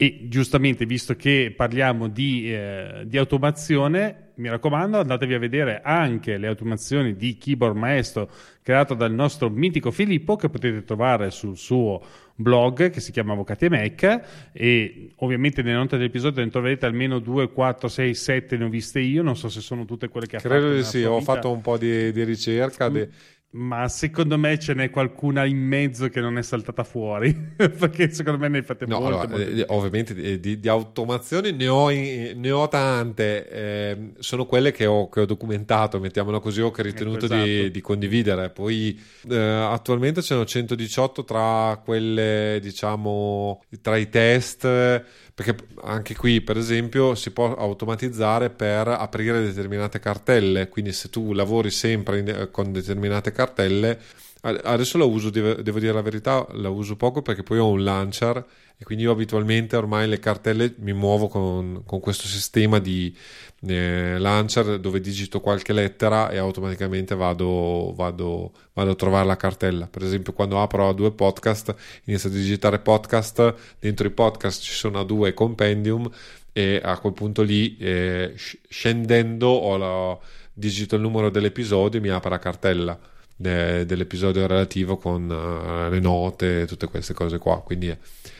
E 0.00 0.28
giustamente, 0.28 0.86
visto 0.86 1.16
che 1.16 1.52
parliamo 1.56 2.06
di, 2.06 2.54
eh, 2.54 3.02
di, 3.04 3.18
automazione, 3.18 4.28
mi 4.36 4.48
raccomando, 4.48 5.00
andatevi 5.00 5.34
a 5.34 5.40
vedere 5.40 5.80
anche 5.82 6.36
le 6.36 6.46
automazioni 6.46 7.16
di 7.16 7.36
Keyboard 7.36 7.74
Maestro 7.74 8.30
creato 8.62 8.94
dal 8.94 9.12
nostro 9.12 9.50
mitico 9.50 9.90
Filippo, 9.90 10.36
che 10.36 10.50
potete 10.50 10.84
trovare 10.84 11.32
sul 11.32 11.56
suo 11.56 12.00
blog 12.36 12.90
che 12.90 13.00
si 13.00 13.10
chiama 13.10 13.32
Avvocati 13.32 13.64
e 13.64 13.70
Mac. 13.70 14.20
E 14.52 15.10
ovviamente 15.16 15.62
nelle 15.62 15.78
note 15.78 15.96
dell'episodio 15.96 16.44
ne 16.44 16.50
troverete 16.50 16.86
almeno 16.86 17.18
2, 17.18 17.50
4, 17.50 17.88
6, 17.88 18.14
7, 18.14 18.56
ne 18.56 18.64
ho 18.66 18.68
viste 18.68 19.00
io. 19.00 19.24
Non 19.24 19.36
so 19.36 19.48
se 19.48 19.60
sono 19.60 19.84
tutte 19.84 20.08
quelle 20.08 20.28
che 20.28 20.36
ha 20.36 20.38
Credo 20.38 20.54
fatto. 20.54 20.66
Credo 20.68 20.80
di 20.80 20.88
sì, 20.88 21.02
ho 21.02 21.20
fatto 21.20 21.50
un 21.50 21.60
po' 21.60 21.76
di, 21.76 22.12
di 22.12 22.22
ricerca. 22.22 22.88
Mm. 22.88 22.92
De 22.92 23.08
ma 23.50 23.88
secondo 23.88 24.36
me 24.36 24.58
ce 24.58 24.74
n'è 24.74 24.90
qualcuna 24.90 25.46
in 25.46 25.56
mezzo 25.56 26.10
che 26.10 26.20
non 26.20 26.36
è 26.36 26.42
saltata 26.42 26.84
fuori 26.84 27.32
perché 27.56 28.10
secondo 28.10 28.38
me 28.38 28.48
ne 28.48 28.62
fate 28.62 28.84
no, 28.84 29.00
molte, 29.00 29.14
allora, 29.14 29.28
molte. 29.28 29.52
Eh, 29.54 29.64
ovviamente 29.68 30.14
eh, 30.14 30.38
di, 30.38 30.60
di, 30.60 30.68
automazioni 30.68 31.52
ne 31.52 31.66
ho, 31.66 31.90
in, 31.90 32.38
ne 32.38 32.50
ho 32.50 32.68
tante 32.68 33.48
eh, 33.48 34.12
sono 34.18 34.44
quelle 34.44 34.70
che 34.70 34.84
ho, 34.84 35.08
che 35.08 35.20
ho, 35.20 35.24
documentato 35.24 35.98
mettiamolo 35.98 36.40
così 36.40 36.60
o 36.60 36.70
che 36.70 36.82
ho 36.82 36.84
ritenuto 36.84 37.24
ecco, 37.24 37.34
esatto. 37.34 37.44
di, 37.44 37.70
di, 37.70 37.80
condividere 37.80 38.50
poi 38.50 39.00
eh, 39.30 39.36
attualmente 39.36 40.20
ce 40.20 40.34
ne 40.34 40.40
ho 40.42 40.44
118 40.44 41.24
tra 41.24 41.80
quelle 41.82 42.58
diciamo 42.60 43.62
tra 43.80 43.96
i 43.96 44.10
test 44.10 44.66
perché 45.38 45.54
anche 45.84 46.16
qui 46.16 46.40
per 46.40 46.56
esempio 46.56 47.14
si 47.14 47.30
può 47.30 47.54
automatizzare 47.54 48.50
per 48.50 48.88
aprire 48.88 49.40
determinate 49.40 50.00
cartelle. 50.00 50.68
Quindi 50.68 50.90
se 50.90 51.10
tu 51.10 51.32
lavori 51.32 51.70
sempre 51.70 52.18
in, 52.18 52.48
con 52.50 52.72
determinate 52.72 53.30
cartelle 53.30 54.00
adesso 54.42 54.98
la 54.98 55.04
uso 55.04 55.30
devo 55.30 55.78
dire 55.78 55.92
la 55.92 56.02
verità 56.02 56.46
la 56.52 56.68
uso 56.68 56.96
poco 56.96 57.22
perché 57.22 57.42
poi 57.42 57.58
ho 57.58 57.68
un 57.68 57.82
launcher 57.82 58.44
e 58.80 58.84
quindi 58.84 59.02
io 59.02 59.10
abitualmente 59.10 59.74
ormai 59.76 60.06
le 60.06 60.20
cartelle 60.20 60.74
mi 60.78 60.92
muovo 60.92 61.26
con, 61.26 61.82
con 61.84 61.98
questo 61.98 62.28
sistema 62.28 62.78
di 62.78 63.12
eh, 63.66 64.16
launcher 64.18 64.78
dove 64.78 65.00
digito 65.00 65.40
qualche 65.40 65.72
lettera 65.72 66.30
e 66.30 66.36
automaticamente 66.38 67.16
vado, 67.16 67.92
vado, 67.96 68.52
vado, 68.74 68.90
a 68.92 68.94
trovare 68.94 69.26
la 69.26 69.36
cartella. 69.36 69.88
Per 69.88 70.04
esempio, 70.04 70.32
quando 70.32 70.62
apro 70.62 70.88
a 70.88 70.92
due 70.92 71.10
podcast, 71.10 71.74
inizio 72.04 72.28
a 72.28 72.32
digitare 72.32 72.78
podcast, 72.78 73.54
dentro 73.80 74.06
i 74.06 74.10
podcast 74.10 74.62
ci 74.62 74.72
sono 74.72 75.00
a 75.00 75.04
due 75.04 75.34
compendium 75.34 76.08
e 76.52 76.80
a 76.80 76.96
quel 76.98 77.14
punto 77.14 77.42
lì 77.42 77.76
eh, 77.78 78.32
scendendo 78.36 79.76
la, 79.76 80.16
digito 80.52 80.94
il 80.94 81.02
numero 81.02 81.30
dell'episodio 81.30 81.98
e 81.98 82.02
mi 82.02 82.10
apre 82.10 82.30
la 82.30 82.38
cartella 82.38 82.98
de, 83.38 83.86
dell'episodio 83.86 84.46
relativo 84.46 84.96
con 84.96 85.30
uh, 85.30 85.88
le 85.90 86.00
note 86.00 86.62
e 86.62 86.66
tutte 86.66 86.88
queste 86.88 87.14
cose 87.14 87.38
qua. 87.38 87.62
Quindi 87.62 87.96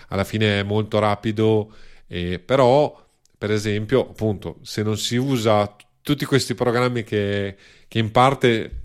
alla 0.08 0.24
fine 0.24 0.60
è 0.60 0.62
molto 0.62 0.98
rapido, 0.98 1.72
eh, 2.08 2.38
però 2.38 3.06
per 3.38 3.52
esempio, 3.52 4.00
appunto, 4.00 4.58
se 4.62 4.82
non 4.82 4.98
si 4.98 5.16
usa 5.16 5.76
tutti 6.02 6.24
questi 6.24 6.54
programmi 6.54 7.04
che, 7.04 7.56
che 7.86 7.98
in 7.98 8.10
parte 8.10 8.80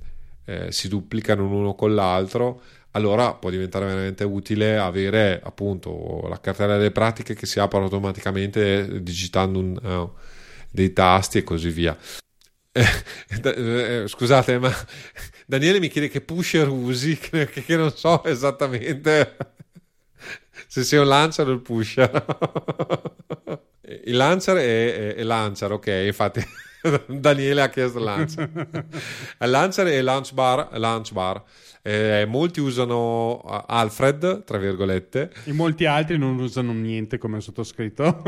eh, 0.46 0.72
si 0.72 0.88
duplicano 0.88 1.48
l'uno 1.48 1.74
con 1.74 1.96
l'altro, 1.96 2.62
allora 2.92 3.34
può 3.34 3.50
diventare 3.50 3.86
veramente 3.86 4.24
utile 4.24 4.78
avere 4.78 5.42
appunto 5.44 6.28
la 6.30 6.40
cartella 6.40 6.78
delle 6.78 6.92
pratiche 6.92 7.34
che 7.34 7.48
si 7.48 7.60
apre 7.60 7.80
automaticamente 7.80 9.02
digitando 9.02 9.58
un, 9.58 9.80
uh, 9.82 10.12
dei 10.70 10.94
tasti 10.94 11.40
e 11.40 11.44
così 11.44 11.70
via. 11.70 11.98
Eh, 13.46 14.02
eh, 14.04 14.08
scusate, 14.08 14.58
ma 14.60 14.72
Daniele 15.54 15.80
mi 15.80 15.88
chiede 15.88 16.10
che 16.10 16.20
pusher 16.20 16.68
usi, 16.68 17.16
che, 17.22 17.46
che 17.46 17.76
non 17.76 17.92
so 17.92 18.24
esattamente 18.24 19.38
se 20.68 20.84
sia 20.84 21.00
un 21.00 21.08
launcher 21.08 21.48
o 21.48 21.52
il 21.52 21.62
pusher. 21.62 22.10
il 24.06 24.16
launcher 24.16 24.56
è, 24.56 24.96
è, 24.96 25.14
è 25.14 25.22
launcher, 25.22 25.72
ok, 25.74 25.88
infatti 26.08 26.44
Daniele 27.06 27.62
ha 27.62 27.70
chiesto 27.70 28.00
launcher. 28.00 28.50
il 28.50 29.50
launcher 29.52 29.86
è 29.86 30.02
launch 30.02 30.34
bar, 30.34 30.70
launch 30.72 31.12
bar 31.12 31.44
eh, 31.86 32.26
molti 32.26 32.62
usano 32.62 33.42
Alfred, 33.42 34.46
tra 34.46 34.58
virgolette. 34.58 35.32
E 35.44 35.52
molti 35.52 35.86
altri 35.86 36.18
non 36.18 36.40
usano 36.40 36.72
niente 36.72 37.18
come 37.18 37.42
sottoscritto. 37.42 38.22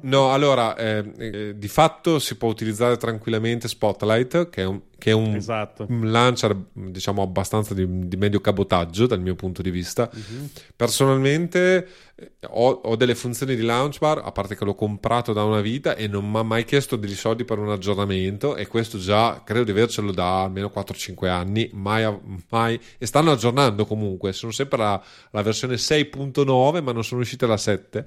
no, 0.02 0.32
allora, 0.32 0.76
eh, 0.76 1.12
eh, 1.16 1.58
di 1.58 1.68
fatto 1.68 2.18
si 2.18 2.36
può 2.36 2.50
utilizzare 2.50 2.98
tranquillamente 2.98 3.66
Spotlight, 3.66 4.50
che 4.50 4.60
è 4.60 4.66
un, 4.66 4.82
che 4.98 5.10
è 5.10 5.14
un, 5.14 5.34
esatto. 5.34 5.86
un 5.88 6.10
launcher, 6.10 6.54
diciamo, 6.72 7.22
abbastanza 7.22 7.72
di, 7.72 8.06
di, 8.06 8.16
medio 8.16 8.40
cabotaggio 8.40 9.06
dal 9.06 9.20
mio 9.20 9.34
punto 9.34 9.62
di 9.62 9.70
vista. 9.70 10.10
Uh-huh. 10.12 10.50
Personalmente 10.76 11.88
eh, 12.14 12.32
ho, 12.48 12.70
ho, 12.70 12.96
delle 12.96 13.14
funzioni 13.14 13.56
di 13.56 13.62
launch 13.62 13.98
bar, 13.98 14.20
a 14.22 14.30
parte 14.30 14.54
che 14.54 14.64
l'ho 14.66 14.74
comprato 14.74 15.32
da 15.32 15.42
una 15.42 15.62
vita 15.62 15.96
e 15.96 16.06
non 16.06 16.30
mi 16.30 16.36
ha 16.36 16.42
mai 16.42 16.64
chiesto 16.64 16.96
degli 16.96 17.14
soldi 17.14 17.44
per 17.44 17.58
un 17.58 17.70
aggiornamento 17.70 18.54
e 18.54 18.66
questo 18.66 18.98
già 18.98 19.42
credo 19.42 19.64
di 19.64 19.70
avercelo 19.70 20.12
da 20.12 20.42
almeno 20.42 20.70
4-5 20.72 21.26
anni, 21.28 21.70
mai, 21.72 22.04
mai, 22.50 22.80
e 22.98 23.06
stanno 23.06 23.32
aggiornando 23.32 23.86
comunque, 23.86 24.32
sono 24.32 24.52
sempre 24.52 24.78
la, 24.78 25.02
versione 25.42 25.74
6.9 25.76 26.82
ma 26.82 26.92
non 26.92 27.04
sono 27.04 27.20
uscite 27.20 27.46
la 27.46 27.56
7 27.56 28.06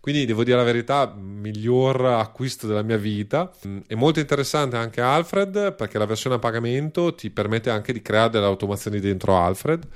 quindi 0.00 0.26
devo 0.26 0.44
dire 0.44 0.56
la 0.56 0.62
verità, 0.62 1.12
miglior 1.14 2.04
acquisto 2.06 2.66
della 2.66 2.82
mia 2.82 2.96
vita. 2.96 3.52
È 3.86 3.94
molto 3.94 4.20
interessante 4.20 4.76
anche 4.76 5.00
Alfred 5.00 5.74
perché 5.74 5.98
la 5.98 6.06
versione 6.06 6.36
a 6.36 6.38
pagamento 6.38 7.14
ti 7.14 7.30
permette 7.30 7.68
anche 7.68 7.92
di 7.92 8.00
creare 8.00 8.30
delle 8.30 8.46
automazioni 8.46 9.00
dentro 9.00 9.36
Alfred. 9.36 9.86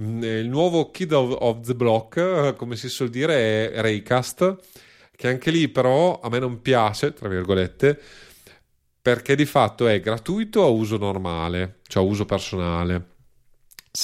Mm, 0.00 0.22
il 0.22 0.48
nuovo 0.48 0.90
Kid 0.90 1.12
of, 1.12 1.66
the 1.66 1.74
Block, 1.74 2.54
come 2.56 2.76
si 2.76 2.88
suol 2.88 3.08
dire, 3.08 3.72
è 3.72 3.80
Raycast, 3.80 4.56
che 5.16 5.28
anche 5.28 5.50
lì 5.50 5.68
però 5.68 6.20
a 6.20 6.28
me 6.28 6.38
non 6.38 6.60
piace, 6.60 7.12
tra 7.14 7.28
virgolette, 7.28 7.98
perché 9.02 9.34
di 9.34 9.46
fatto 9.46 9.88
è 9.88 9.98
gratuito 10.00 10.62
a 10.62 10.68
uso 10.68 10.98
normale, 10.98 11.80
cioè 11.88 12.02
a 12.04 12.06
uso 12.06 12.24
personale 12.26 13.16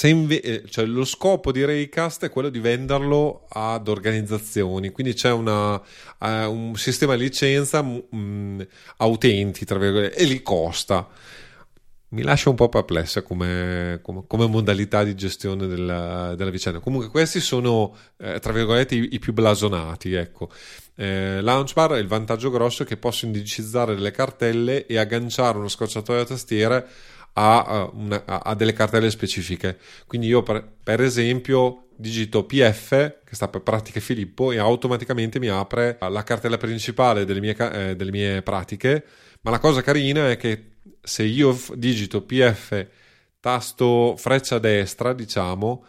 Inve- 0.03 0.41
eh, 0.41 0.63
cioè, 0.69 0.85
lo 0.85 1.05
scopo 1.05 1.51
di 1.51 1.63
Raycast 1.63 2.25
è 2.25 2.29
quello 2.29 2.49
di 2.49 2.59
venderlo 2.59 3.45
ad 3.49 3.87
organizzazioni, 3.87 4.89
quindi 4.89 5.13
c'è 5.13 5.31
una, 5.31 5.75
uh, 5.75 5.81
un 6.49 6.73
sistema 6.75 7.15
di 7.15 7.23
licenza 7.23 7.79
um, 7.79 8.65
a 8.97 9.05
utenti, 9.05 9.63
tra 9.63 9.77
virgolette, 9.77 10.17
e 10.17 10.25
li 10.25 10.41
costa. 10.41 11.07
Mi 12.09 12.21
lascia 12.21 12.49
un 12.49 12.55
po' 12.55 12.69
perplessa 12.69 13.23
come, 13.23 13.99
come, 14.01 14.23
come 14.27 14.47
modalità 14.47 15.03
di 15.03 15.15
gestione 15.15 15.67
della, 15.67 16.33
della, 16.35 16.49
vicenda. 16.49 16.79
Comunque, 16.79 17.09
questi 17.09 17.39
sono, 17.39 17.95
eh, 18.17 18.39
tra 18.39 18.53
virgolette, 18.53 18.95
i, 18.95 19.09
i, 19.13 19.19
più 19.19 19.33
blasonati. 19.33 20.13
Ecco. 20.13 20.49
Eh, 20.95 21.41
Launchbar 21.41 21.97
il 21.97 22.07
vantaggio 22.07 22.49
grosso 22.49 22.83
è 22.83 22.85
che 22.85 22.95
posso 22.95 23.25
indicizzare 23.25 23.95
delle 23.95 24.11
cartelle 24.11 24.85
e 24.85 24.97
agganciare 24.97 25.57
uno 25.57 25.67
scocciatoio 25.67 26.21
a 26.21 26.25
tastiere 26.25 26.87
a, 27.37 27.89
una, 27.93 28.23
a 28.25 28.55
delle 28.55 28.73
cartelle 28.73 29.09
specifiche. 29.09 29.77
Quindi 30.07 30.27
io 30.27 30.43
per, 30.43 30.67
per, 30.83 31.01
esempio 31.01 31.87
digito 31.95 32.45
PF, 32.45 32.89
che 33.23 33.35
sta 33.35 33.47
per 33.47 33.61
pratiche 33.61 33.99
Filippo, 33.99 34.51
e 34.51 34.57
automaticamente 34.57 35.39
mi 35.39 35.47
apre 35.47 35.97
la 35.99 36.23
cartella 36.23 36.57
principale 36.57 37.25
delle 37.25 37.39
mie, 37.39 37.55
eh, 37.57 37.95
delle 37.95 38.11
mie 38.11 38.41
pratiche. 38.41 39.03
Ma 39.41 39.51
la 39.51 39.59
cosa 39.59 39.81
carina 39.81 40.29
è 40.29 40.37
che 40.37 40.71
se 41.01 41.23
io 41.23 41.57
digito 41.75 42.21
PF 42.21 42.87
tasto 43.39 44.15
freccia 44.17 44.57
destra, 44.57 45.13
diciamo, 45.13 45.85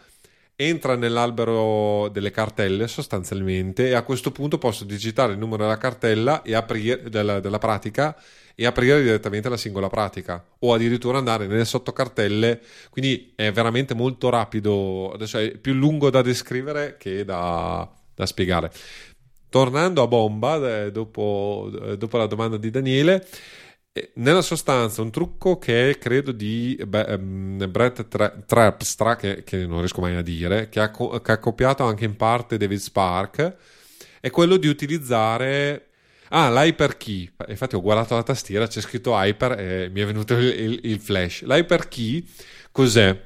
entra 0.59 0.95
nell'albero 0.95 2.09
delle 2.09 2.31
cartelle 2.31 2.87
sostanzialmente 2.87 3.89
e 3.89 3.93
a 3.93 4.01
questo 4.01 4.31
punto 4.31 4.57
posso 4.57 4.85
digitare 4.85 5.33
il 5.33 5.37
numero 5.37 5.61
della 5.61 5.77
cartella 5.77 6.41
e 6.41 6.55
aprire 6.55 7.09
della, 7.09 7.39
della 7.39 7.59
pratica 7.59 8.17
e 8.55 8.65
aprire 8.65 9.03
direttamente 9.03 9.49
la 9.49 9.57
singola 9.57 9.87
pratica 9.87 10.43
o 10.57 10.73
addirittura 10.73 11.19
andare 11.19 11.45
nelle 11.45 11.63
sottocartelle. 11.63 12.59
Quindi 12.89 13.33
è 13.35 13.51
veramente 13.51 13.93
molto 13.93 14.29
rapido 14.29 15.11
adesso 15.11 15.37
è 15.37 15.51
più 15.51 15.73
lungo 15.73 16.09
da 16.09 16.23
descrivere 16.23 16.97
che 16.97 17.23
da, 17.23 17.87
da 18.15 18.25
spiegare. 18.25 18.71
Tornando 19.49 20.01
a 20.01 20.07
bomba 20.07 20.85
eh, 20.85 20.91
dopo, 20.91 21.69
eh, 21.83 21.97
dopo 21.97 22.17
la 22.17 22.25
domanda 22.25 22.57
di 22.57 22.71
Daniele 22.71 23.25
nella 24.15 24.41
sostanza 24.41 25.01
un 25.01 25.11
trucco 25.11 25.57
che 25.57 25.97
credo 25.99 26.31
di 26.31 26.77
um, 26.79 27.65
Brett 27.69 28.07
Trapstra 28.45 29.15
che, 29.15 29.43
che, 29.43 29.65
non 29.65 29.79
riesco 29.79 30.01
mai 30.01 30.15
a 30.15 30.21
dire 30.21 30.69
che 30.69 30.79
ha, 30.79 30.89
che 30.89 31.31
ha 31.31 31.39
copiato 31.39 31.83
anche 31.83 32.05
in 32.05 32.15
parte 32.15 32.57
David 32.57 32.79
Spark 32.79 33.55
è 34.19 34.29
quello 34.29 34.57
di 34.57 34.67
utilizzare 34.67 35.87
Ah, 36.29 36.49
l'hyperkey. 36.49 37.31
Infatti 37.47 37.75
ho 37.75 37.81
guardato 37.81 38.15
la 38.15 38.23
tastiera, 38.23 38.67
c'è 38.67 38.81
scritto 38.81 39.13
hyper 39.13 39.59
e 39.59 39.89
mi 39.89 40.01
è 40.01 40.05
venuto 40.05 40.33
il, 40.33 40.45
il, 40.45 40.79
il 40.83 40.99
flash. 40.99 41.43
L'hyperkey 41.43 42.27
cos'è? 42.71 43.17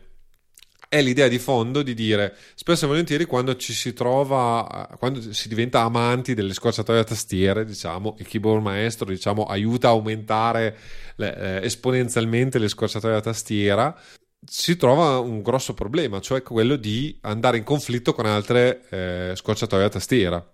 È 0.91 1.01
l'idea 1.01 1.29
di 1.29 1.39
fondo 1.39 1.83
di 1.83 1.93
dire 1.93 2.35
spesso 2.53 2.83
e 2.83 2.87
volentieri 2.89 3.23
quando 3.23 3.55
ci 3.55 3.71
si 3.71 3.93
trova, 3.93 4.89
quando 4.99 5.21
si 5.31 5.47
diventa 5.47 5.83
amanti 5.83 6.33
delle 6.33 6.53
scorciatoie 6.53 6.99
a 6.99 7.05
tastiere, 7.05 7.63
diciamo, 7.63 8.17
il 8.19 8.27
keyboard 8.27 8.61
maestro 8.61 9.05
diciamo, 9.05 9.45
aiuta 9.45 9.87
a 9.87 9.91
aumentare 9.91 10.75
le, 11.15 11.61
eh, 11.61 11.65
esponenzialmente 11.65 12.59
le 12.59 12.67
scorciatoie 12.67 13.15
a 13.15 13.21
tastiera, 13.21 13.97
si 14.45 14.75
trova 14.75 15.19
un 15.19 15.41
grosso 15.41 15.73
problema, 15.73 16.19
cioè 16.19 16.43
quello 16.43 16.75
di 16.75 17.17
andare 17.21 17.55
in 17.55 17.63
conflitto 17.63 18.13
con 18.13 18.25
altre 18.25 18.81
eh, 18.89 19.31
scorciatoie 19.33 19.85
a 19.85 19.89
tastiera 19.89 20.45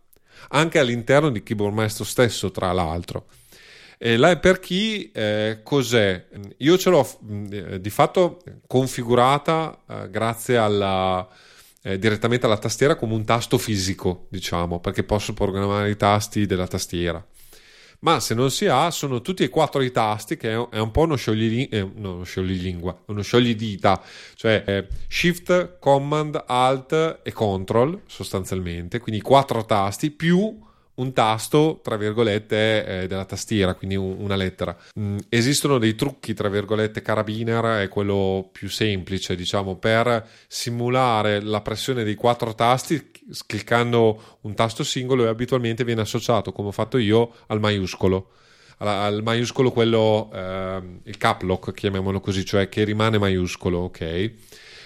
anche 0.49 0.77
all'interno 0.77 1.31
di 1.31 1.41
Keyboard 1.41 1.73
Maestro 1.73 2.03
stesso, 2.03 2.51
tra 2.51 2.71
l'altro. 2.71 3.25
E 3.99 4.15
l'hyperkey 4.15 5.09
eh, 5.11 5.59
cos'è? 5.63 6.27
Io 6.57 6.77
ce 6.77 6.89
l'ho 6.91 7.19
eh, 7.49 7.81
di 7.81 7.89
fatto 7.89 8.43
configurata 8.67 9.83
eh, 9.89 10.09
grazie 10.11 10.55
alla, 10.57 11.27
eh, 11.81 11.97
direttamente 11.97 12.45
alla 12.45 12.59
tastiera 12.59 12.95
come 12.95 13.15
un 13.15 13.25
tasto 13.25 13.57
fisico, 13.57 14.27
diciamo, 14.29 14.79
perché 14.79 15.03
posso 15.03 15.33
programmare 15.33 15.89
i 15.89 15.97
tasti 15.97 16.45
della 16.45 16.67
tastiera. 16.67 17.25
Ma 18.01 18.19
se 18.19 18.35
non 18.35 18.51
si 18.51 18.67
ha 18.67 18.91
sono 18.91 19.21
tutti 19.21 19.43
e 19.43 19.49
quattro 19.49 19.81
i 19.81 19.91
tasti 19.91 20.37
che 20.37 20.51
è 20.51 20.79
un 20.79 20.91
po' 20.91 21.01
uno, 21.01 21.15
scioglilingua, 21.15 21.75
eh, 21.75 21.91
no, 21.95 22.13
uno 22.13 22.23
scioglilingua, 22.23 23.01
uno 23.07 23.21
scioglidita, 23.23 23.99
cioè 24.35 24.85
Shift, 25.07 25.79
Command, 25.79 26.43
Alt 26.45 27.21
e 27.23 27.33
Control 27.33 28.01
sostanzialmente, 28.05 28.99
quindi 28.99 29.21
quattro 29.21 29.65
tasti 29.65 30.11
più 30.11 30.65
un 30.97 31.13
tasto, 31.13 31.79
tra 31.83 31.97
virgolette, 31.97 32.85
eh, 32.85 33.07
della 33.07 33.25
tastiera, 33.25 33.73
quindi 33.75 33.95
un, 33.95 34.15
una 34.19 34.35
lettera. 34.35 34.75
Mm, 34.99 35.17
esistono 35.29 35.77
dei 35.77 35.95
trucchi, 35.95 36.33
tra 36.33 36.49
virgolette, 36.49 37.01
carabiner 37.01 37.83
è 37.83 37.87
quello 37.87 38.49
più 38.51 38.69
semplice, 38.69 39.35
diciamo, 39.35 39.75
per 39.75 40.27
simulare 40.47 41.41
la 41.41 41.61
pressione 41.61 42.03
dei 42.03 42.15
quattro 42.15 42.55
tasti 42.55 43.11
cliccando 43.45 44.37
un 44.41 44.53
tasto 44.53 44.83
singolo 44.83 45.25
e 45.25 45.27
abitualmente 45.27 45.83
viene 45.83 46.01
associato, 46.01 46.51
come 46.51 46.69
ho 46.69 46.73
fatto 46.73 46.97
io, 46.97 47.33
al 47.47 47.59
maiuscolo. 47.59 48.31
Al, 48.79 48.87
al 48.87 49.23
maiuscolo 49.23 49.71
quello, 49.71 50.29
eh, 50.33 50.81
il 51.03 51.17
cap 51.17 51.41
lock, 51.41 51.73
chiamiamolo 51.73 52.19
così, 52.19 52.45
cioè 52.45 52.69
che 52.69 52.83
rimane 52.83 53.17
maiuscolo, 53.17 53.79
ok? 53.79 54.31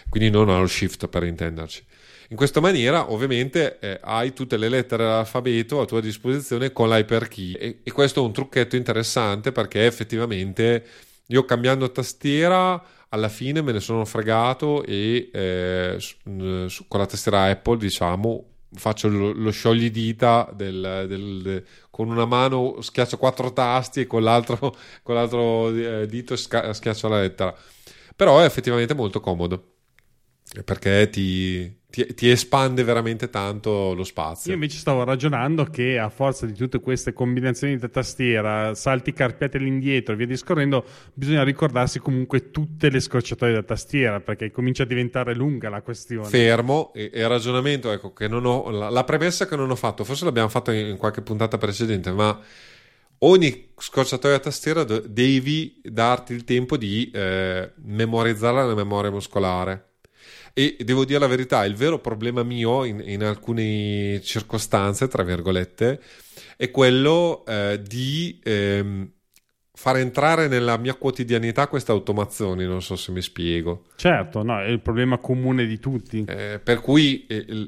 Quindi 0.09 0.30
non 0.30 0.49
allo 0.49 0.68
shift 0.68 1.07
per 1.07 1.24
intenderci. 1.24 1.86
In 2.32 2.38
questa 2.38 2.62
maniera, 2.62 3.12
ovviamente, 3.12 3.78
eh, 3.80 4.00
hai 4.02 4.32
tutte 4.32 4.56
le 4.56 4.70
lettere 4.70 5.04
dell'alfabeto 5.04 5.82
a 5.82 5.86
tua 5.86 6.00
disposizione 6.00 6.72
con 6.72 6.88
l'hyperkey 6.88 7.52
e, 7.52 7.80
e 7.84 7.92
questo 7.92 8.22
è 8.22 8.26
un 8.26 8.32
trucchetto 8.32 8.78
interessante 8.78 9.52
perché 9.52 9.86
effettivamente 9.86 10.86
io 11.26 11.44
cambiando 11.44 11.92
tastiera 11.92 12.82
alla 13.10 13.28
fine 13.28 13.62
me 13.62 13.74
ne 13.74 13.82
sono 13.82 14.06
fregato 14.06 14.82
e 14.86 15.30
eh, 15.34 15.96
su, 16.00 16.88
con 16.88 17.02
la 17.02 17.06
tastiera 17.06 17.50
Apple, 17.50 17.78
diciamo, 17.78 18.46
faccio 18.76 19.10
lo, 19.10 19.34
lo 19.34 19.52
scioglidita 19.52 20.52
del, 20.56 21.06
del, 21.10 21.42
del, 21.42 21.66
con 21.90 22.10
una 22.10 22.26
mano 22.26 22.80
schiaccio 22.80 23.18
quattro 23.18 23.52
tasti 23.52 24.00
e 24.02 24.08
con 24.08 24.24
l'altro, 24.24 24.58
con 25.04 25.16
l'altro 25.16 25.68
eh, 25.76 26.08
dito 26.08 26.38
schiaccio 26.38 27.10
la 27.10 27.20
lettera. 27.20 27.54
Però 28.16 28.39
è 28.39 28.46
effettivamente 28.46 28.93
molto 28.93 29.20
comodo 29.20 29.71
perché 30.66 31.10
ti, 31.10 31.80
ti, 31.90 32.14
ti, 32.14 32.30
espande 32.30 32.84
veramente 32.84 33.30
tanto 33.30 33.94
lo 33.94 34.04
spazio. 34.04 34.50
Io 34.50 34.56
invece 34.56 34.78
stavo 34.78 35.06
ragionando 35.06 35.64
che 35.66 35.98
a 35.98 36.10
forza 36.10 36.46
di 36.46 36.54
tutte 36.54 36.82
queste 36.82 37.14
combinazioni 37.14 37.78
di 37.78 37.90
tastiera, 37.90 38.76
salti 38.76 39.14
carpiati 39.14 39.58
all'indietro 39.58 40.14
e 40.14 40.18
via 40.18 40.26
discorrendo, 40.26 40.84
bisogna 41.14 41.44
ricordarsi 41.44 42.00
comunque 42.00 42.52
tutte 42.52 42.90
le 42.90 43.00
scorciatoie 43.00 43.54
da 43.54 43.64
tastiera 43.64 44.20
perché 44.20 44.52
comincia 44.52 44.84
a 44.84 44.86
diventare 44.86 45.34
lunga 45.34 45.70
la 45.70 45.82
questione. 45.82 46.28
Fermo 46.28 46.92
e, 46.94 47.12
il 47.14 47.28
ragionamento, 47.30 47.90
ecco, 47.92 48.12
che 48.12 48.28
non 48.28 48.46
ho, 48.46 48.70
la, 48.70 48.90
la, 48.90 49.04
premessa 49.06 49.48
che 49.48 49.56
non 49.56 49.70
ho 49.70 49.76
fatto, 49.76 50.04
forse 50.04 50.26
l'abbiamo 50.26 50.50
fatto 50.50 50.72
in, 50.72 50.88
in 50.88 50.98
qualche 50.98 51.22
puntata 51.22 51.58
precedente, 51.58 52.12
ma 52.12 52.38
ogni 53.20 53.70
scorciatoia 53.78 54.36
a 54.36 54.40
tastiera 54.40 54.84
devi 54.84 55.80
darti 55.82 56.34
il 56.34 56.44
tempo 56.44 56.76
di 56.76 57.10
eh, 57.14 57.72
memorizzarla 57.76 58.64
nella 58.64 58.76
memoria 58.76 59.12
muscolare 59.12 59.86
e 60.54 60.78
devo 60.80 61.06
dire 61.06 61.20
la 61.20 61.28
verità, 61.28 61.66
il 61.66 61.76
vero 61.76 62.00
problema 62.00 62.44
mio 62.44 62.84
in, 62.84 63.02
in 63.06 63.24
alcune 63.24 64.22
circostanze, 64.22 65.08
tra 65.08 65.24
virgolette, 65.24 66.00
è 66.58 66.70
quello 66.72 67.46
eh, 67.46 67.82
di 67.82 68.40
ehm, 68.44 69.10
far 69.74 69.98
entrare 69.98 70.48
nella 70.48 70.78
mia 70.78 70.94
quotidianità 70.94 71.68
queste 71.68 71.92
automazioni, 71.92 72.66
non 72.66 72.82
so 72.82 72.96
se 72.96 73.12
mi 73.12 73.22
spiego. 73.22 73.86
Certo, 73.96 74.44
no, 74.44 74.60
è 74.60 74.68
il 74.68 74.82
problema 74.82 75.18
comune 75.18 75.66
di 75.66 75.80
tutti. 75.80 76.24
Eh, 76.28 76.60
per 76.64 76.82
cui 76.82 77.26
eh, 77.26 77.68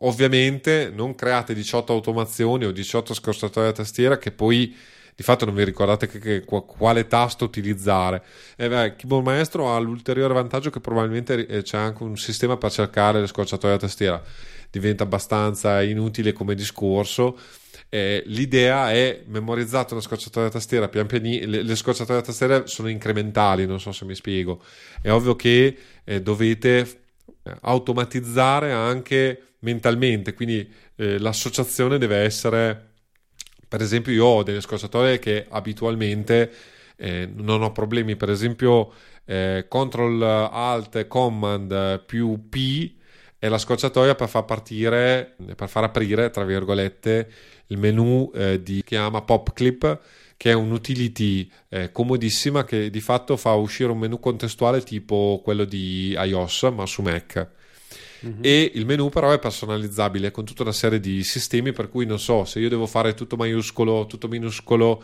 ovviamente 0.00 0.92
non 0.94 1.14
create 1.14 1.54
18 1.54 1.92
automazioni 1.92 2.66
o 2.66 2.70
18 2.70 3.14
scorciatoie 3.14 3.68
a 3.68 3.72
tastiera 3.72 4.18
che 4.18 4.30
poi 4.30 4.76
di 5.14 5.22
fatto 5.22 5.44
non 5.44 5.54
vi 5.54 5.64
ricordate 5.64 6.08
che, 6.08 6.18
che, 6.18 6.44
quale 6.44 7.06
tasto 7.06 7.44
utilizzare. 7.44 8.22
E 8.56 8.68
beh, 8.68 8.96
Keyboard 8.96 9.24
Maestro 9.24 9.72
ha 9.72 9.78
l'ulteriore 9.78 10.34
vantaggio 10.34 10.70
che 10.70 10.80
probabilmente 10.80 11.46
eh, 11.46 11.62
c'è 11.62 11.78
anche 11.78 12.02
un 12.02 12.16
sistema 12.16 12.56
per 12.56 12.72
cercare 12.72 13.20
le 13.20 13.26
scorciatoie 13.26 13.74
a 13.74 13.78
tastiera. 13.78 14.22
Diventa 14.70 15.04
abbastanza 15.04 15.82
inutile 15.82 16.32
come 16.32 16.54
discorso. 16.54 17.38
Eh, 17.88 18.24
l'idea 18.26 18.90
è 18.90 19.22
memorizzare 19.26 19.88
una 19.92 20.00
scorciatoia 20.00 20.46
a 20.46 20.50
tastiera 20.50 20.88
pian 20.88 21.06
pianino. 21.06 21.46
Le, 21.46 21.62
le 21.62 21.76
scorciatoie 21.76 22.18
a 22.18 22.22
tastiera 22.22 22.66
sono 22.66 22.88
incrementali, 22.88 23.66
non 23.66 23.78
so 23.78 23.92
se 23.92 24.04
mi 24.04 24.16
spiego. 24.16 24.62
È 25.00 25.10
ovvio 25.12 25.36
che 25.36 25.76
eh, 26.02 26.20
dovete 26.20 26.78
eh, 27.44 27.56
automatizzare 27.60 28.72
anche 28.72 29.54
mentalmente, 29.60 30.34
quindi 30.34 30.68
eh, 30.96 31.18
l'associazione 31.18 31.98
deve 31.98 32.16
essere 32.16 32.93
per 33.74 33.82
esempio 33.82 34.12
io 34.12 34.24
ho 34.24 34.42
delle 34.44 34.60
scorciatoie 34.60 35.18
che 35.18 35.46
abitualmente 35.48 36.48
eh, 36.94 37.28
non 37.34 37.60
ho 37.60 37.72
problemi, 37.72 38.14
per 38.14 38.30
esempio 38.30 38.92
eh, 39.24 39.64
Control 39.66 40.22
Alt 40.22 41.08
Command 41.08 42.04
più 42.06 42.48
P 42.48 42.92
è 43.36 43.48
la 43.48 43.58
scorciatoia 43.58 44.14
per 44.14 44.28
far 44.28 44.44
partire, 44.44 45.34
per 45.56 45.68
far 45.68 45.82
aprire, 45.82 46.30
tra 46.30 46.44
virgolette, 46.44 47.28
il 47.66 47.78
menu 47.78 48.30
eh, 48.32 48.62
di, 48.62 48.76
che 48.76 48.94
chiama 48.94 49.22
PopClip, 49.22 50.00
che 50.36 50.50
è 50.52 50.54
un'utility 50.54 51.50
eh, 51.70 51.90
comodissima 51.90 52.62
che 52.62 52.90
di 52.90 53.00
fatto 53.00 53.36
fa 53.36 53.54
uscire 53.54 53.90
un 53.90 53.98
menu 53.98 54.20
contestuale 54.20 54.82
tipo 54.82 55.40
quello 55.42 55.64
di 55.64 56.16
iOS, 56.16 56.70
ma 56.72 56.86
su 56.86 57.02
Mac 57.02 57.63
mm-hmm. 58.24 58.40
e 58.40 58.72
il 58.74 58.86
menu 58.86 59.08
però 59.08 59.30
è 59.30 59.38
personalizzabile 59.38 60.30
con 60.30 60.44
tutta 60.44 60.62
una 60.62 60.72
serie 60.72 61.00
di 61.00 61.22
sistemi 61.22 61.72
per 61.72 61.88
cui 61.88 62.06
non 62.06 62.18
so 62.18 62.44
se 62.44 62.60
io 62.60 62.68
devo 62.68 62.86
fare 62.86 63.14
tutto 63.14 63.36
maiuscolo, 63.36 64.06
tutto 64.06 64.28
minuscolo, 64.28 65.02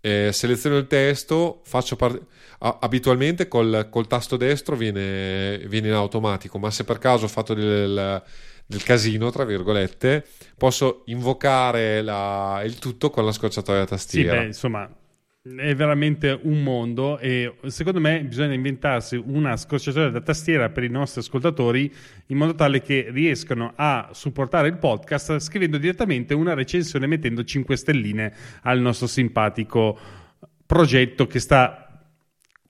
eh, 0.00 0.30
seleziono 0.32 0.76
il 0.76 0.86
testo, 0.86 1.60
faccio 1.64 1.96
part- 1.96 2.22
abitualmente 2.58 3.48
col, 3.48 3.88
col, 3.90 4.06
tasto 4.06 4.36
destro 4.36 4.76
viene, 4.76 5.58
viene, 5.66 5.88
in 5.88 5.94
automatico, 5.94 6.58
ma 6.58 6.70
se 6.70 6.84
per 6.84 6.98
caso 6.98 7.24
ho 7.24 7.28
fatto 7.28 7.54
del, 7.54 8.22
del 8.66 8.82
casino, 8.82 9.30
tra 9.30 9.44
virgolette, 9.44 10.24
posso 10.56 11.02
invocare 11.06 12.02
la, 12.02 12.62
il 12.64 12.78
tutto 12.78 13.10
con 13.10 13.24
la 13.24 13.32
scocciatoia 13.32 13.84
tastiera. 13.86 14.32
Sì, 14.32 14.38
beh, 14.38 14.46
insomma, 14.46 14.90
è 15.56 15.74
veramente 15.74 16.38
un 16.42 16.62
mondo 16.62 17.18
e 17.18 17.54
secondo 17.66 18.00
me 18.00 18.22
bisogna 18.24 18.54
inventarsi 18.54 19.16
una 19.16 19.56
scorciatoia 19.56 20.10
da 20.10 20.20
tastiera 20.20 20.70
per 20.70 20.84
i 20.84 20.88
nostri 20.88 21.20
ascoltatori 21.20 21.92
in 22.26 22.36
modo 22.36 22.54
tale 22.54 22.82
che 22.82 23.08
riescano 23.10 23.72
a 23.76 24.10
supportare 24.12 24.68
il 24.68 24.78
podcast 24.78 25.38
scrivendo 25.38 25.78
direttamente 25.78 26.34
una 26.34 26.54
recensione 26.54 27.06
mettendo 27.06 27.44
5 27.44 27.76
stelline 27.76 28.34
al 28.62 28.80
nostro 28.80 29.06
simpatico 29.06 29.98
progetto 30.66 31.26
che 31.26 31.38
sta 31.38 31.88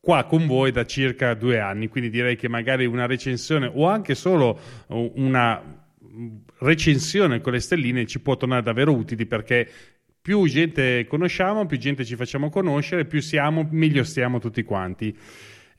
qua 0.00 0.24
con 0.24 0.46
voi 0.46 0.70
da 0.70 0.86
circa 0.86 1.34
due 1.34 1.58
anni. 1.58 1.88
Quindi 1.88 2.10
direi 2.10 2.36
che 2.36 2.48
magari 2.48 2.86
una 2.86 3.06
recensione 3.06 3.70
o 3.72 3.86
anche 3.88 4.14
solo 4.14 4.58
una 4.86 5.60
recensione 6.60 7.40
con 7.40 7.52
le 7.52 7.60
stelline 7.60 8.06
ci 8.06 8.20
può 8.20 8.36
tornare 8.36 8.62
davvero 8.62 8.94
utili 8.94 9.26
perché 9.26 9.68
più 10.20 10.46
gente 10.46 11.06
conosciamo, 11.06 11.66
più 11.66 11.78
gente 11.78 12.04
ci 12.04 12.16
facciamo 12.16 12.50
conoscere, 12.50 13.04
più 13.04 13.20
siamo, 13.20 13.66
meglio 13.70 14.04
stiamo 14.04 14.38
tutti 14.38 14.62
quanti. 14.62 15.16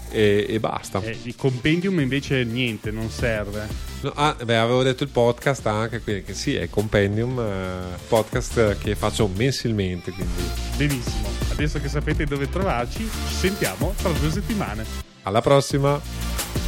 e, 0.09 0.47
e 0.49 0.59
basta. 0.59 0.99
Eh, 1.03 1.15
il 1.21 1.35
compendium 1.35 1.99
invece 1.99 2.43
niente, 2.43 2.89
non 2.89 3.07
serve. 3.11 3.67
No, 4.01 4.11
ah, 4.15 4.35
beh, 4.43 4.57
avevo 4.57 4.81
detto 4.81 5.03
il 5.03 5.09
podcast 5.09 5.67
anche, 5.67 6.01
quindi 6.01 6.23
che 6.23 6.33
sì, 6.33 6.55
è 6.55 6.67
compendium, 6.67 7.39
eh, 7.39 7.95
podcast 8.07 8.79
che 8.79 8.95
faccio 8.95 9.27
mensilmente. 9.27 10.11
Quindi. 10.11 10.41
Benissimo, 10.77 11.29
adesso 11.51 11.79
che 11.79 11.87
sapete 11.87 12.25
dove 12.25 12.49
trovarci, 12.49 13.07
ci 13.07 13.33
sentiamo 13.35 13.93
tra 14.01 14.09
due 14.09 14.31
settimane. 14.31 14.83
Alla 15.21 15.41
prossima! 15.41 16.60